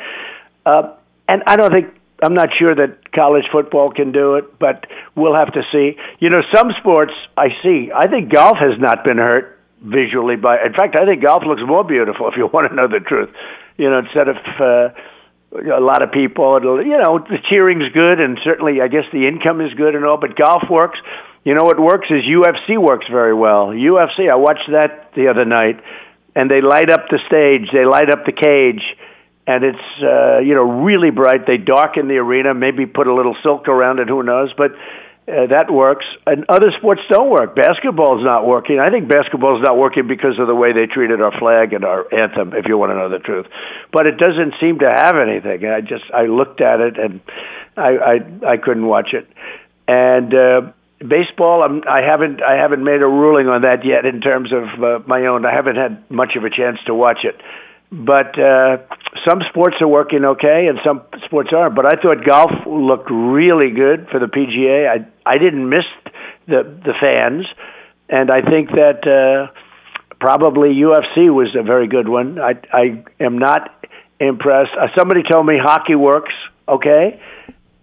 Uh, 0.65 0.95
and 1.29 1.43
I 1.47 1.57
don't 1.57 1.73
think 1.73 1.93
I'm 2.23 2.35
not 2.35 2.51
sure 2.59 2.75
that 2.75 3.13
college 3.13 3.45
football 3.51 3.91
can 3.91 4.13
do 4.13 4.37
it, 4.37 4.59
but 4.59 4.87
we'll 5.17 5.35
have 5.35 5.53
to 5.55 5.63
see. 5.73 5.99
You 6.21 6.31
know, 6.31 6.43
some 6.55 6.71
sports 6.79 7.13
I 7.37 7.49
see. 7.63 7.91
I 7.95 8.07
think 8.07 8.33
golf 8.33 8.57
has 8.59 8.79
not 8.79 9.05
been 9.05 9.19
hurt 9.19 9.59
visually 9.83 10.37
by. 10.37 10.63
In 10.65 10.73
fact, 10.73 10.95
I 10.95 11.05
think 11.05 11.23
golf 11.27 11.43
looks 11.45 11.63
more 11.67 11.85
beautiful 11.85 12.29
if 12.33 12.37
you 12.37 12.47
want 12.47 12.71
to 12.71 12.75
know 12.75 12.87
the 12.87 13.01
truth. 13.01 13.31
You 13.77 13.91
know, 13.91 13.99
instead 13.99 14.29
of 14.29 14.37
uh, 14.61 14.95
a 15.75 15.83
lot 15.83 16.03
of 16.03 16.13
people, 16.13 16.57
it'll, 16.57 16.85
you 16.85 16.97
know, 17.03 17.19
the 17.19 17.39
cheering's 17.51 17.93
good, 17.93 18.21
and 18.21 18.39
certainly 18.45 18.81
I 18.81 18.89
guess 18.89 19.05
the 19.13 19.27
income 19.27 19.61
is 19.61 19.75
good 19.75 19.95
and 19.95 20.05
all. 20.05 20.19
But 20.19 20.37
golf 20.37 20.63
works. 20.71 20.99
You 21.45 21.55
know 21.55 21.65
what 21.65 21.81
works 21.81 22.07
is 22.09 22.23
UFC 22.23 22.79
works 22.79 23.07
very 23.11 23.35
well. 23.35 23.75
UFC. 23.75 24.31
I 24.31 24.37
watched 24.37 24.71
that 24.71 25.11
the 25.17 25.27
other 25.27 25.45
night, 25.45 25.83
and 26.37 26.49
they 26.49 26.61
light 26.61 26.89
up 26.89 27.09
the 27.11 27.19
stage. 27.27 27.69
They 27.73 27.85
light 27.85 28.11
up 28.11 28.25
the 28.25 28.33
cage 28.33 28.83
and 29.47 29.65
it's 29.65 30.03
uh, 30.03 30.39
you 30.39 30.55
know 30.55 30.83
really 30.85 31.11
bright. 31.11 31.47
They 31.47 31.57
darken 31.57 32.09
the 32.09 32.17
arena, 32.17 32.55
maybe 32.55 32.87
put 32.87 33.07
a 33.07 33.15
little 33.15 33.37
silk 33.43 33.69
around 33.69 33.99
it. 33.99 34.09
Who 34.09 34.23
knows? 34.23 34.53
But 34.57 34.73
uh, 35.29 35.47
that 35.51 35.71
works. 35.71 36.05
And 36.27 36.45
other 36.49 36.71
sports 36.79 37.01
don't 37.11 37.31
work. 37.31 37.55
Basketball 37.55 38.19
is 38.19 38.25
not 38.25 38.47
working. 38.47 38.79
I 38.79 38.91
think 38.91 39.09
basketball 39.09 39.57
is 39.57 39.63
not 39.63 39.77
working 39.77 40.07
because 40.07 40.39
of 40.39 40.47
the 40.47 40.55
way 40.55 40.73
they 40.73 40.87
treated 40.87 41.21
our 41.21 41.37
flag 41.39 41.73
and 41.73 41.85
our 41.85 42.07
anthem. 42.15 42.55
If 42.55 42.67
you 42.67 42.79
want 42.79 42.91
to 42.91 42.97
know 42.97 43.09
the 43.09 43.19
truth, 43.19 43.47
but 43.93 44.07
it 44.07 44.17
doesn't 44.17 44.55
seem 44.61 44.79
to 44.81 44.91
have 44.91 45.17
anything. 45.17 45.67
I 45.67 45.81
just 45.81 46.05
I 46.15 46.27
looked 46.27 46.61
at 46.61 46.81
it 46.81 46.99
and 46.99 47.21
I 47.77 47.91
I, 47.99 48.55
I 48.55 48.57
couldn't 48.59 48.87
watch 48.87 49.11
it. 49.13 49.27
And 49.89 50.33
uh, 50.33 50.73
baseball, 51.01 51.65
I'm, 51.65 51.83
I 51.89 52.03
haven't 52.03 52.43
I 52.43 52.55
haven't 52.55 52.85
made 52.85 53.03
a 53.03 53.11
ruling 53.11 53.49
on 53.49 53.63
that 53.63 53.85
yet 53.85 54.07
in 54.07 54.21
terms 54.21 54.51
of 54.53 54.83
uh, 54.83 54.99
my 55.07 55.27
own. 55.27 55.45
I 55.45 55.53
haven't 55.53 55.77
had 55.77 56.09
much 56.11 56.37
of 56.37 56.45
a 56.45 56.51
chance 56.51 56.79
to 56.87 56.95
watch 56.95 57.25
it 57.25 57.35
but 57.93 58.39
uh, 58.41 58.79
some 59.29 59.41
sports 59.51 59.77
are 59.83 59.89
working 59.89 60.25
okay 60.25 60.67
and 60.67 60.79
some 60.85 61.03
sports 61.27 61.51
aren't. 61.55 61.77
But 61.77 61.85
I 61.87 62.01
thought 62.01 62.25
golf 62.27 62.51
looked 62.67 63.11
really 63.11 63.71
good 63.71 64.09
for 64.11 64.19
the 64.19 64.27
PGA. 64.27 64.89
I 64.89 65.31
I 65.31 65.37
didn't 65.37 65.69
miss 65.69 65.85
the 66.47 66.63
the 66.85 66.95
fans, 66.99 67.45
and 68.09 68.31
I 68.31 68.41
think 68.41 68.71
that 68.71 69.05
uh, 69.07 69.53
probably 70.19 70.71
UFC 70.71 71.29
was 71.33 71.55
a 71.59 71.63
very 71.63 71.87
good 71.87 72.09
one. 72.09 72.41
I 72.41 72.55
I 72.73 73.05
am 73.21 73.39
not 73.39 73.85
impressed. 74.19 74.73
Uh, 74.81 74.89
somebody 74.97 75.23
told 75.31 75.47
me 75.47 75.59
hockey 75.63 75.95
works 75.95 76.33
okay. 76.67 77.21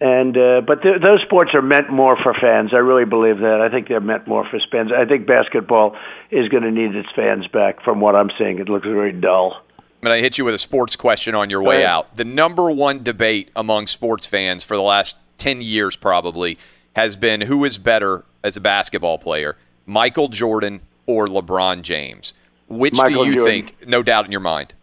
And 0.02 0.36
uh, 0.38 0.62
but 0.66 0.82
th- 0.82 1.02
those 1.06 1.22
sports 1.26 1.52
are 1.54 1.62
meant 1.62 1.92
more 1.92 2.16
for 2.24 2.34
fans. 2.34 2.72
I 2.74 2.78
really 2.78 3.04
believe 3.04 3.40
that. 3.40 3.60
I 3.60 3.70
think 3.70 3.90
they're 3.90 4.00
meant 4.00 4.30
more 4.30 4.48
for 4.50 4.58
fans. 4.72 4.92
I 4.96 5.04
think 5.06 5.28
basketball 5.28 5.98
is 6.32 6.48
going 6.48 6.64
to 6.64 6.72
need 6.72 6.96
its 6.96 7.10
fans 7.16 7.46
back. 7.48 7.84
From 7.84 8.00
what 8.00 8.16
I'm 8.16 8.30
seeing, 8.40 8.60
it 8.60 8.70
looks 8.70 8.88
very 8.88 9.12
dull. 9.12 9.62
I'm 10.02 10.08
going 10.08 10.18
to 10.18 10.24
hit 10.24 10.38
you 10.38 10.46
with 10.46 10.56
a 10.56 10.60
sports 10.60 10.96
question 10.96 11.36
on 11.36 11.50
your 11.50 11.62
way 11.62 11.86
out. 11.86 12.16
The 12.16 12.24
number 12.24 12.72
one 12.72 13.04
debate 13.04 13.52
among 13.54 13.88
sports 13.88 14.26
fans 14.26 14.64
for 14.64 14.78
the 14.78 14.82
last 14.82 15.18
10 15.40 15.62
years 15.62 15.98
probably 15.98 16.58
has 16.96 17.18
been 17.18 17.42
who 17.42 17.66
is 17.66 17.78
better 17.78 18.24
as 18.42 18.56
a 18.56 18.62
basketball 18.62 19.18
player, 19.18 19.58
Michael 19.86 20.30
Jordan 20.30 20.80
or 21.06 21.28
LeBron 21.28 21.82
James? 21.82 22.34
Which 22.70 22.96
Michael 22.96 23.26
do 23.26 23.30
you 23.30 23.36
Jordan. 23.36 23.66
think, 23.68 23.88
no 23.88 24.02
doubt 24.02 24.24
in 24.24 24.32
your 24.32 24.40
mind? 24.40 24.74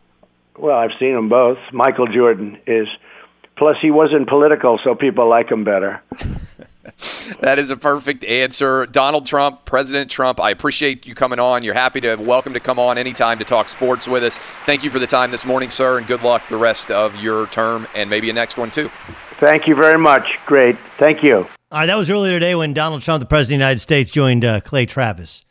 Well, 0.58 0.76
I've 0.76 0.90
seen 0.98 1.14
them 1.14 1.30
both. 1.30 1.58
Michael 1.72 2.08
Jordan 2.08 2.58
is. 2.66 2.86
Plus, 3.56 3.76
he 3.80 3.90
wasn't 3.90 4.28
political, 4.28 4.78
so 4.84 4.94
people 4.94 5.30
like 5.30 5.50
him 5.50 5.64
better. 5.64 6.02
That 7.40 7.58
is 7.58 7.70
a 7.70 7.76
perfect 7.76 8.24
answer. 8.24 8.86
Donald 8.86 9.26
Trump, 9.26 9.64
President 9.64 10.10
Trump, 10.10 10.40
I 10.40 10.50
appreciate 10.50 11.06
you 11.06 11.14
coming 11.14 11.38
on. 11.38 11.62
You're 11.62 11.74
happy 11.74 12.00
to 12.02 12.16
welcome 12.16 12.52
to 12.52 12.60
come 12.60 12.78
on 12.78 12.98
anytime 12.98 13.38
to 13.38 13.44
talk 13.44 13.68
sports 13.68 14.06
with 14.06 14.22
us. 14.22 14.38
Thank 14.64 14.84
you 14.84 14.90
for 14.90 14.98
the 14.98 15.06
time 15.06 15.32
this 15.32 15.44
morning, 15.44 15.70
sir, 15.70 15.98
and 15.98 16.06
good 16.06 16.22
luck 16.22 16.48
the 16.48 16.56
rest 16.56 16.90
of 16.90 17.20
your 17.20 17.46
term 17.48 17.86
and 17.94 18.08
maybe 18.08 18.30
a 18.30 18.32
next 18.32 18.56
one 18.56 18.70
too. 18.70 18.90
Thank 19.38 19.66
you 19.66 19.74
very 19.74 19.98
much. 19.98 20.38
Great. 20.46 20.76
Thank 20.98 21.22
you. 21.22 21.46
All 21.72 21.80
right, 21.80 21.86
that 21.86 21.96
was 21.96 22.08
earlier 22.10 22.32
today 22.32 22.54
when 22.54 22.72
Donald 22.72 23.02
Trump, 23.02 23.20
the 23.20 23.26
president 23.26 23.56
of 23.56 23.58
the 23.58 23.64
United 23.64 23.80
States, 23.80 24.10
joined 24.10 24.44
uh, 24.44 24.60
Clay 24.60 24.86
Travis. 24.86 25.44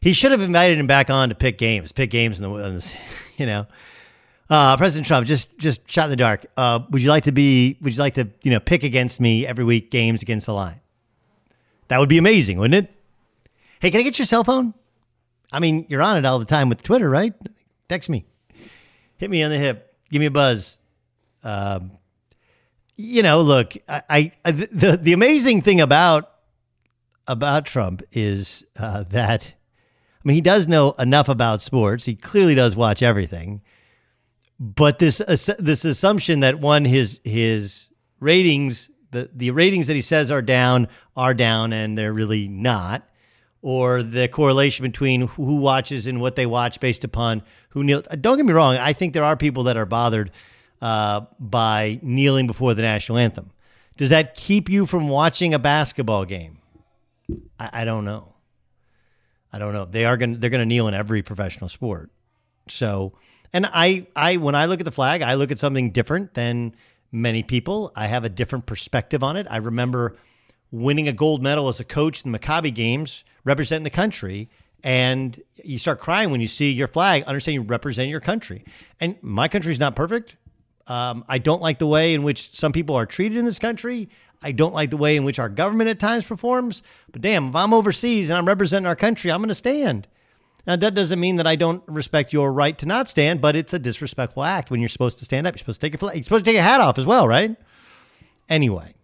He 0.00 0.14
should 0.14 0.32
have 0.32 0.40
invited 0.40 0.78
him 0.78 0.86
back 0.86 1.10
on 1.10 1.28
to 1.28 1.34
pick 1.34 1.58
games, 1.58 1.92
pick 1.92 2.10
games 2.10 2.40
in 2.40 2.50
the, 2.50 2.56
in 2.66 2.76
the 2.76 2.92
you 3.36 3.46
know. 3.46 3.66
Uh, 4.50 4.76
President 4.76 5.06
Trump, 5.06 5.28
just 5.28 5.56
just 5.58 5.88
shot 5.88 6.04
in 6.04 6.10
the 6.10 6.16
dark. 6.16 6.44
Uh, 6.56 6.80
would 6.90 7.00
you 7.00 7.08
like 7.08 7.24
to 7.24 7.32
be? 7.32 7.78
Would 7.80 7.94
you 7.94 8.00
like 8.00 8.14
to 8.14 8.28
you 8.42 8.50
know 8.50 8.58
pick 8.58 8.82
against 8.82 9.20
me 9.20 9.46
every 9.46 9.64
week 9.64 9.92
games 9.92 10.22
against 10.22 10.46
the 10.46 10.54
line? 10.54 10.80
That 11.86 12.00
would 12.00 12.08
be 12.08 12.18
amazing, 12.18 12.58
wouldn't 12.58 12.86
it? 12.86 12.94
Hey, 13.80 13.92
can 13.92 14.00
I 14.00 14.02
get 14.02 14.18
your 14.18 14.26
cell 14.26 14.42
phone? 14.42 14.74
I 15.52 15.60
mean, 15.60 15.86
you're 15.88 16.02
on 16.02 16.16
it 16.16 16.24
all 16.24 16.38
the 16.40 16.44
time 16.44 16.68
with 16.68 16.82
Twitter, 16.82 17.08
right? 17.08 17.32
Text 17.88 18.08
me, 18.08 18.24
hit 19.18 19.30
me 19.30 19.42
on 19.42 19.50
the 19.50 19.58
hip, 19.58 19.94
give 20.10 20.20
me 20.20 20.26
a 20.26 20.30
buzz. 20.30 20.78
Um, 21.42 21.92
you 22.96 23.22
know, 23.22 23.40
look, 23.40 23.74
I, 23.88 24.32
I 24.44 24.50
the 24.50 24.98
the 25.00 25.12
amazing 25.12 25.62
thing 25.62 25.80
about 25.80 26.30
about 27.28 27.66
Trump 27.66 28.02
is 28.12 28.64
uh, 28.78 29.04
that 29.04 29.54
I 29.54 30.28
mean 30.28 30.34
he 30.34 30.40
does 30.40 30.66
know 30.66 30.92
enough 30.98 31.28
about 31.28 31.62
sports. 31.62 32.04
He 32.04 32.16
clearly 32.16 32.54
does 32.56 32.74
watch 32.76 33.02
everything, 33.02 33.62
but 34.60 34.98
this 34.98 35.22
this 35.58 35.86
assumption 35.86 36.40
that 36.40 36.60
one 36.60 36.84
his 36.84 37.20
his 37.24 37.88
ratings 38.20 38.90
the 39.10 39.30
the 39.34 39.50
ratings 39.50 39.86
that 39.86 39.96
he 39.96 40.02
says 40.02 40.30
are 40.30 40.42
down 40.42 40.86
are 41.16 41.32
down 41.32 41.72
and 41.72 41.96
they're 41.96 42.12
really 42.12 42.46
not, 42.46 43.08
or 43.62 44.02
the 44.02 44.28
correlation 44.28 44.84
between 44.84 45.22
who 45.28 45.56
watches 45.56 46.06
and 46.06 46.20
what 46.20 46.36
they 46.36 46.46
watch 46.46 46.78
based 46.78 47.04
upon 47.04 47.42
who 47.70 47.82
kneel. 47.82 48.02
Don't 48.20 48.36
get 48.36 48.44
me 48.44 48.52
wrong. 48.52 48.76
I 48.76 48.92
think 48.92 49.14
there 49.14 49.24
are 49.24 49.36
people 49.36 49.64
that 49.64 49.78
are 49.78 49.86
bothered 49.86 50.30
uh, 50.82 51.22
by 51.38 51.98
kneeling 52.02 52.46
before 52.46 52.74
the 52.74 52.82
national 52.82 53.18
anthem. 53.18 53.50
Does 53.96 54.10
that 54.10 54.34
keep 54.34 54.68
you 54.68 54.86
from 54.86 55.08
watching 55.08 55.54
a 55.54 55.58
basketball 55.58 56.24
game? 56.24 56.58
I, 57.58 57.70
I 57.72 57.84
don't 57.84 58.04
know. 58.04 58.34
I 59.52 59.58
don't 59.58 59.72
know. 59.72 59.86
They 59.86 60.04
are 60.04 60.16
going. 60.16 60.38
They're 60.38 60.50
going 60.50 60.60
to 60.60 60.66
kneel 60.66 60.86
in 60.86 60.94
every 60.94 61.22
professional 61.22 61.68
sport. 61.68 62.10
So, 62.68 63.14
and 63.52 63.66
I, 63.66 64.06
I, 64.14 64.36
when 64.36 64.54
I 64.54 64.66
look 64.66 64.80
at 64.80 64.84
the 64.84 64.92
flag, 64.92 65.22
I 65.22 65.34
look 65.34 65.50
at 65.50 65.58
something 65.58 65.90
different 65.90 66.34
than 66.34 66.74
many 67.12 67.42
people. 67.42 67.92
I 67.96 68.06
have 68.06 68.24
a 68.24 68.28
different 68.28 68.66
perspective 68.66 69.22
on 69.22 69.36
it. 69.36 69.46
I 69.50 69.56
remember 69.58 70.16
winning 70.70 71.08
a 71.08 71.12
gold 71.12 71.42
medal 71.42 71.68
as 71.68 71.80
a 71.80 71.84
coach 71.84 72.24
in 72.24 72.32
the 72.32 72.38
Maccabi 72.38 72.72
games, 72.74 73.24
representing 73.44 73.84
the 73.84 73.90
country, 73.90 74.48
and 74.82 75.40
you 75.62 75.78
start 75.78 76.00
crying 76.00 76.30
when 76.30 76.40
you 76.40 76.46
see 76.46 76.70
your 76.70 76.86
flag. 76.86 77.24
Understand 77.24 77.54
you 77.54 77.62
represent 77.62 78.08
your 78.08 78.20
country, 78.20 78.64
and 79.00 79.16
my 79.20 79.48
country's 79.48 79.78
not 79.78 79.96
perfect. 79.96 80.36
Um, 80.86 81.24
I 81.28 81.38
don't 81.38 81.62
like 81.62 81.78
the 81.78 81.86
way 81.86 82.14
in 82.14 82.22
which 82.22 82.56
some 82.56 82.72
people 82.72 82.96
are 82.96 83.06
treated 83.06 83.38
in 83.38 83.44
this 83.44 83.58
country. 83.58 84.08
I 84.42 84.52
don't 84.52 84.74
like 84.74 84.90
the 84.90 84.96
way 84.96 85.16
in 85.16 85.24
which 85.24 85.38
our 85.38 85.48
government 85.48 85.90
at 85.90 86.00
times 86.00 86.24
performs. 86.24 86.82
But 87.12 87.20
damn, 87.20 87.50
if 87.50 87.56
I'm 87.56 87.74
overseas 87.74 88.30
and 88.30 88.38
I'm 88.38 88.46
representing 88.46 88.86
our 88.86 88.96
country, 88.96 89.30
I'm 89.30 89.40
going 89.40 89.50
to 89.50 89.54
stand. 89.54 90.08
Now, 90.66 90.76
that 90.76 90.94
doesn't 90.94 91.18
mean 91.18 91.36
that 91.36 91.46
I 91.46 91.56
don't 91.56 91.82
respect 91.86 92.32
your 92.32 92.52
right 92.52 92.76
to 92.78 92.86
not 92.86 93.08
stand, 93.08 93.40
but 93.40 93.56
it's 93.56 93.72
a 93.72 93.78
disrespectful 93.78 94.44
act 94.44 94.70
when 94.70 94.80
you're 94.80 94.88
supposed 94.88 95.18
to 95.20 95.24
stand 95.24 95.46
up. 95.46 95.54
You're 95.54 95.60
supposed 95.60 95.80
to 95.80 95.90
take 95.90 96.00
your. 96.00 96.14
You're 96.14 96.22
supposed 96.22 96.44
to 96.44 96.48
take 96.48 96.54
your 96.54 96.62
hat 96.62 96.80
off 96.80 96.98
as 96.98 97.06
well, 97.06 97.26
right? 97.26 97.56
Anyway, 98.48 98.94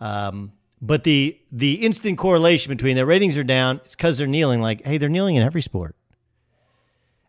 um, 0.00 0.52
but 0.82 1.04
the 1.04 1.38
the 1.52 1.74
instant 1.74 2.18
correlation 2.18 2.70
between 2.70 2.96
their 2.96 3.06
ratings 3.06 3.36
are 3.38 3.44
down 3.44 3.80
is 3.86 3.94
because 3.94 4.18
they're 4.18 4.26
kneeling. 4.26 4.60
Like, 4.60 4.84
hey, 4.84 4.98
they're 4.98 5.08
kneeling 5.08 5.36
in 5.36 5.42
every 5.42 5.62
sport. 5.62 5.94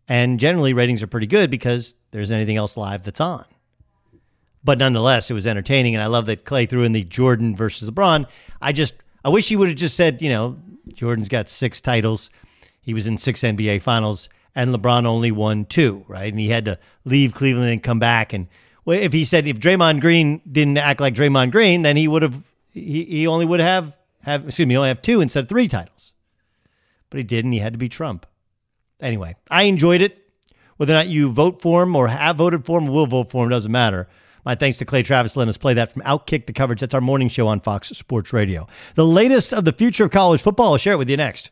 And 0.08 0.40
generally, 0.40 0.74
ratings 0.74 1.04
are 1.04 1.08
pretty 1.08 1.28
good 1.28 1.50
because 1.50 1.96
there's 2.12 2.32
anything 2.32 2.56
else 2.56 2.78
live 2.78 3.04
that's 3.04 3.20
on. 3.20 3.46
But 4.64 4.80
nonetheless, 4.80 5.30
it 5.30 5.34
was 5.34 5.48
entertaining. 5.48 5.96
And 5.96 6.04
I 6.04 6.08
love 6.08 6.26
that 6.28 6.46
Clay 6.46 6.66
threw 6.66 6.84
in 6.84 6.92
the 6.92 7.04
Jordan 7.04 7.56
versus 7.56 7.90
LeBron. 7.90 8.26
I 8.62 8.72
just, 8.72 8.96
I 9.24 9.30
wish 9.30 9.48
he 9.50 9.56
would 9.56 9.70
have 9.70 9.78
just 9.78 9.96
said, 9.96 10.22
you 10.22 10.30
know, 10.30 10.58
Jordan's 10.94 11.30
got 11.30 11.48
six 11.48 11.80
titles. 11.80 12.30
He 12.88 12.94
was 12.94 13.06
in 13.06 13.18
six 13.18 13.42
NBA 13.42 13.82
finals, 13.82 14.30
and 14.56 14.74
LeBron 14.74 15.06
only 15.06 15.30
won 15.30 15.66
two, 15.66 16.06
right? 16.08 16.32
And 16.32 16.40
he 16.40 16.48
had 16.48 16.64
to 16.64 16.80
leave 17.04 17.34
Cleveland 17.34 17.70
and 17.70 17.84
come 17.84 18.00
back. 18.00 18.32
And 18.32 18.48
if 18.86 19.12
he 19.12 19.26
said 19.26 19.46
if 19.46 19.60
Draymond 19.60 20.00
Green 20.00 20.40
didn't 20.50 20.78
act 20.78 21.02
like 21.02 21.14
Draymond 21.14 21.52
Green, 21.52 21.82
then 21.82 21.98
he 21.98 22.08
would 22.08 22.22
have 22.22 22.48
he, 22.72 23.04
he 23.04 23.28
only 23.28 23.46
would 23.46 23.60
have 23.60 23.92
have 24.24 24.48
excuse 24.48 24.66
me, 24.66 24.78
only 24.78 24.88
have 24.88 25.02
two 25.02 25.20
instead 25.20 25.44
of 25.44 25.50
three 25.50 25.68
titles. 25.68 26.14
But 27.10 27.18
he 27.18 27.24
didn't. 27.26 27.52
He 27.52 27.60
had 27.60 27.74
to 27.74 27.78
be 27.78 27.90
Trump. 27.90 28.26
Anyway, 29.02 29.36
I 29.52 29.64
enjoyed 29.64 30.02
it. 30.02 30.18
Whether 30.78 30.94
or 30.94 30.96
not 30.96 31.08
you 31.08 31.30
vote 31.30 31.62
for 31.62 31.84
him 31.84 31.94
or 31.94 32.08
have 32.08 32.38
voted 32.38 32.64
for 32.64 32.80
him 32.80 32.88
or 32.88 32.94
will 32.94 33.06
vote 33.06 33.30
for 33.30 33.44
him 33.44 33.50
doesn't 33.50 33.70
matter. 33.70 34.08
My 34.46 34.56
thanks 34.56 34.78
to 34.78 34.86
Clay 34.86 35.04
Travis 35.04 35.36
letting 35.36 35.50
us 35.50 35.58
play 35.58 35.74
that 35.74 35.92
from 35.92 36.04
Outkick 36.04 36.46
the 36.46 36.54
coverage. 36.54 36.80
That's 36.80 36.94
our 36.94 37.02
morning 37.02 37.28
show 37.28 37.48
on 37.48 37.60
Fox 37.60 37.90
Sports 37.90 38.32
Radio. 38.32 38.66
The 38.96 39.06
latest 39.06 39.52
of 39.52 39.66
the 39.66 39.74
future 39.74 40.06
of 40.06 40.12
college 40.12 40.42
football. 40.42 40.72
I'll 40.72 40.78
share 40.78 40.94
it 40.94 40.98
with 40.98 41.10
you 41.10 41.18
next. 41.18 41.52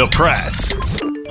The 0.00 0.06
press. 0.06 0.72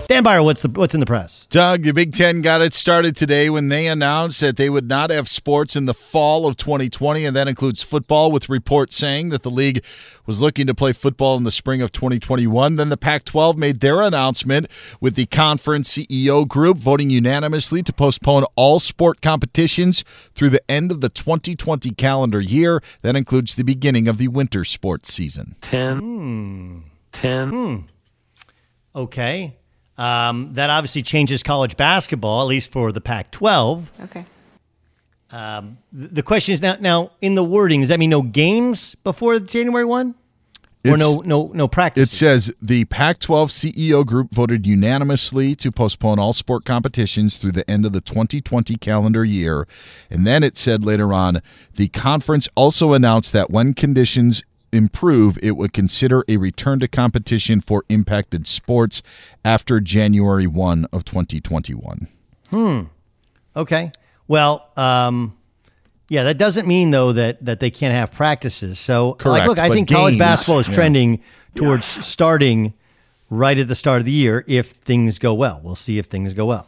Dan 0.06 0.24
Byer, 0.24 0.44
what's 0.44 0.62
the 0.62 0.70
what's 0.70 0.94
in 0.94 1.00
the 1.00 1.08
press? 1.08 1.48
Doug, 1.50 1.82
the 1.82 1.92
Big 1.92 2.14
Ten 2.14 2.44
got 2.44 2.62
it 2.62 2.76
started 2.76 3.16
today 3.16 3.50
when 3.50 3.70
they 3.70 3.88
announced 3.88 4.42
that 4.42 4.58
they 4.58 4.70
would 4.70 4.88
not 4.88 5.10
have 5.10 5.28
sports 5.28 5.76
in 5.76 5.88
the 5.88 5.94
fall 5.96 6.46
of 6.46 6.56
2020, 6.56 7.26
and 7.26 7.36
that 7.36 7.48
includes 7.48 7.82
football, 7.82 8.32
with 8.32 8.48
reports 8.48 8.96
saying 8.96 9.30
that 9.30 9.42
the 9.42 9.50
league 9.50 9.84
was 10.28 10.40
looking 10.40 10.68
to 10.68 10.76
play 10.76 10.94
football 10.94 11.36
in 11.36 11.46
the 11.46 11.52
spring 11.52 11.82
of 11.82 11.92
2021. 11.92 12.76
Then 12.76 12.90
the 12.90 12.96
Pac 12.96 13.24
12 13.24 13.58
made 13.58 13.80
their 13.80 14.04
announcement 14.04 14.68
with 15.02 15.16
the 15.16 15.26
conference 15.26 15.98
CEO 15.98 16.48
group 16.48 16.78
voting 16.78 17.10
unanimously 17.10 17.82
to 17.82 17.92
postpone 17.92 18.44
all 18.56 18.80
sport 18.80 19.20
competitions 19.20 20.04
through 20.36 20.52
the 20.52 20.62
end 20.70 20.92
of 20.92 21.02
the 21.02 21.10
2020 21.10 21.90
calendar 21.96 22.40
year. 22.40 22.84
That 23.02 23.16
includes 23.16 23.56
the 23.56 23.64
beginning 23.64 24.08
of 24.08 24.20
the 24.20 24.28
winter 24.28 24.64
sports 24.64 25.12
season. 25.12 25.56
10. 25.62 25.98
Hmm. 25.98 26.80
10. 27.14 27.50
Hmm. 27.50 27.78
Okay. 29.00 29.56
Um, 29.98 30.54
that 30.54 30.70
obviously 30.70 31.02
changes 31.02 31.44
college 31.44 31.76
basketball, 31.76 32.42
at 32.42 32.48
least 32.48 32.72
for 32.72 32.92
the 32.92 33.02
Pac 33.02 33.32
12. 33.32 33.92
Okay. 34.04 34.26
Um, 35.32 35.78
the 35.92 36.24
question 36.24 36.54
is 36.54 36.62
now, 36.62 36.78
now 36.80 37.12
in 37.22 37.36
the 37.36 37.44
wording, 37.44 37.82
does 37.82 37.90
that 37.90 38.00
mean 38.00 38.10
no 38.10 38.22
games 38.22 38.96
before 39.04 39.40
January 39.40 39.86
1? 39.86 40.16
Or 40.86 40.94
It's- 40.96 41.00
no, 41.00 41.22
no, 41.26 41.52
no 41.54 41.68
practice? 41.68 42.14
It 42.14 42.16
says 42.16 42.52
the 42.62 42.86
Pac 42.86 43.20
12 43.20 43.52
CEO 43.52 44.06
group 44.06 44.34
voted 44.34 44.66
unanimously 44.66 45.54
to 45.58 45.72
postpone 45.72 46.20
all 46.20 46.32
sport 46.32 46.64
competitions 46.64 47.36
through 47.36 47.52
the 47.52 47.70
end 47.70 47.86
of 47.86 47.92
the 47.92 48.00
2020 48.02 48.76
calendar 48.78 49.26
year. 49.26 49.68
And 50.10 50.26
then 50.26 50.42
it 50.42 50.56
said 50.56 50.86
later 50.86 51.14
on 51.14 51.42
the 51.76 51.90
conference 51.90 52.48
also 52.56 52.94
announced 52.94 53.34
that 53.34 53.52
when 53.52 53.74
conditions 53.74 54.44
improve, 54.72 55.38
it 55.42 55.52
would 55.52 55.74
consider 55.74 56.24
a 56.28 56.38
return 56.38 56.80
to 56.80 56.88
competition 56.88 57.62
for 57.62 57.84
impacted 57.90 58.48
sports 58.48 59.02
after 59.44 59.80
January 59.80 60.48
1 60.48 60.86
of 60.92 61.06
2021. 61.06 62.08
Hmm. 62.50 62.82
Okay. 63.56 63.92
Well, 64.28 64.70
um, 64.78 65.36
yeah, 66.08 66.24
that 66.24 66.38
doesn't 66.38 66.68
mean 66.68 66.92
though 66.92 67.14
that 67.14 67.44
that 67.46 67.60
they 67.60 67.70
can't 67.70 67.94
have 67.94 68.12
practices. 68.12 68.80
So, 68.80 69.18
like, 69.24 69.48
look, 69.48 69.60
I 69.60 69.68
but 69.68 69.76
think 69.76 69.90
college 69.90 70.18
basketball 70.18 70.60
is 70.60 70.68
yeah. 70.68 70.74
trending 70.74 71.22
towards 71.56 71.86
starting 71.86 72.74
right 73.30 73.58
at 73.58 73.68
the 73.68 73.76
start 73.76 74.00
of 74.00 74.06
the 74.06 74.12
year 74.12 74.44
if 74.48 74.72
things 74.72 75.20
go 75.20 75.34
well. 75.34 75.62
We'll 75.64 75.76
see 75.76 76.00
if 76.00 76.08
things 76.08 76.34
go 76.34 76.46
well. 76.48 76.68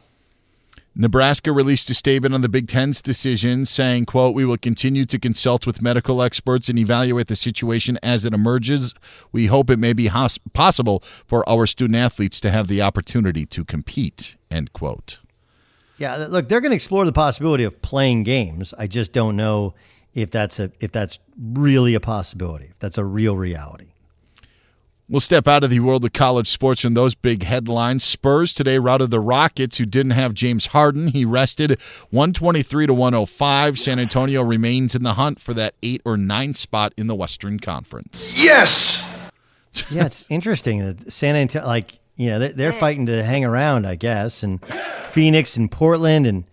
Nebraska 0.93 1.53
released 1.53 1.89
a 1.89 1.93
statement 1.93 2.33
on 2.33 2.41
the 2.41 2.49
Big 2.49 2.67
Ten's 2.67 3.01
decision 3.01 3.63
saying, 3.65 4.05
quote, 4.05 4.35
we 4.35 4.43
will 4.43 4.57
continue 4.57 5.05
to 5.05 5.17
consult 5.17 5.65
with 5.65 5.81
medical 5.81 6.21
experts 6.21 6.67
and 6.67 6.77
evaluate 6.77 7.27
the 7.27 7.35
situation 7.35 7.97
as 8.03 8.25
it 8.25 8.33
emerges. 8.33 8.93
We 9.31 9.45
hope 9.45 9.69
it 9.69 9.79
may 9.79 9.93
be 9.93 10.07
hos- 10.07 10.37
possible 10.51 11.01
for 11.25 11.47
our 11.47 11.65
student 11.65 11.95
athletes 11.95 12.41
to 12.41 12.51
have 12.51 12.67
the 12.67 12.81
opportunity 12.81 13.45
to 13.45 13.63
compete, 13.63 14.35
end 14.49 14.73
quote. 14.73 15.19
Yeah, 15.97 16.27
look, 16.29 16.49
they're 16.49 16.61
going 16.61 16.71
to 16.71 16.75
explore 16.75 17.05
the 17.05 17.13
possibility 17.13 17.63
of 17.63 17.81
playing 17.81 18.23
games. 18.23 18.73
I 18.77 18.87
just 18.87 19.13
don't 19.13 19.37
know 19.37 19.75
if 20.13 20.29
that's 20.29 20.59
a 20.59 20.71
if 20.81 20.91
that's 20.91 21.19
really 21.39 21.93
a 21.93 21.99
possibility. 21.99 22.65
If 22.65 22.79
that's 22.79 22.97
a 22.97 23.05
real 23.05 23.37
reality. 23.37 23.93
We'll 25.11 25.19
step 25.19 25.45
out 25.45 25.65
of 25.65 25.69
the 25.69 25.81
world 25.81 26.05
of 26.05 26.13
college 26.13 26.47
sports 26.47 26.85
and 26.85 26.95
those 26.95 27.15
big 27.15 27.43
headlines. 27.43 28.01
Spurs 28.01 28.53
today 28.53 28.77
routed 28.77 29.11
the 29.11 29.19
Rockets, 29.19 29.77
who 29.77 29.85
didn't 29.85 30.13
have 30.13 30.33
James 30.33 30.67
Harden. 30.67 31.07
He 31.07 31.25
rested 31.25 31.71
123 32.11 32.87
to 32.87 32.93
105. 32.93 33.77
San 33.77 33.99
Antonio 33.99 34.41
remains 34.41 34.95
in 34.95 35.03
the 35.03 35.15
hunt 35.15 35.41
for 35.41 35.53
that 35.53 35.75
eight 35.83 36.01
or 36.05 36.15
nine 36.15 36.53
spot 36.53 36.93
in 36.95 37.07
the 37.07 37.15
Western 37.15 37.59
Conference. 37.59 38.33
Yes. 38.37 38.69
yeah, 39.91 40.05
it's 40.05 40.25
interesting 40.31 40.79
that 40.79 41.11
San 41.11 41.35
Antonio, 41.35 41.67
like, 41.67 41.99
you 42.15 42.29
know, 42.29 42.39
they're, 42.39 42.53
they're 42.53 42.71
fighting 42.71 43.05
to 43.07 43.21
hang 43.21 43.43
around, 43.43 43.85
I 43.85 43.95
guess, 43.95 44.43
and 44.43 44.65
Phoenix 45.09 45.57
and 45.57 45.69
Portland 45.69 46.25
and 46.25 46.45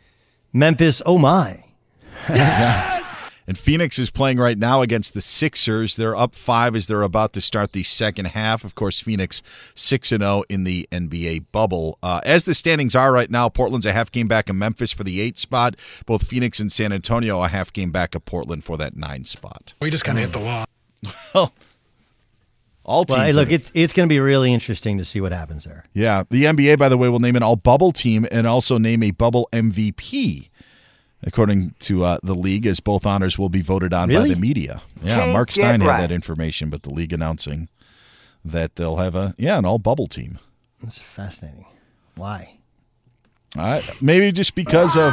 Memphis. 0.52 1.00
Oh 1.06 1.18
my. 1.18 1.62
Yeah. 2.28 2.97
And 3.48 3.56
Phoenix 3.56 3.98
is 3.98 4.10
playing 4.10 4.36
right 4.36 4.58
now 4.58 4.82
against 4.82 5.14
the 5.14 5.22
Sixers. 5.22 5.96
They're 5.96 6.14
up 6.14 6.34
five 6.34 6.76
as 6.76 6.86
they're 6.86 7.00
about 7.00 7.32
to 7.32 7.40
start 7.40 7.72
the 7.72 7.82
second 7.82 8.26
half. 8.26 8.62
Of 8.62 8.74
course, 8.74 9.00
Phoenix 9.00 9.42
six 9.74 10.12
and 10.12 10.20
zero 10.20 10.44
in 10.50 10.64
the 10.64 10.86
NBA 10.92 11.46
bubble. 11.50 11.96
Uh, 12.02 12.20
as 12.24 12.44
the 12.44 12.52
standings 12.52 12.94
are 12.94 13.10
right 13.10 13.30
now, 13.30 13.48
Portland's 13.48 13.86
a 13.86 13.92
half 13.94 14.12
game 14.12 14.28
back 14.28 14.50
of 14.50 14.56
Memphis 14.56 14.92
for 14.92 15.02
the 15.02 15.22
eight 15.22 15.38
spot. 15.38 15.76
Both 16.04 16.26
Phoenix 16.26 16.60
and 16.60 16.70
San 16.70 16.92
Antonio 16.92 17.42
a 17.42 17.48
half 17.48 17.72
game 17.72 17.90
back 17.90 18.14
of 18.14 18.26
Portland 18.26 18.64
for 18.64 18.76
that 18.76 18.96
nine 18.96 19.24
spot. 19.24 19.72
We 19.80 19.90
just 19.90 20.04
kind 20.04 20.18
of 20.18 20.24
hit 20.24 20.32
the 20.32 20.44
wall. 20.44 20.66
Well, 21.32 21.52
all 22.84 23.04
teams. 23.04 23.16
Well, 23.16 23.26
hey, 23.26 23.32
look, 23.32 23.48
it. 23.50 23.54
it's 23.54 23.72
it's 23.74 23.92
going 23.92 24.08
to 24.08 24.12
be 24.12 24.18
really 24.18 24.52
interesting 24.52 24.98
to 24.98 25.04
see 25.04 25.20
what 25.20 25.32
happens 25.32 25.64
there. 25.64 25.84
Yeah, 25.94 26.24
the 26.28 26.44
NBA, 26.44 26.78
by 26.78 26.88
the 26.88 26.98
way, 26.98 27.08
will 27.08 27.20
name 27.20 27.36
an 27.36 27.42
all 27.42 27.56
bubble 27.56 27.92
team 27.92 28.26
and 28.32 28.46
also 28.46 28.78
name 28.78 29.02
a 29.02 29.10
bubble 29.10 29.48
MVP, 29.52 30.48
according 31.22 31.74
to 31.80 32.04
uh, 32.04 32.18
the 32.22 32.34
league, 32.34 32.66
as 32.66 32.80
both 32.80 33.04
honors 33.06 33.38
will 33.38 33.48
be 33.48 33.62
voted 33.62 33.92
on 33.92 34.08
Really? 34.08 34.30
by 34.30 34.34
the 34.34 34.40
media. 34.40 34.82
Yeah, 35.02 35.18
Can't 35.20 35.32
Mark 35.32 35.48
get 35.48 35.54
Stein 35.62 35.80
had 35.80 35.88
right. 35.88 36.00
that 36.00 36.12
information, 36.12 36.70
but 36.70 36.82
the 36.82 36.90
league 36.90 37.12
announcing 37.12 37.68
that 38.44 38.76
they'll 38.76 38.96
have 38.96 39.14
a 39.14 39.34
yeah 39.38 39.58
an 39.58 39.64
all 39.64 39.78
bubble 39.78 40.06
team. 40.06 40.38
It's 40.82 40.98
fascinating. 40.98 41.66
Why? 42.14 42.58
Uh, 43.56 43.80
maybe 44.00 44.30
just 44.30 44.54
because 44.54 44.96
of 44.96 45.12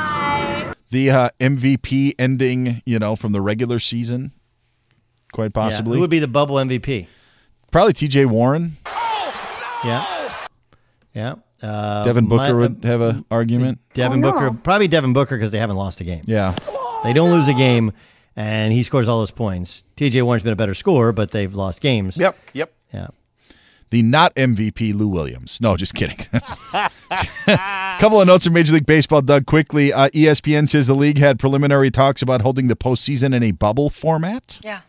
the 0.92 1.10
uh, 1.10 1.30
MVP 1.40 2.14
ending, 2.20 2.82
you 2.86 3.00
know, 3.00 3.16
from 3.16 3.32
the 3.32 3.42
regular 3.42 3.80
season, 3.80 4.32
quite 5.32 5.46
Yeah, 5.46 5.50
possibly. 5.62 5.96
Who 5.96 6.02
would 6.02 6.10
be 6.10 6.20
the 6.20 6.28
bubble 6.28 6.56
MVP? 6.56 7.08
Probably 7.72 7.94
T.J. 7.94 8.26
Warren. 8.26 8.78
Yeah. 9.84 10.48
Yeah. 11.14 11.36
Uh, 11.66 12.04
Devin 12.04 12.28
Booker 12.28 12.44
my- 12.44 12.54
would 12.54 12.84
have 12.84 13.02
an 13.02 13.26
argument. 13.32 13.80
Devin 13.94 14.22
Booker, 14.22 14.52
probably 14.52 14.88
Devin 14.88 15.14
Booker 15.14 15.36
because 15.36 15.52
they 15.52 15.58
haven't 15.60 15.78
lost 15.78 16.00
a 16.02 16.04
game. 16.04 16.22
Yeah. 16.26 16.56
They 17.04 17.14
don't 17.14 17.32
lose 17.32 17.48
a 17.48 17.54
game, 17.54 17.92
and 18.36 18.72
he 18.74 18.84
scores 18.84 19.08
all 19.08 19.20
those 19.20 19.32
points. 19.32 19.84
TJ 19.96 20.22
Warren's 20.24 20.44
been 20.44 20.54
a 20.54 20.58
better 20.58 20.74
scorer, 20.74 21.12
but 21.12 21.32
they've 21.32 21.54
lost 21.54 21.82
games. 21.82 22.18
Yep. 22.18 22.38
Yep. 22.54 22.74
Yeah. 22.94 23.08
The 23.92 24.02
not 24.02 24.34
MVP 24.36 24.94
Lou 24.94 25.08
Williams. 25.08 25.60
No, 25.62 25.78
just 25.78 25.94
kidding. 25.94 26.18
Couple 28.00 28.20
of 28.20 28.28
notes 28.28 28.46
from 28.46 28.54
Major 28.54 28.74
League 28.74 28.86
Baseball, 28.86 29.22
Doug. 29.22 29.46
Quickly, 29.46 29.94
uh, 29.94 30.10
ESPN 30.10 30.68
says 30.68 30.88
the 30.88 30.96
league 30.96 31.18
had 31.18 31.40
preliminary 31.40 31.92
talks 31.92 32.22
about 32.22 32.42
holding 32.42 32.68
the 32.68 32.76
postseason 32.76 33.34
in 33.34 33.44
a 33.44 33.52
bubble 33.52 33.90
format. 33.90 34.60
Yeah. 34.64 34.82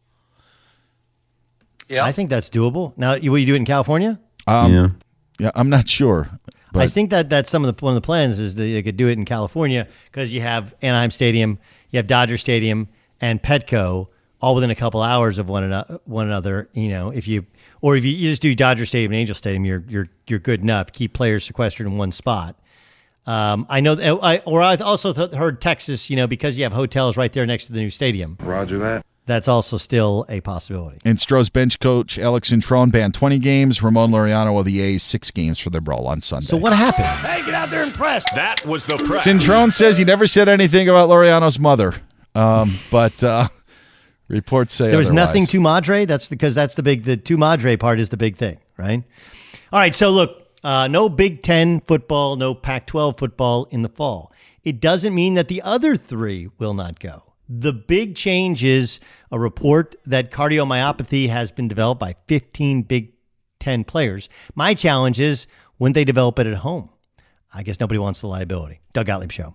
Yeah. 1.89 2.05
I 2.05 2.13
think 2.13 2.31
that's 2.31 2.51
doable. 2.51 2.97
Now, 2.97 3.13
will 3.19 3.39
you 3.39 3.47
do 3.47 3.55
it 3.55 3.59
in 3.59 3.65
California? 3.65 4.19
Um, 4.47 4.73
yeah. 4.73 4.89
Yeah, 5.39 5.51
I'm 5.55 5.69
not 5.69 5.89
sure. 5.89 6.31
But 6.73 6.83
I 6.83 6.89
think 6.89 7.11
that 7.11 7.31
that's 7.31 7.49
some 7.49 7.65
of 7.65 7.75
the 7.75 7.85
one 7.85 7.93
of 7.93 8.03
the 8.03 8.05
plans 8.05 8.39
is 8.39 8.55
that 8.55 8.63
they 8.63 8.83
could 8.83 8.97
do 8.97 9.09
it 9.09 9.13
in 9.13 9.25
California 9.25 9.87
because 10.07 10.33
you 10.33 10.41
have 10.41 10.75
Anaheim 10.83 11.11
Stadium, 11.11 11.59
you 11.91 11.97
have 11.99 12.07
Dodger 12.07 12.37
Stadium, 12.37 12.89
and 13.21 13.43
Petco 13.43 14.09
all 14.41 14.55
within 14.55 14.71
a 14.71 14.75
couple 14.75 15.01
hours 15.01 15.39
of 15.39 15.49
one 15.49 15.65
another. 15.65 16.01
One 16.05 16.27
another, 16.27 16.69
you 16.75 16.89
know, 16.89 17.11
if 17.11 17.27
you 17.27 17.47
or 17.81 17.97
if 17.97 18.05
you, 18.05 18.13
you 18.13 18.31
just 18.31 18.43
do 18.43 18.55
Dodger 18.55 18.85
Stadium 18.85 19.13
and 19.13 19.21
Angel 19.21 19.35
Stadium, 19.35 19.65
you're 19.65 19.85
you're 19.89 20.09
you're 20.27 20.39
good 20.39 20.61
enough. 20.61 20.93
Keep 20.93 21.13
players 21.13 21.45
sequestered 21.45 21.87
in 21.87 21.97
one 21.97 22.13
spot. 22.13 22.57
Um, 23.27 23.67
I 23.69 23.81
know, 23.81 23.97
that, 23.97 24.19
I 24.23 24.39
or 24.39 24.63
I've 24.63 24.81
also 24.81 25.13
th- 25.13 25.33
heard 25.33 25.61
Texas, 25.61 26.11
you 26.11 26.17
know, 26.17 26.29
because 26.29 26.57
you 26.57 26.65
have 26.65 26.73
hotels 26.73 27.17
right 27.17 27.33
there 27.33 27.45
next 27.45 27.67
to 27.67 27.73
the 27.73 27.81
new 27.81 27.91
stadium. 27.91 28.37
Roger 28.41 28.79
that. 28.79 29.05
That's 29.27 29.49
also 29.49 29.77
still 29.77 30.25
a 30.29 30.41
possibility. 30.41 30.99
And 31.05 31.19
Stroh's 31.19 31.51
bench 31.51 31.81
coach 31.81 32.17
Alex 32.19 32.51
Cintrón 32.53 32.93
banned 32.93 33.13
20 33.15 33.41
games. 33.41 33.83
Ramon 33.83 34.13
Laureano 34.13 34.59
of 34.59 34.65
the 34.65 34.81
A's 34.81 35.03
six 35.03 35.33
games 35.33 35.59
for 35.59 35.69
their 35.71 35.81
brawl 35.81 36.07
on 36.07 36.21
Sunday. 36.21 36.47
So 36.47 36.57
what 36.57 36.73
happened? 36.73 37.07
Hey, 37.29 37.45
get 37.45 37.53
out 37.55 37.69
there 37.71 37.83
and 37.83 37.93
press. 37.93 38.25
That 38.37 38.65
was 38.65 38.87
the 38.87 38.97
press. 38.99 39.27
Cintrón 39.27 39.73
says 39.73 39.99
he 39.99 40.05
never 40.05 40.29
said 40.29 40.49
anything 40.49 40.89
about 40.89 41.09
Laureano's 41.09 41.59
mother, 41.59 41.95
um, 42.37 42.73
but 42.93 43.23
uh, 43.25 43.49
reports 44.29 44.75
say 44.75 44.89
There 44.91 44.99
was 44.99 45.09
otherwise. 45.09 45.27
nothing 45.27 45.47
to 45.47 45.61
Madre. 45.61 46.05
That's 46.05 46.29
because 46.29 46.55
that's 46.55 46.75
the 46.75 46.85
big 46.85 47.03
the 47.03 47.17
to 47.17 47.37
Madre 47.37 47.77
part 47.77 47.99
is 47.99 48.11
the 48.11 48.17
big 48.17 48.37
thing, 48.37 48.59
right? 48.77 49.03
All 49.73 49.81
right, 49.81 49.95
so 49.95 50.11
look, 50.11 50.49
uh, 50.63 50.87
no 50.87 51.09
Big 51.09 51.43
Ten 51.43 51.81
football, 51.81 52.37
no 52.37 52.55
Pac-12 52.55 53.19
football 53.19 53.65
in 53.73 53.83
the 53.83 53.89
fall. 53.89 54.33
It 54.63 54.81
doesn't 54.81 55.13
mean 55.15 55.35
that 55.35 55.49
the 55.49 55.61
other 55.63 55.97
three 55.97 56.49
will 56.59 56.75
not 56.75 57.01
go. 57.01 57.25
The 57.49 57.73
big 57.73 58.17
change 58.17 58.65
is 58.65 58.99
a 59.31 59.39
report 59.39 59.95
that 60.05 60.31
cardiomyopathy 60.31 61.29
has 61.29 61.53
been 61.53 61.69
developed 61.69 62.01
by 62.01 62.17
15 62.27 62.83
Big 62.83 63.13
Ten 63.59 63.85
players. 63.85 64.29
My 64.55 64.75
challenge 64.75 65.19
is 65.19 65.47
when 65.79 65.93
they 65.93 66.05
develop 66.05 66.39
it 66.39 66.47
at 66.47 66.55
home. 66.55 66.91
I 67.53 67.63
guess 67.63 67.81
nobody 67.81 67.99
wants 67.99 68.21
the 68.21 68.29
liability. 68.29 68.81
Doug 68.93 69.07
Gottlieb 69.07 69.33
Show. 69.33 69.55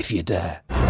if 0.00 0.10
you 0.10 0.22
dare. 0.22 0.89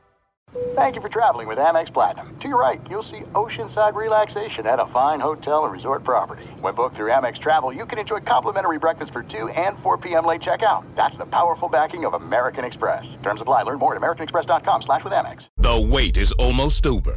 Thank 0.73 0.95
you 0.95 1.01
for 1.01 1.07
traveling 1.07 1.47
with 1.47 1.57
Amex 1.57 1.93
Platinum. 1.93 2.35
To 2.39 2.47
your 2.49 2.59
right, 2.59 2.81
you'll 2.89 3.03
see 3.03 3.21
oceanside 3.35 3.95
relaxation 3.95 4.65
at 4.65 4.79
a 4.81 4.85
fine 4.87 5.21
hotel 5.21 5.63
and 5.63 5.71
resort 5.71 6.03
property. 6.03 6.43
When 6.59 6.73
booked 6.73 6.97
through 6.97 7.09
Amex 7.11 7.39
Travel, 7.39 7.71
you 7.71 7.85
can 7.85 7.97
enjoy 7.97 8.19
complimentary 8.19 8.77
breakfast 8.77 9.13
for 9.13 9.23
2 9.23 9.49
and 9.49 9.79
4 9.79 9.97
p.m. 9.97 10.25
late 10.25 10.41
checkout. 10.41 10.83
That's 10.95 11.15
the 11.15 11.25
powerful 11.25 11.69
backing 11.69 12.03
of 12.03 12.15
American 12.15 12.65
Express. 12.65 13.15
Terms 13.23 13.39
apply. 13.39 13.63
Learn 13.63 13.79
more 13.79 13.95
at 13.95 14.01
americanexpress.com 14.01 14.81
slash 14.81 15.03
with 15.05 15.13
Amex. 15.13 15.47
The 15.57 15.87
wait 15.89 16.17
is 16.17 16.33
almost 16.33 16.85
over. 16.85 17.15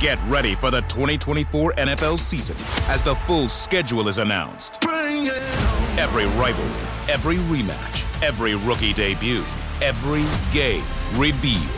Get 0.00 0.18
ready 0.28 0.54
for 0.54 0.70
the 0.70 0.80
2024 0.82 1.74
NFL 1.74 2.18
season 2.18 2.56
as 2.88 3.02
the 3.02 3.16
full 3.26 3.48
schedule 3.48 4.08
is 4.08 4.18
announced. 4.18 4.82
Every 4.84 6.26
rivalry, 6.40 7.12
every 7.12 7.36
rematch, 7.36 8.22
every 8.22 8.54
rookie 8.54 8.94
debut, 8.94 9.44
every 9.82 10.24
game 10.52 10.84
revealed. 11.16 11.77